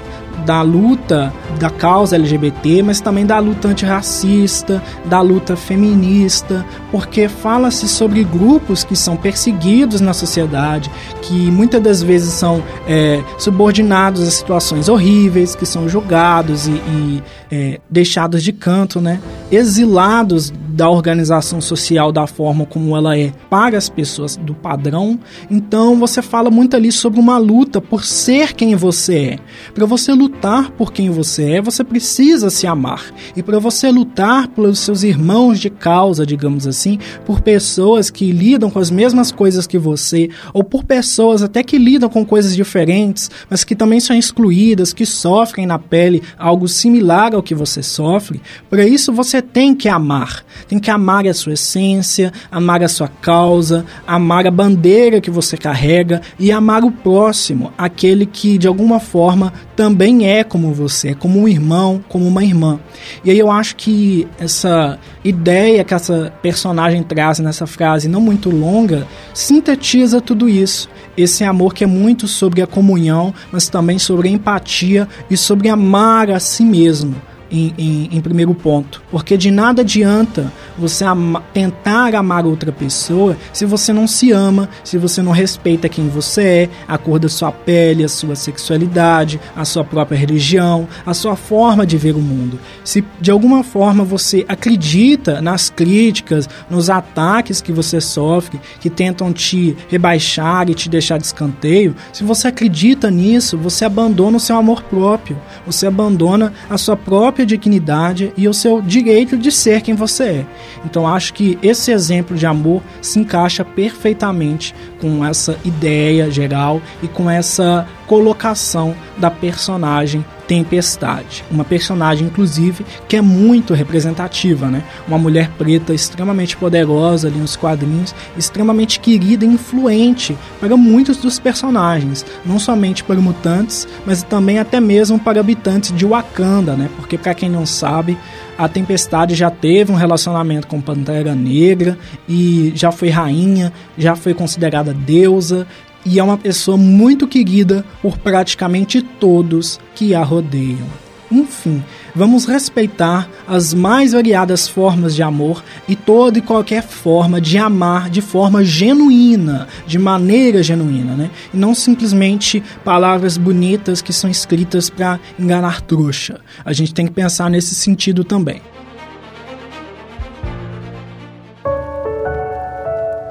da 0.47 0.63
luta 0.63 1.35
da 1.59 1.69
causa 1.69 2.15
LGBT, 2.17 2.83
mas 2.83 3.01
também 3.01 3.27
da 3.27 3.39
luta 3.39 3.69
antirracista, 3.69 4.83
da 5.05 5.21
luta 5.21 5.57
feminista, 5.57 6.65
porque 6.91 7.29
fala-se 7.29 7.89
sobre 7.89 8.23
grupos 8.23 8.85
que 8.85 8.95
são 8.95 9.17
perseguidos 9.17 10.01
na 10.01 10.15
sociedade, 10.15 10.91
que 11.23 11.51
muitas 11.51 11.83
das 11.83 12.03
vezes 12.03 12.33
são 12.33 12.63
é, 12.87 13.23
subordinados 13.39 14.23
a 14.27 14.31
situações 14.31 14.89
horríveis, 14.89 15.57
que 15.57 15.67
são 15.67 15.89
julgados 15.89 16.69
e, 16.69 16.71
e 16.71 17.23
é, 17.51 17.81
deixados 17.91 18.43
de 18.43 18.53
canto, 18.53 19.01
né? 19.01 19.19
exilados 19.51 20.53
da 20.77 20.91
organização 20.91 21.59
social 21.59 22.13
da 22.13 22.27
forma 22.27 22.67
como 22.67 22.95
ela 22.95 23.17
é 23.17 23.33
para 23.49 23.79
as 23.79 23.89
pessoas 23.89 24.37
do 24.37 24.55
padrão. 24.55 25.19
Então 25.51 25.99
você 25.99 26.21
fala 26.21 26.51
muito 26.51 26.77
ali 26.77 26.93
sobre 26.93 27.19
uma 27.19 27.39
luta 27.39 27.81
por 27.81 28.05
ser 28.05 28.53
quem 28.53 28.77
você 28.77 29.17
é. 29.17 29.39
Para 29.73 29.87
você 29.87 30.13
lutar 30.13 30.71
por 30.73 30.93
quem 30.93 31.09
você 31.09 31.53
é, 31.53 31.63
você 31.63 31.83
precisa 31.83 32.51
se 32.51 32.67
amar. 32.67 33.03
E 33.35 33.43
para 33.43 33.59
você 33.59 33.91
lutar 33.91 34.49
pelos 34.49 34.79
seus 34.81 35.03
irmãos 35.03 35.59
de 35.59 35.71
causa, 35.71 36.27
digamos 36.27 36.67
assim, 36.67 36.99
por 37.25 37.41
pessoas 37.41 38.11
que 38.11 38.31
lidam 38.31 38.69
com 38.69 38.79
as 38.79 38.91
mesmas 38.91 39.33
coisas 39.33 39.67
que 39.67 39.79
você, 39.79 40.29
ou 40.53 40.63
por 40.63 40.85
pessoas 40.85 41.43
até 41.43 41.63
que 41.63 41.79
lidam 41.79 42.11
com 42.11 42.23
coisas 42.23 42.55
diferentes, 42.55 43.31
mas 43.49 43.65
que 43.65 43.75
também 43.75 43.99
são 43.99 44.15
excluídas, 44.15 44.93
que 44.93 45.07
sofrem 45.07 45.65
na 45.65 45.79
pele 45.79 46.23
algo 46.39 46.69
similar 46.69 47.35
ao 47.35 47.43
que 47.43 47.55
você 47.55 47.83
sofre, 47.83 48.43
para 48.69 48.87
isso 48.87 49.11
você 49.11 49.41
tem 49.41 49.75
que 49.75 49.89
amar. 49.89 50.45
Tem 50.69 50.79
que 50.79 50.91
amar 50.91 51.27
a 51.27 51.35
sua 51.35 51.53
essência, 51.53 52.33
amar 52.51 52.83
a 52.83 52.89
sua 52.89 53.09
causa, 53.09 53.85
amar 54.07 54.47
a 54.47 54.51
bandeira 54.51 55.21
que 55.21 55.31
você 55.31 55.57
carrega 55.57 56.21
e 56.39 56.51
amar 56.51 56.85
o 56.85 56.91
próximo, 56.91 57.73
aquele 57.79 58.27
que 58.27 58.59
de 58.59 58.67
alguma 58.67 58.99
forma 58.99 59.53
também 59.77 60.29
é 60.29 60.43
como 60.43 60.73
você, 60.73 61.15
como 61.15 61.41
um 61.41 61.47
irmão, 61.47 62.03
como 62.09 62.27
uma 62.27 62.43
irmã. 62.43 62.81
E 63.25 63.31
aí 63.31 63.39
eu 63.39 63.51
acho 63.51 63.77
que 63.77 64.27
essa 64.39 64.99
ideia 65.25 65.85
que 65.85 65.95
essa 65.95 66.33
personagem 66.43 67.03
traz 67.03 67.39
nessa 67.39 67.67
frase 67.67 68.09
não 68.09 68.21
muito 68.21 68.51
longa 68.51 69.07
sintetiza 69.33 70.21
tudo 70.21 70.49
isso. 70.49 70.89
Esse 71.17 71.45
amor 71.45 71.75
que 71.75 71.85
é 71.85 71.87
muito 71.87 72.27
sobre 72.27 72.61
a 72.61 72.67
comunhão, 72.67 73.33
mas 73.53 73.69
também 73.69 73.99
sobre 73.99 74.29
a 74.29 74.33
empatia 74.33 75.09
e 75.31 75.37
sobre 75.37 75.69
amar 75.69 76.31
a 76.31 76.41
si 76.41 76.65
mesmo 76.65 77.15
em, 77.51 77.75
em, 77.79 78.09
em, 78.13 78.21
primeiro 78.21 78.55
ponto. 78.55 79.03
Porque 79.11 79.37
de 79.37 79.51
nada 79.51 79.83
adianta 79.83 80.53
você 80.79 81.05
ama, 81.05 81.43
tentar 81.53 82.15
amar 82.15 82.45
outra 82.47 82.73
pessoa 82.73 83.37
se 83.53 83.65
você 83.65 83.93
não 83.93 84.07
se 84.07 84.33
ama, 84.33 84.69
se 84.85 84.99
você 84.99 85.23
não 85.23 85.33
respeita 85.33 85.89
quem 85.89 86.09
você 86.09 86.43
é, 86.43 86.69
a 86.87 86.99
cor 86.99 87.19
da 87.19 87.29
sua 87.29 87.51
pele, 87.51 88.05
a 88.05 88.09
sua 88.09 88.37
sexualidade, 88.37 89.41
a 89.55 89.65
sua 89.65 89.85
própria 89.85 90.17
religião, 90.17 90.89
a 91.05 91.15
sua 91.15 91.37
forma 91.37 91.87
de 91.87 91.97
ver 91.97 92.15
o 92.15 92.21
mundo. 92.21 92.59
Se 92.85 93.05
de 93.21 93.31
alguma 93.31 93.65
forma 93.65 94.05
você 94.05 94.45
acredita 94.49 95.41
nas 95.41 95.71
críticas, 95.71 96.49
nos 96.71 96.91
ataques 96.91 97.61
que 97.61 97.73
você 97.73 98.01
sofre, 98.01 98.61
que 98.81 98.91
tentam 98.91 99.33
te 99.33 99.77
rebaixar 99.89 100.69
e 100.71 100.75
te 100.75 100.89
deixar 100.89 101.19
de 101.19 101.27
escanteio, 101.27 101.95
se 102.13 102.25
você 102.25 102.49
acredita 102.49 103.11
nisso, 103.11 103.59
você 103.59 103.85
abandona 103.85 104.37
o 104.37 104.41
seu 104.41 104.57
amor 104.57 104.83
próprio, 104.83 105.37
você 105.67 105.87
abandona 105.87 106.53
a 106.69 106.79
sua 106.79 106.97
própria 106.97 107.36
própria 107.37 107.45
dignidade 107.45 108.33
e 108.35 108.49
o 108.49 108.55
seu 108.55 108.81
direito 108.81 109.37
de 109.37 109.53
ser 109.53 109.83
quem 109.83 109.95
você 109.95 110.25
é. 110.25 110.47
Então 110.85 111.07
acho 111.07 111.35
que 111.35 111.59
esse 111.63 111.93
exemplo 111.93 112.35
de 112.35 112.47
amor 112.47 112.83
se 113.03 113.19
encaixa 113.19 113.63
perfeitamente 113.63 114.75
com 114.99 115.23
essa 115.23 115.59
ideia 115.63 116.31
geral 116.31 116.81
e 117.03 117.09
com 117.09 117.29
essa 117.29 117.87
colocação 118.07 118.97
da 119.19 119.31
personagem 119.31 120.25
Tempestade. 120.47 121.45
Uma 121.51 121.65
personagem, 121.65 122.27
inclusive, 122.27 122.85
que 123.09 123.17
é 123.17 123.21
muito 123.21 123.75
representativa, 123.75 124.69
né? 124.69 124.83
Uma 125.07 125.19
mulher 125.19 125.51
preta 125.59 125.93
extremamente 125.93 126.57
poderosa 126.57 127.29
ali 127.29 127.39
nos 127.39 127.57
quadrinhos, 127.57 128.15
extremamente 128.37 129.01
querida 129.01 129.45
e 129.45 129.49
influente 129.49 130.37
para 130.61 130.77
muitos 130.77 131.17
dos 131.17 131.39
personagens, 131.39 132.25
não 132.45 132.59
somente 132.59 133.03
para 133.03 133.17
mutantes, 133.17 133.89
mas 134.05 134.23
também 134.23 134.59
até 134.59 134.81
mesmo 134.81 135.19
para 135.19 135.41
habitantes 135.41 135.93
de 135.93 136.05
Wakanda, 136.05 136.75
né? 136.77 136.89
Porque, 136.97 137.19
para 137.19 137.35
quem 137.35 137.49
não 137.49 137.67
sabe, 137.67 138.17
a 138.59 138.69
Tempestade 138.69 139.35
já 139.35 139.51
teve 139.51 139.93
um 139.93 139.97
relacionamento 139.97 140.67
com 140.67 140.81
Pantera 140.81 141.35
Negra 141.35 141.99
e 142.29 142.73
já 142.75 142.91
foi 142.91 143.11
rainha, 143.11 143.73
já 143.99 144.17
foi 144.17 144.33
considerada 144.33 144.95
deusa 144.95 145.67
e 146.07 146.21
é 146.21 146.23
uma 146.23 146.39
pessoa 146.39 146.77
muito 146.77 147.27
querida 147.27 147.85
por 148.01 148.17
praticamente 148.17 149.03
todos 149.03 149.81
que 149.95 150.15
a 150.15 150.23
rodeiam. 150.23 150.87
Enfim, 151.29 151.83
vamos 152.15 152.47
respeitar 152.47 153.29
as 153.49 153.75
mais 153.75 154.13
variadas 154.13 154.69
formas 154.69 155.13
de 155.13 155.25
amor 155.25 155.65
e 155.89 155.97
toda 155.97 156.39
e 156.39 156.43
qualquer 156.43 156.85
forma 156.85 157.41
de 157.41 157.59
amar 157.59 158.09
de 158.09 158.23
forma 158.23 158.65
genuína, 158.65 159.67
de 159.85 159.99
maneira 159.99 160.63
genuína, 160.63 161.17
né? 161.17 161.31
E 161.53 161.57
não 161.57 161.75
simplesmente 161.75 162.63
palavras 162.85 163.37
bonitas 163.37 164.01
que 164.01 164.13
são 164.13 164.31
escritas 164.31 164.89
para 164.89 165.19
enganar 165.37 165.81
trouxa. 165.81 166.39
A 166.65 166.73
gente 166.73 166.95
tem 166.95 167.07
que 167.07 167.13
pensar 167.13 167.51
nesse 167.51 167.75
sentido 167.75 168.23
também. 168.23 168.63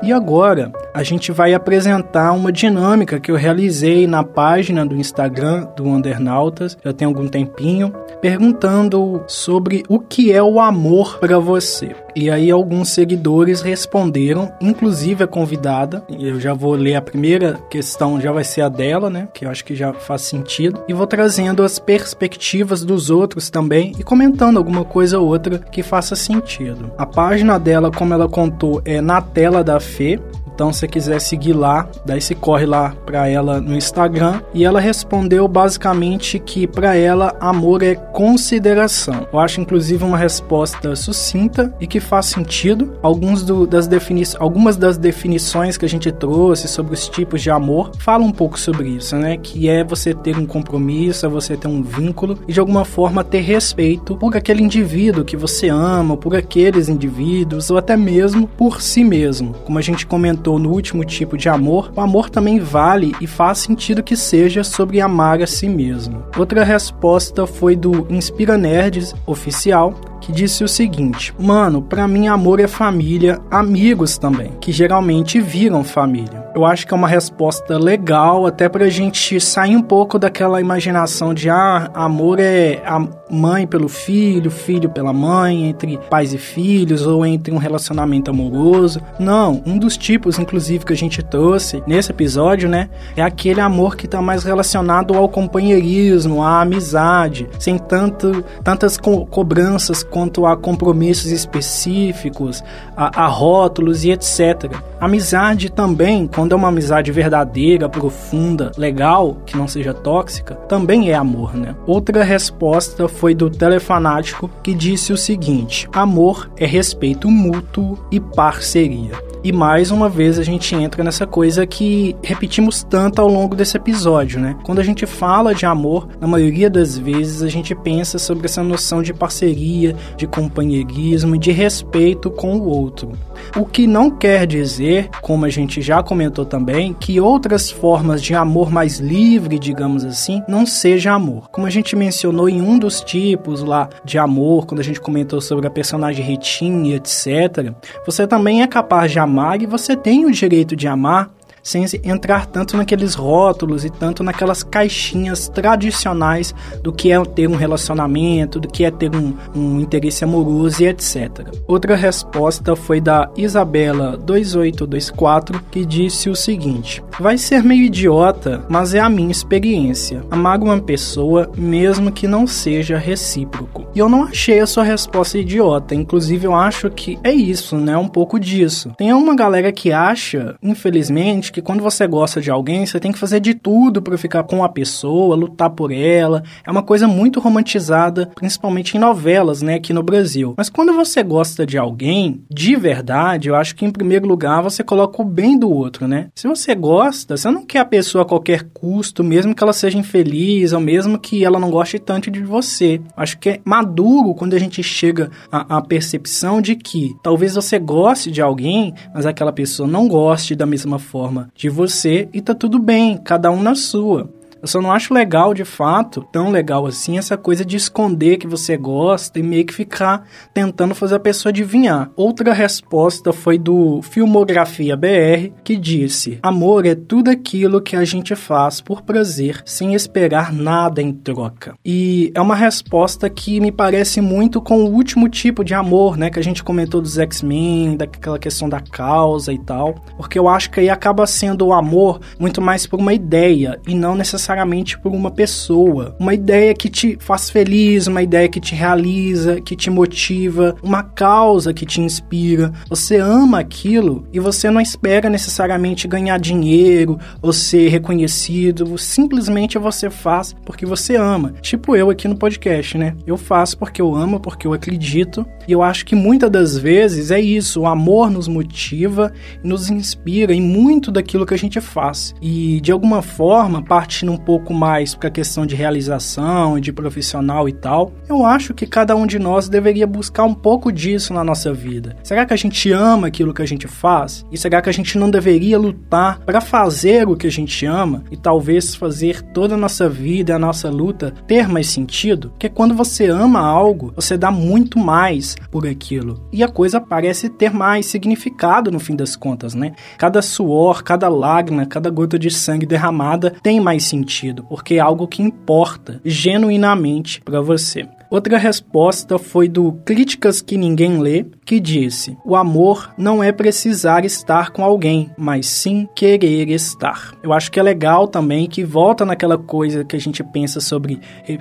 E 0.04 0.12
agora 0.12 0.74
a 0.96 1.04
gente 1.04 1.30
vai 1.30 1.54
apresentar 1.54 2.32
uma 2.32 2.54
dinâmica 2.54 3.20
que 3.20 3.30
eu 3.30 3.36
realizei 3.36 4.08
na 4.08 4.24
página 4.24 4.86
do 4.86 4.96
Instagram 4.96 5.68
do 5.76 5.84
Undernautas, 5.84 6.78
já 6.82 6.94
tem 6.94 7.06
algum 7.06 7.28
tempinho, 7.28 7.94
perguntando 8.22 9.22
sobre 9.28 9.84
o 9.90 10.00
que 10.00 10.32
é 10.32 10.42
o 10.42 10.58
amor 10.58 11.20
para 11.20 11.38
você. 11.38 11.94
E 12.16 12.32
aí 12.32 12.50
alguns 12.50 12.90
seguidores 12.90 13.62
responderam, 13.62 14.50
inclusive 14.62 15.26
a 15.26 15.28
convidada. 15.28 16.02
Eu 16.18 16.40
já 16.40 16.54
vou 16.54 16.74
ler 16.74 16.96
a 16.96 17.02
primeira 17.02 17.60
questão, 17.70 18.22
já 18.22 18.32
vai 18.32 18.46
ser 18.46 18.62
a 18.62 18.70
dela, 18.70 19.10
né? 19.10 19.28
Que 19.34 19.46
eu 19.46 19.50
acho 19.50 19.66
que 19.66 19.76
já 19.76 19.92
faz 19.92 20.22
sentido. 20.22 20.82
E 20.88 20.94
vou 20.94 21.06
trazendo 21.06 21.62
as 21.62 21.78
perspectivas 21.78 22.86
dos 22.86 23.10
outros 23.10 23.50
também 23.50 23.92
e 24.00 24.04
comentando 24.04 24.56
alguma 24.56 24.86
coisa 24.86 25.20
ou 25.20 25.28
outra 25.28 25.60
que 25.60 25.84
faça 25.84 26.16
sentido. 26.16 26.90
A 26.98 27.06
página 27.06 27.60
dela, 27.60 27.92
como 27.92 28.14
ela 28.14 28.30
contou, 28.30 28.82
é 28.86 29.02
na 29.02 29.22
tela 29.22 29.62
da 29.62 29.78
Fê. 29.82 30.18
Então, 30.56 30.72
se 30.72 30.80
você 30.80 30.88
quiser 30.88 31.20
seguir 31.20 31.52
lá, 31.52 31.88
daí 32.06 32.22
se 32.22 32.34
corre 32.34 32.66
lá 32.66 32.96
para 33.06 33.28
ela 33.28 33.60
no 33.60 33.76
Instagram. 33.76 34.42
E 34.54 34.64
ela 34.64 34.80
respondeu 34.80 35.48
basicamente 35.48 36.40
que 36.40 36.66
para 36.66 36.96
ela 36.96 37.36
amor 37.42 37.84
é 37.84 37.94
consideração. 37.96 39.28
Eu 39.32 39.40
acho 39.40 39.60
inclusive 39.60 40.04
uma 40.04 40.18
resposta 40.18 40.96
sucinta 40.96 41.74
e 41.80 41.86
que 41.86 42.00
faz 42.00 42.28
sentido. 42.28 42.94
Alguns 43.02 43.44
do, 43.44 43.68
das 43.68 43.86
defini 43.86 44.24
algumas 44.40 44.78
das 44.78 44.98
definições 44.98 45.76
que 45.78 45.86
a 45.86 45.90
gente 45.90 46.12
trouxe 46.12 46.70
sobre 46.70 46.94
os 46.94 47.10
tipos 47.10 47.42
de 47.42 47.52
amor 47.52 47.92
falam 48.00 48.28
um 48.28 48.32
pouco 48.32 48.58
sobre 48.58 48.90
isso, 48.90 49.16
né? 49.18 49.38
Que 49.38 49.68
é 49.68 49.84
você 49.84 50.14
ter 50.14 50.38
um 50.38 50.46
compromisso, 50.46 51.26
é 51.26 51.30
você 51.30 51.58
ter 51.58 51.68
um 51.68 51.84
vínculo 51.84 52.40
e 52.48 52.54
de 52.54 52.60
alguma 52.60 52.86
forma 52.86 53.24
ter 53.24 53.42
respeito 53.42 54.16
por 54.16 54.36
aquele 54.38 54.64
indivíduo 54.64 55.26
que 55.26 55.36
você 55.36 55.68
ama, 55.68 56.16
por 56.16 56.34
aqueles 56.34 56.88
indivíduos 56.88 57.70
ou 57.70 57.78
até 57.78 57.98
mesmo 57.98 58.48
por 58.48 58.82
si 58.82 59.04
mesmo. 59.04 59.54
Como 59.66 59.78
a 59.78 59.82
gente 59.82 60.06
comentou 60.06 60.45
comentou 60.46 60.60
no 60.60 60.70
último 60.70 61.04
tipo 61.04 61.36
de 61.36 61.50
amor, 61.50 61.92
o 61.96 62.02
amor 62.02 62.30
também 62.30 62.60
vale 62.60 63.16
e 63.20 63.26
faz 63.26 63.58
sentido 63.58 64.04
que 64.04 64.16
seja 64.16 64.64
sobre 64.64 65.02
amar 65.02 65.42
a 65.42 65.48
si 65.48 65.68
mesmo. 65.68 66.24
Outra 66.38 66.64
resposta 66.64 67.48
foi 67.48 67.76
do 67.76 68.06
Inspira 68.10 68.58
Nerds 68.58 69.16
oficial, 69.26 69.94
que 70.26 70.32
disse 70.32 70.64
o 70.64 70.68
seguinte: 70.68 71.34
Mano, 71.38 71.82
para 71.84 72.08
mim 72.08 72.28
amor 72.28 72.60
é 72.60 72.68
família, 72.68 73.40
amigos 73.52 74.18
também, 74.18 74.54
que 74.60 74.72
geralmente 74.72 75.40
viram 75.40 75.84
família. 75.84 76.46
Eu 76.56 76.66
acho 76.66 76.88
que 76.88 76.94
é 76.94 76.98
uma 76.98 77.08
resposta 77.08 77.78
legal, 77.78 78.46
até 78.48 78.68
pra 78.68 78.90
gente 78.90 79.40
sair 79.40 79.76
um 79.76 79.82
pouco 79.82 80.18
daquela 80.18 80.60
imaginação 80.60 81.34
de 81.34 81.50
ah, 81.50 81.92
amor 81.94 82.40
é 82.40 82.82
a 82.86 83.06
mãe 83.30 83.68
pelo 83.68 83.90
filho, 83.90 84.50
filho 84.50 84.90
pela 84.90 85.12
mãe, 85.12 85.68
entre 85.68 85.98
pais 86.10 86.34
e 86.34 86.38
filhos, 86.38 87.06
ou 87.06 87.26
entre 87.26 87.54
um 87.54 87.58
relacionamento 87.58 88.32
amoroso. 88.32 89.02
Não, 89.20 89.62
um 89.66 89.78
dos 89.78 89.98
tipos, 89.98 90.40
inclusive, 90.40 90.86
que 90.86 90.94
a 90.94 90.98
gente 90.98 91.22
trouxe 91.22 91.84
nesse 91.86 92.12
episódio, 92.12 92.70
né, 92.70 92.90
é 93.16 93.22
aquele 93.22 93.60
amor 93.60 93.96
que 93.96 94.08
tá 94.08 94.22
mais 94.22 94.44
relacionado 94.44 95.14
ao 95.14 95.28
companheirismo, 95.28 96.42
à 96.42 96.62
amizade, 96.62 97.48
sem 97.60 97.78
tanto, 97.78 98.44
tantas 98.64 98.98
co 98.98 99.26
cobranças 99.26 100.04
quanto 100.16 100.46
a 100.46 100.56
compromissos 100.56 101.30
específicos, 101.30 102.64
a, 102.96 103.26
a 103.26 103.28
rótulos 103.28 104.06
e 104.06 104.12
etc. 104.12 104.72
Amizade 104.98 105.70
também, 105.70 106.26
quando 106.26 106.54
é 106.54 106.56
uma 106.56 106.70
amizade 106.70 107.12
verdadeira, 107.12 107.90
profunda, 107.90 108.72
legal, 108.78 109.36
que 109.46 109.58
não 109.58 109.68
seja 109.68 109.94
tóxica, 109.94 110.56
também 110.70 111.10
é 111.10 111.16
amor, 111.16 111.54
né? 111.54 111.76
Outra 111.86 112.24
resposta 112.24 113.10
foi 113.10 113.36
do 113.36 113.50
telefanático 113.50 114.50
que 114.64 114.74
disse 114.74 115.12
o 115.12 115.18
seguinte: 115.18 115.90
amor 115.92 116.50
é 116.56 116.66
respeito 116.66 117.30
mútuo 117.30 118.00
e 118.10 118.18
parceria. 118.18 119.35
E 119.46 119.52
mais 119.52 119.92
uma 119.92 120.10
vez 120.10 120.40
a 120.40 120.44
gente 120.44 120.74
entra 120.74 121.04
nessa 121.04 121.28
coisa 121.28 121.68
que 121.68 122.16
repetimos 122.24 122.82
tanto 122.82 123.22
ao 123.22 123.28
longo 123.28 123.56
desse 123.56 123.78
episódio, 123.78 124.40
né? 124.40 124.58
Quando 124.64 124.80
a 124.80 124.84
gente 124.84 125.06
fala 125.06 125.54
de 125.54 125.68
amor, 125.68 126.08
na 126.20 126.26
maioria 126.26 126.68
das 126.68 126.98
vezes 126.98 127.44
a 127.44 127.48
gente 127.48 127.76
pensa 127.76 128.18
sobre 128.18 128.48
essa 128.48 128.64
noção 128.64 129.04
de 129.04 129.14
parceria, 129.14 129.96
de 130.18 130.26
companheirismo 130.26 131.36
e 131.36 131.38
de 131.38 131.52
respeito 131.52 132.32
com 132.32 132.56
o 132.56 132.66
outro. 132.68 133.12
O 133.58 133.66
que 133.66 133.88
não 133.88 134.10
quer 134.10 134.46
dizer, 134.46 135.10
como 135.22 135.46
a 135.46 135.50
gente 135.50 135.82
já 135.82 136.02
comentou 136.04 136.46
também, 136.46 136.94
que 136.94 137.20
outras 137.20 137.70
formas 137.72 138.22
de 138.22 138.34
amor 138.34 138.72
mais 138.72 139.00
livre, 139.00 139.60
digamos 139.60 140.04
assim, 140.04 140.44
não 140.48 140.66
seja 140.66 141.14
amor. 141.14 141.50
Como 141.50 141.68
a 141.68 141.70
gente 141.70 141.96
mencionou 141.96 142.50
em 142.50 142.62
um 142.62 142.78
dos 142.78 143.02
tipos 143.02 143.62
lá 143.62 143.90
de 144.04 144.18
amor, 144.18 144.66
quando 144.66 144.80
a 144.80 144.84
gente 144.84 145.00
comentou 145.00 145.42
sobre 145.42 145.68
a 145.68 145.72
personagem 145.72 146.26
Ritinha, 146.26 146.96
etc., 146.96 147.74
você 148.06 148.28
também 148.28 148.62
é 148.62 148.68
capaz 148.68 149.12
de 149.12 149.20
amar 149.20 149.62
e 149.62 149.66
você 149.66 149.96
tem 149.96 150.26
o 150.26 150.32
direito 150.32 150.76
de 150.76 150.88
amar 150.88 151.30
sem 151.66 151.84
entrar 152.04 152.46
tanto 152.46 152.78
naqueles 152.78 153.16
rótulos 153.16 153.84
e 153.84 153.90
tanto 153.90 154.24
naquelas 154.24 154.62
caixinhas 154.62 155.50
tradicionais 155.50 156.54
do 156.84 156.94
que 156.94 157.12
é 157.12 157.26
ter 157.26 157.50
um 157.50 157.56
relacionamento, 157.56 158.60
do 158.60 158.68
que 158.68 158.86
é 158.86 158.92
ter 158.92 159.14
um, 159.16 159.34
um 159.56 159.80
interesse 159.82 160.24
amoroso 160.24 160.84
e 160.84 160.88
etc. 160.88 161.48
Outra 161.68 161.96
resposta 161.96 162.76
foi 162.76 163.02
da 163.02 163.28
Isabela 163.36 164.16
2824, 164.16 165.60
que 165.72 165.84
disse 165.84 166.30
o 166.30 166.36
seguinte: 166.36 167.04
Vai 167.20 167.38
ser 167.38 167.64
meio 167.64 167.84
idiota, 167.84 168.64
mas 168.70 168.94
é 168.94 169.00
a 169.00 169.10
minha 169.10 169.32
experiência. 169.32 170.22
Amar 170.30 170.62
uma 170.62 170.80
pessoa 170.80 171.50
mesmo 171.58 172.12
que 172.12 172.28
não 172.28 172.46
seja 172.46 172.98
recíproco. 172.98 173.88
E 173.96 174.00
eu 174.00 174.08
não 174.08 174.24
achei 174.24 174.60
a 174.60 174.68
sua 174.68 174.84
resposta 174.84 175.38
idiota, 175.38 175.96
inclusive 175.96 176.46
eu 176.46 176.54
acho 176.54 176.92
que 176.92 177.18
é 177.24 177.34
isso, 177.34 177.78
né? 177.78 177.98
Um 177.98 178.08
pouco 178.08 178.40
disso. 178.40 178.92
Tem 178.98 179.12
uma 179.14 179.36
galera 179.36 179.72
que 179.72 179.92
acha, 179.92 180.56
infelizmente, 180.62 181.55
que 181.56 181.62
quando 181.62 181.82
você 181.82 182.06
gosta 182.06 182.42
de 182.42 182.52
alguém, 182.52 182.86
você 182.86 183.00
tem 183.00 183.14
que 183.14 183.18
fazer 183.18 183.40
de 183.40 183.54
tudo 183.54 184.02
para 184.02 184.18
ficar 184.18 184.44
com 184.44 184.62
a 184.62 184.68
pessoa, 184.68 185.38
lutar 185.38 185.70
por 185.70 185.90
ela. 185.90 186.44
É 186.66 186.70
uma 186.70 186.84
coisa 186.84 187.08
muito 187.08 187.40
romantizada, 187.40 188.30
principalmente 188.36 188.98
em 188.98 189.00
novelas, 189.00 189.62
né, 189.62 189.76
aqui 189.76 189.94
no 189.94 190.04
Brasil. 190.04 190.54
Mas 190.58 190.68
quando 190.68 190.92
você 190.92 191.24
gosta 191.24 191.66
de 191.66 191.78
alguém, 191.78 192.44
de 192.52 192.76
verdade, 192.76 193.48
eu 193.48 193.56
acho 193.56 193.74
que 193.74 193.86
em 193.86 193.90
primeiro 193.90 194.28
lugar 194.28 194.62
você 194.62 194.84
coloca 194.84 195.22
o 195.22 195.26
bem 195.26 195.58
do 195.58 195.72
outro, 195.72 196.10
né? 196.10 196.28
Se 196.36 196.46
você 196.46 196.76
gosta, 196.76 197.38
você 197.38 197.50
não 197.50 197.66
quer 197.66 197.80
a 197.80 197.86
pessoa 197.86 198.24
a 198.24 198.28
qualquer 198.28 198.68
custo, 198.74 199.24
mesmo 199.24 199.56
que 199.56 199.64
ela 199.64 199.72
seja 199.72 199.98
infeliz, 199.98 200.74
ou 200.74 200.82
mesmo 200.82 201.18
que 201.18 201.46
ela 201.46 201.58
não 201.58 201.72
goste 201.72 201.98
tanto 202.00 202.30
de 202.30 202.44
você. 202.44 203.00
Acho 203.16 203.38
que 203.38 203.50
é 203.50 203.62
maduro 203.64 204.36
quando 204.36 204.56
a 204.56 204.60
gente 204.60 204.84
chega 204.84 205.32
à, 205.50 205.78
à 205.78 205.82
percepção 205.82 206.62
de 206.62 206.76
que 206.76 207.16
talvez 207.24 207.56
você 207.56 207.80
goste 207.80 208.30
de 208.30 208.42
alguém, 208.42 208.94
mas 209.14 209.26
aquela 209.26 209.54
pessoa 209.54 209.88
não 209.88 210.06
goste 210.06 210.54
da 210.54 210.66
mesma 210.66 211.00
forma 211.00 211.45
de 211.54 211.70
você 211.70 212.28
e 212.34 212.42
tá 212.42 212.56
tudo 212.56 212.80
bem, 212.80 213.18
cada 213.18 213.52
um 213.52 213.62
na 213.62 213.76
sua. 213.76 214.30
Eu 214.66 214.70
só 214.70 214.82
não 214.82 214.92
acho 214.92 215.14
legal, 215.14 215.54
de 215.54 215.64
fato, 215.64 216.26
tão 216.32 216.50
legal 216.50 216.88
assim, 216.88 217.20
essa 217.20 217.38
coisa 217.38 217.64
de 217.64 217.78
esconder 217.78 218.38
que 218.38 218.48
você 218.48 218.76
gosta 218.76 219.38
e 219.38 219.44
meio 219.44 219.64
que 219.64 219.76
ficar 219.76 220.28
tentando 220.56 220.96
fazer 220.96 221.14
a 221.14 221.20
pessoa 221.20 221.52
adivinhar. 221.52 222.10
Outra 222.16 222.52
resposta 222.52 223.32
foi 223.32 223.60
do 223.60 224.02
Filmografia 224.02 224.98
BR, 224.98 225.54
que 225.64 225.78
disse: 225.78 226.40
Amor 226.42 226.84
é 226.88 226.96
tudo 226.96 227.30
aquilo 227.30 227.80
que 227.80 227.96
a 227.96 228.04
gente 228.04 228.36
faz 228.36 228.82
por 228.82 229.04
prazer, 229.04 229.62
sem 229.68 229.94
esperar 229.94 230.52
nada 230.52 231.00
em 231.00 231.14
troca. 231.14 231.76
E 231.86 232.32
é 232.34 232.42
uma 232.42 232.56
resposta 232.56 233.30
que 233.30 233.60
me 233.60 233.72
parece 233.72 234.20
muito 234.20 234.60
com 234.60 234.84
o 234.84 234.92
último 234.92 235.30
tipo 235.30 235.64
de 235.64 235.76
amor, 235.76 236.18
né, 236.18 236.32
que 236.32 236.40
a 236.40 236.44
gente 236.44 236.64
comentou 236.64 237.02
dos 237.02 237.20
X-Men, 237.20 237.98
daquela 237.98 238.40
questão 238.40 238.68
da 238.68 238.80
causa 238.80 239.54
e 239.54 239.60
tal, 239.60 239.94
porque 240.18 240.40
eu 240.40 240.50
acho 240.50 240.72
que 240.72 240.80
aí 240.80 240.90
acaba 240.90 241.28
sendo 241.28 241.68
o 241.68 241.74
amor 241.74 242.20
muito 242.40 242.60
mais 242.60 242.88
por 242.88 243.00
uma 243.00 243.14
ideia 243.14 243.80
e 243.88 243.94
não 243.94 244.16
necessariamente 244.16 244.55
necessariamente 244.56 244.98
por 244.98 245.12
uma 245.12 245.30
pessoa. 245.30 246.16
Uma 246.20 246.34
ideia 246.34 246.74
que 246.74 246.90
te 246.90 247.18
faz 247.20 247.50
feliz, 247.50 248.08
uma 248.08 248.24
ideia 248.24 248.48
que 248.48 248.60
te 248.60 248.74
realiza, 248.74 249.60
que 249.60 249.76
te 249.76 249.90
motiva, 249.90 250.76
uma 250.82 251.04
causa 251.04 251.74
que 251.74 251.86
te 251.86 252.00
inspira. 252.02 252.72
Você 252.90 253.18
ama 253.18 253.60
aquilo 253.60 254.26
e 254.32 254.40
você 254.40 254.70
não 254.72 254.80
espera 254.80 255.30
necessariamente 255.30 256.08
ganhar 256.08 256.40
dinheiro 256.40 257.20
ou 257.42 257.52
ser 257.52 257.90
reconhecido, 257.90 258.98
simplesmente 258.98 259.78
você 259.78 260.10
faz 260.10 260.56
porque 260.66 260.86
você 260.86 261.16
ama. 261.16 261.54
Tipo 261.62 261.96
eu 261.96 262.10
aqui 262.10 262.28
no 262.28 262.38
podcast, 262.38 262.98
né? 262.98 263.16
Eu 263.28 263.38
faço 263.38 263.78
porque 263.78 264.02
eu 264.02 264.16
amo, 264.16 264.40
porque 264.40 264.66
eu 264.66 264.74
acredito. 264.74 265.46
E 265.68 265.72
eu 265.72 265.82
acho 265.82 266.06
que 266.06 266.16
muitas 266.16 266.50
das 266.50 266.78
vezes 266.78 267.32
é 267.32 267.40
isso, 267.40 267.82
o 267.82 267.88
amor 267.88 268.30
nos 268.30 268.48
motiva 268.48 269.34
nos 269.64 269.90
inspira 269.90 270.54
em 270.54 270.62
muito 270.62 271.12
daquilo 271.12 271.46
que 271.46 271.54
a 271.54 271.58
gente 271.58 271.82
faz. 271.82 272.34
E 272.42 272.80
de 272.82 272.92
alguma 272.92 273.22
forma, 273.22 273.82
parte 273.82 274.26
num 274.36 274.38
pouco 274.38 274.74
mais 274.74 275.16
para 275.16 275.30
a 275.30 275.32
questão 275.32 275.66
de 275.66 275.76
realização, 275.76 276.80
de 276.80 276.92
profissional 276.92 277.70
e 277.70 277.74
tal, 277.74 278.12
eu 278.28 278.46
acho 278.46 278.74
que 278.74 278.86
cada 278.86 279.16
um 279.16 279.26
de 279.26 279.40
nós 279.40 279.70
deveria 279.70 280.06
buscar 280.06 280.44
um 280.44 280.54
pouco 280.54 280.92
disso 280.92 281.34
na 281.34 281.44
nossa 281.44 281.74
vida. 281.74 282.18
Será 282.22 282.46
que 282.46 282.54
a 282.54 282.58
gente 282.58 282.92
ama 282.92 283.28
aquilo 283.28 283.54
que 283.54 283.62
a 283.62 283.68
gente 283.68 283.88
faz? 283.88 284.46
E 284.52 284.58
será 284.58 284.82
que 284.82 284.90
a 284.90 284.94
gente 284.94 285.18
não 285.18 285.30
deveria 285.30 285.80
lutar 285.80 286.40
para 286.40 286.60
fazer 286.60 287.28
o 287.28 287.36
que 287.36 287.48
a 287.48 287.52
gente 287.52 287.86
ama 287.86 288.24
e 288.30 288.36
talvez 288.36 288.94
fazer 288.94 289.42
toda 289.42 289.76
a 289.76 289.78
nossa 289.78 290.10
vida, 290.10 290.56
a 290.56 290.60
nossa 290.60 290.90
luta 290.90 291.34
ter 291.48 291.68
mais 291.68 291.88
sentido? 291.88 292.50
Porque 292.50 292.70
quando 292.70 292.94
você 292.94 293.28
ama 293.28 293.60
algo, 293.60 294.12
você 294.16 294.38
dá 294.38 294.52
muito 294.52 295.00
mais 295.00 295.56
por 295.72 295.88
aquilo 295.88 296.46
e 296.52 296.62
a 296.62 296.68
coisa 296.68 297.00
parece 297.00 297.48
ter 297.48 297.72
mais 297.72 298.06
significado 298.06 298.92
no 298.92 299.00
fim 299.00 299.16
das 299.16 299.36
contas, 299.36 299.74
né? 299.74 299.94
Cada 300.18 300.42
suor, 300.42 301.04
cada 301.04 301.30
lágrima, 301.30 301.86
cada 301.86 302.10
gota 302.10 302.38
de 302.38 302.50
sangue 302.50 302.86
derramada 302.86 303.54
tem 303.64 303.80
mais 303.80 304.04
sentido 304.04 304.25
sentido, 304.26 304.64
porque 304.68 304.96
é 304.96 305.00
algo 305.00 305.28
que 305.28 305.44
importa 305.44 306.20
genuinamente 306.26 307.40
para 307.42 307.62
você. 307.62 308.08
Outra 308.30 308.58
resposta 308.58 309.38
foi 309.38 309.70
do 309.70 309.94
Críticas 310.04 310.62
que 310.62 310.78
Ninguém 310.78 311.20
Lê, 311.20 311.46
que 311.66 311.80
disse: 311.80 312.38
O 312.46 312.56
amor 312.56 313.12
não 313.18 313.44
é 313.44 313.52
precisar 313.52 314.24
estar 314.24 314.70
com 314.72 314.84
alguém, 314.84 315.32
mas 315.38 315.68
sim 315.68 316.08
querer 316.16 316.70
estar. 316.70 317.34
Eu 317.42 317.52
acho 317.52 317.72
que 317.72 317.80
é 317.80 317.84
legal 317.84 318.28
também 318.28 318.68
que 318.68 318.84
volta 318.84 319.26
naquela 319.26 319.58
coisa 319.58 320.04
que 320.04 320.16
a 320.16 320.20
gente 320.20 320.44
pensa 320.44 320.80
sobre 320.80 321.20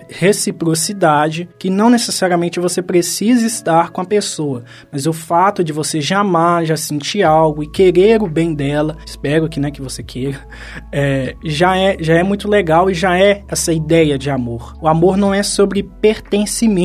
reciprocidade, 0.09 1.49
que 1.59 1.71
não 1.71 1.89
necessariamente 1.89 2.61
você 2.61 2.83
precisa 2.83 3.47
estar 3.47 3.91
com 3.91 4.01
a 4.01 4.05
pessoa, 4.05 4.65
mas 4.93 5.07
o 5.07 5.13
fato 5.13 5.65
de 5.65 5.73
você 5.73 6.01
jamais 6.01 6.69
já 6.69 6.77
sentir 6.77 7.23
algo 7.23 7.63
e 7.63 7.71
querer 7.71 8.23
o 8.23 8.29
bem 8.29 8.55
dela, 8.55 8.97
espero 9.07 9.49
que, 9.49 9.59
né, 9.59 9.71
que 9.71 9.83
você 9.83 10.03
queira, 10.03 10.47
é, 10.93 11.35
já, 11.45 11.77
é, 11.77 11.97
já 12.01 12.15
é 12.15 12.23
muito 12.23 12.49
legal 12.49 12.91
e 12.91 12.95
já 12.95 13.19
é 13.19 13.43
essa 13.49 13.73
ideia 13.73 14.19
de 14.19 14.31
amor. 14.31 14.77
O 14.81 14.89
amor 14.89 15.17
não 15.17 15.33
é 15.33 15.43
sobre 15.43 15.83
pertencimento 15.83 16.85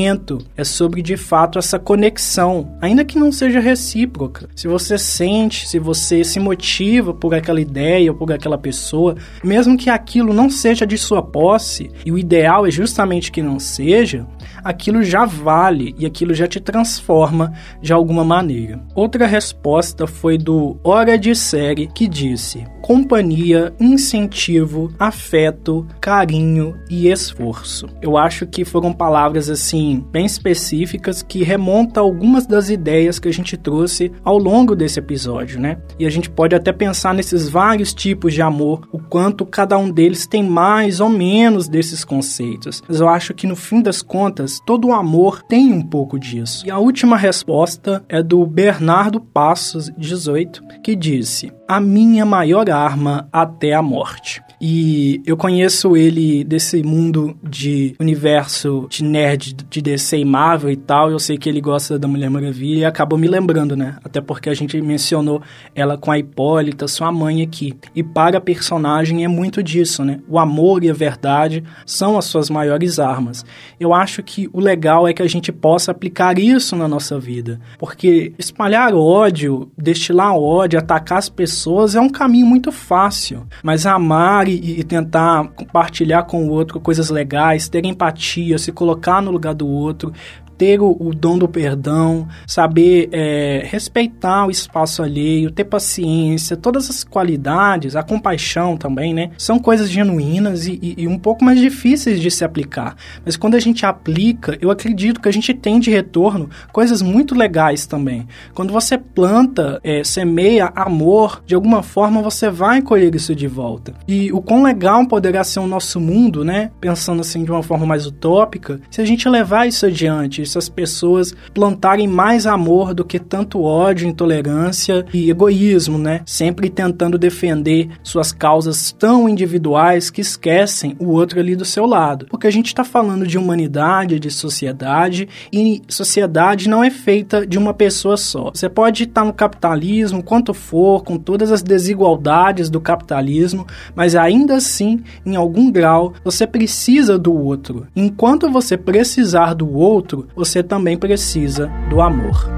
é 0.55 0.63
sobre 0.63 1.01
de 1.01 1.17
fato 1.17 1.59
essa 1.59 1.79
conexão, 1.79 2.77
ainda 2.81 3.03
que 3.09 3.19
não 3.19 3.31
seja 3.31 3.59
recíproca. 3.59 4.47
Se 4.55 4.67
você 4.67 4.97
sente, 4.97 5.67
se 5.67 5.79
você 5.79 6.23
se 6.23 6.39
motiva 6.39 7.13
por 7.13 7.33
aquela 7.33 7.59
ideia 7.59 8.11
ou 8.11 8.17
por 8.17 8.31
aquela 8.31 8.57
pessoa, 8.57 9.15
mesmo 9.43 9.75
que 9.75 9.89
aquilo 9.89 10.33
não 10.33 10.49
seja 10.49 10.85
de 10.85 10.97
sua 10.97 11.21
posse, 11.21 11.89
e 12.05 12.11
o 12.11 12.17
ideal 12.17 12.67
é 12.67 12.71
justamente 12.71 13.31
que 13.31 13.41
não 13.41 13.59
seja, 13.59 14.27
aquilo 14.63 15.03
já 15.03 15.25
vale 15.25 15.95
e 15.97 16.05
aquilo 16.05 16.33
já 16.33 16.47
te 16.47 16.59
transforma 16.59 17.51
de 17.81 17.91
alguma 17.91 18.23
maneira. 18.23 18.79
Outra 18.93 19.25
resposta 19.25 20.05
foi 20.05 20.37
do 20.37 20.79
Hora 20.83 21.17
de 21.17 21.33
Série 21.33 21.87
que 21.87 22.07
disse: 22.07 22.65
companhia, 22.81 23.73
incentivo, 23.79 24.91
afeto, 24.99 25.87
carinho 25.99 26.75
e 26.89 27.07
esforço. 27.07 27.87
Eu 28.01 28.17
acho 28.17 28.45
que 28.45 28.65
foram 28.65 28.91
palavras 28.91 29.49
assim 29.49 30.05
bem 30.11 30.25
específicas 30.25 31.21
que 31.21 31.43
remontam 31.43 32.03
algumas 32.03 32.45
das 32.45 32.69
ideias 32.69 32.98
que 33.21 33.27
a 33.27 33.33
gente 33.33 33.55
trouxe 33.55 34.11
ao 34.23 34.37
longo 34.37 34.75
desse 34.75 34.99
episódio, 34.99 35.59
né? 35.59 35.77
E 35.97 36.05
a 36.05 36.09
gente 36.09 36.29
pode 36.29 36.55
até 36.55 36.71
pensar 36.71 37.13
nesses 37.13 37.47
vários 37.47 37.93
tipos 37.93 38.33
de 38.33 38.41
amor, 38.41 38.87
o 38.91 38.99
quanto 38.99 39.45
cada 39.45 39.77
um 39.77 39.89
deles 39.89 40.27
tem 40.27 40.43
mais 40.43 40.99
ou 40.99 41.09
menos 41.09 41.67
desses 41.67 42.03
conceitos. 42.03 42.81
Mas 42.87 42.99
eu 42.99 43.07
acho 43.07 43.33
que 43.33 43.47
no 43.47 43.55
fim 43.55 43.81
das 43.81 44.01
contas, 44.01 44.59
todo 44.65 44.91
amor 44.91 45.43
tem 45.43 45.71
um 45.71 45.81
pouco 45.81 46.19
disso. 46.19 46.65
E 46.65 46.71
a 46.71 46.77
última 46.77 47.15
resposta 47.15 48.03
é 48.09 48.21
do 48.21 48.45
Bernardo 48.45 49.21
Passos, 49.21 49.91
18, 49.97 50.61
que 50.83 50.95
disse: 50.95 51.51
A 51.67 51.79
minha 51.79 52.25
maior 52.25 52.69
arma 52.69 53.27
até 53.31 53.73
a 53.73 53.81
morte. 53.81 54.41
E 54.61 55.21
eu 55.25 55.37
conheço 55.37 55.95
ele 55.95 56.43
desse 56.43 56.83
mundo 56.83 57.37
de 57.41 57.95
universo 57.99 58.87
de 58.89 59.03
nerd 59.03 59.53
de 59.69 59.81
DC 59.81 60.17
e 60.17 60.25
Marvel 60.25 60.71
e 60.71 60.75
tal. 60.75 61.09
Eu 61.09 61.19
sei 61.19 61.37
que 61.37 61.47
ele 61.47 61.61
gosta 61.61 61.97
da 61.97 62.07
Mulher 62.07 62.29
Maravilha. 62.29 62.88
Acabou 62.89 63.17
me 63.17 63.27
lembrando, 63.27 63.75
né? 63.75 63.97
Até 64.03 64.19
porque 64.19 64.49
a 64.49 64.53
gente 64.53 64.79
mencionou 64.81 65.41
ela 65.73 65.97
com 65.97 66.11
a 66.11 66.17
Hipólita, 66.19 66.87
sua 66.87 67.11
mãe 67.11 67.41
aqui. 67.41 67.73
E 67.95 68.03
para 68.03 68.37
a 68.37 68.41
personagem 68.41 69.23
é 69.23 69.27
muito 69.27 69.63
disso, 69.63 70.03
né? 70.03 70.19
O 70.27 70.37
amor 70.37 70.83
e 70.83 70.89
a 70.89 70.93
verdade 70.93 71.63
são 71.85 72.17
as 72.17 72.25
suas 72.25 72.49
maiores 72.49 72.99
armas. 72.99 73.45
Eu 73.79 73.93
acho 73.93 74.21
que 74.21 74.49
o 74.51 74.59
legal 74.59 75.07
é 75.07 75.13
que 75.13 75.21
a 75.21 75.27
gente 75.27 75.51
possa 75.51 75.91
aplicar 75.91 76.37
isso 76.37 76.75
na 76.75 76.87
nossa 76.87 77.19
vida, 77.19 77.59
porque 77.77 78.33
espalhar 78.37 78.93
ódio, 78.93 79.71
destilar 79.77 80.35
ódio, 80.35 80.79
atacar 80.79 81.17
as 81.17 81.29
pessoas 81.29 81.95
é 81.95 82.01
um 82.01 82.09
caminho 82.09 82.45
muito 82.45 82.71
fácil, 82.71 83.45
mas 83.63 83.85
amar 83.85 84.47
e, 84.47 84.79
e 84.79 84.83
tentar 84.83 85.47
compartilhar 85.49 86.23
com 86.23 86.47
o 86.47 86.51
outro 86.51 86.79
coisas 86.79 87.09
legais, 87.09 87.69
ter 87.69 87.85
empatia, 87.85 88.57
se 88.57 88.71
colocar 88.71 89.21
no 89.21 89.31
lugar 89.31 89.53
do 89.53 89.67
outro, 89.67 90.13
ter 90.59 90.81
o, 90.81 90.95
o 90.99 91.15
dom 91.15 91.37
do 91.37 91.47
perdão, 91.47 92.27
saber 92.45 93.07
é, 93.13 93.65
respeitar 93.65 94.45
o 94.45 94.51
espaço 94.51 95.01
alheio, 95.01 95.49
ter 95.49 95.63
paciência, 95.63 96.57
todas 96.57 96.89
as 96.89 97.01
qualidades, 97.01 97.95
a 97.95 98.03
compaixão 98.03 98.75
também, 98.75 99.13
né? 99.13 99.31
São 99.37 99.57
coisas 99.57 99.89
genuínas 99.89 100.67
e, 100.67 100.77
e, 100.81 101.03
e, 101.03 101.07
um 101.07 101.17
pouco 101.17 101.45
mais 101.45 101.61
difíceis 101.61 102.19
de 102.19 102.29
se 102.29 102.43
aplicar. 102.43 102.97
Mas 103.25 103.37
quando 103.37 103.55
a 103.55 103.59
gente 103.59 103.85
aplica, 103.85 104.57
eu 104.59 104.69
acredito 104.69 105.21
que 105.21 105.29
a 105.29 105.31
gente 105.31 105.53
tem 105.53 105.79
de 105.79 105.89
retorno 105.89 106.49
coisas 106.73 107.01
muito 107.01 107.33
legais 107.33 107.85
também. 107.85 108.27
Quando 108.53 108.73
você 108.73 108.97
planta, 108.97 109.79
é, 109.81 110.03
semeia 110.03 110.73
amor, 110.75 111.41
de 111.45 111.55
alguma 111.55 111.81
forma 111.81 112.21
você 112.21 112.49
vai 112.49 112.81
colher 112.81 113.15
isso 113.15 113.33
de 113.33 113.47
volta. 113.47 113.93
E 114.05 114.29
o 114.33 114.41
quão 114.41 114.61
legal 114.61 115.07
poderá 115.07 115.41
ser 115.45 115.61
o 115.61 115.67
nosso 115.67 116.01
mundo, 116.01 116.43
né? 116.43 116.69
Pensando 116.81 117.21
assim 117.21 117.45
de 117.45 117.51
uma 117.51 117.63
forma 117.63 117.85
mais 117.85 118.05
utópica, 118.05 118.81
se 118.91 118.99
a 118.99 119.05
gente 119.05 119.29
levar 119.29 119.65
isso 119.65 119.85
adiante, 119.85 120.48
essas 120.49 120.69
pessoas 120.69 121.33
plantarem 121.53 122.07
mais 122.07 122.45
amor 122.45 122.93
do 122.93 123.05
que 123.05 123.19
tanto 123.19 123.61
ódio, 123.61 124.07
intolerância 124.07 125.05
e 125.13 125.29
egoísmo, 125.29 125.97
né? 125.97 126.21
Sempre 126.25 126.69
tentando 126.69 127.17
defender 127.17 127.89
suas 128.03 128.31
causas 128.31 128.91
tão 128.91 129.29
individuais 129.29 130.09
que 130.09 130.21
esquecem 130.21 130.95
o 130.99 131.09
outro 131.09 131.39
ali 131.39 131.55
do 131.55 131.65
seu 131.65 131.85
lado. 131.85 132.25
Porque 132.29 132.47
a 132.47 132.51
gente 132.51 132.67
está 132.67 132.83
falando 132.83 133.27
de 133.27 133.37
humanidade, 133.37 134.19
de 134.19 134.31
sociedade, 134.31 135.27
e 135.51 135.81
sociedade 135.87 136.69
não 136.69 136.83
é 136.83 136.89
feita 136.89 137.45
de 137.45 137.57
uma 137.57 137.73
pessoa 137.73 138.17
só. 138.17 138.51
Você 138.53 138.67
pode 138.69 139.03
estar 139.03 139.23
no 139.23 139.33
capitalismo, 139.33 140.23
quanto 140.23 140.53
for, 140.53 141.03
com 141.03 141.17
todas 141.17 141.51
as 141.51 141.61
desigualdades 141.61 142.69
do 142.69 142.81
capitalismo, 142.81 143.67
mas 143.95 144.15
ainda 144.15 144.55
assim, 144.55 145.01
em 145.25 145.35
algum 145.35 145.71
grau, 145.71 146.13
você 146.23 146.47
precisa 146.47 147.17
do 147.17 147.33
outro. 147.33 147.87
Enquanto 147.95 148.49
você 148.49 148.77
precisar 148.77 149.53
do 149.53 149.71
outro, 149.71 150.27
você 150.39 150.63
também 150.63 150.97
precisa 150.97 151.69
do 151.89 151.99
amor. 151.99 152.49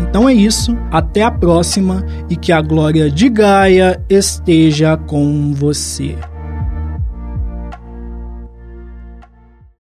Então 0.00 0.28
é 0.28 0.32
isso, 0.32 0.76
até 0.92 1.24
a 1.24 1.32
próxima 1.32 2.06
e 2.30 2.36
que 2.36 2.52
a 2.52 2.62
glória 2.62 3.10
de 3.10 3.28
Gaia 3.28 4.00
esteja 4.08 4.96
com 4.96 5.52
você. 5.52 6.16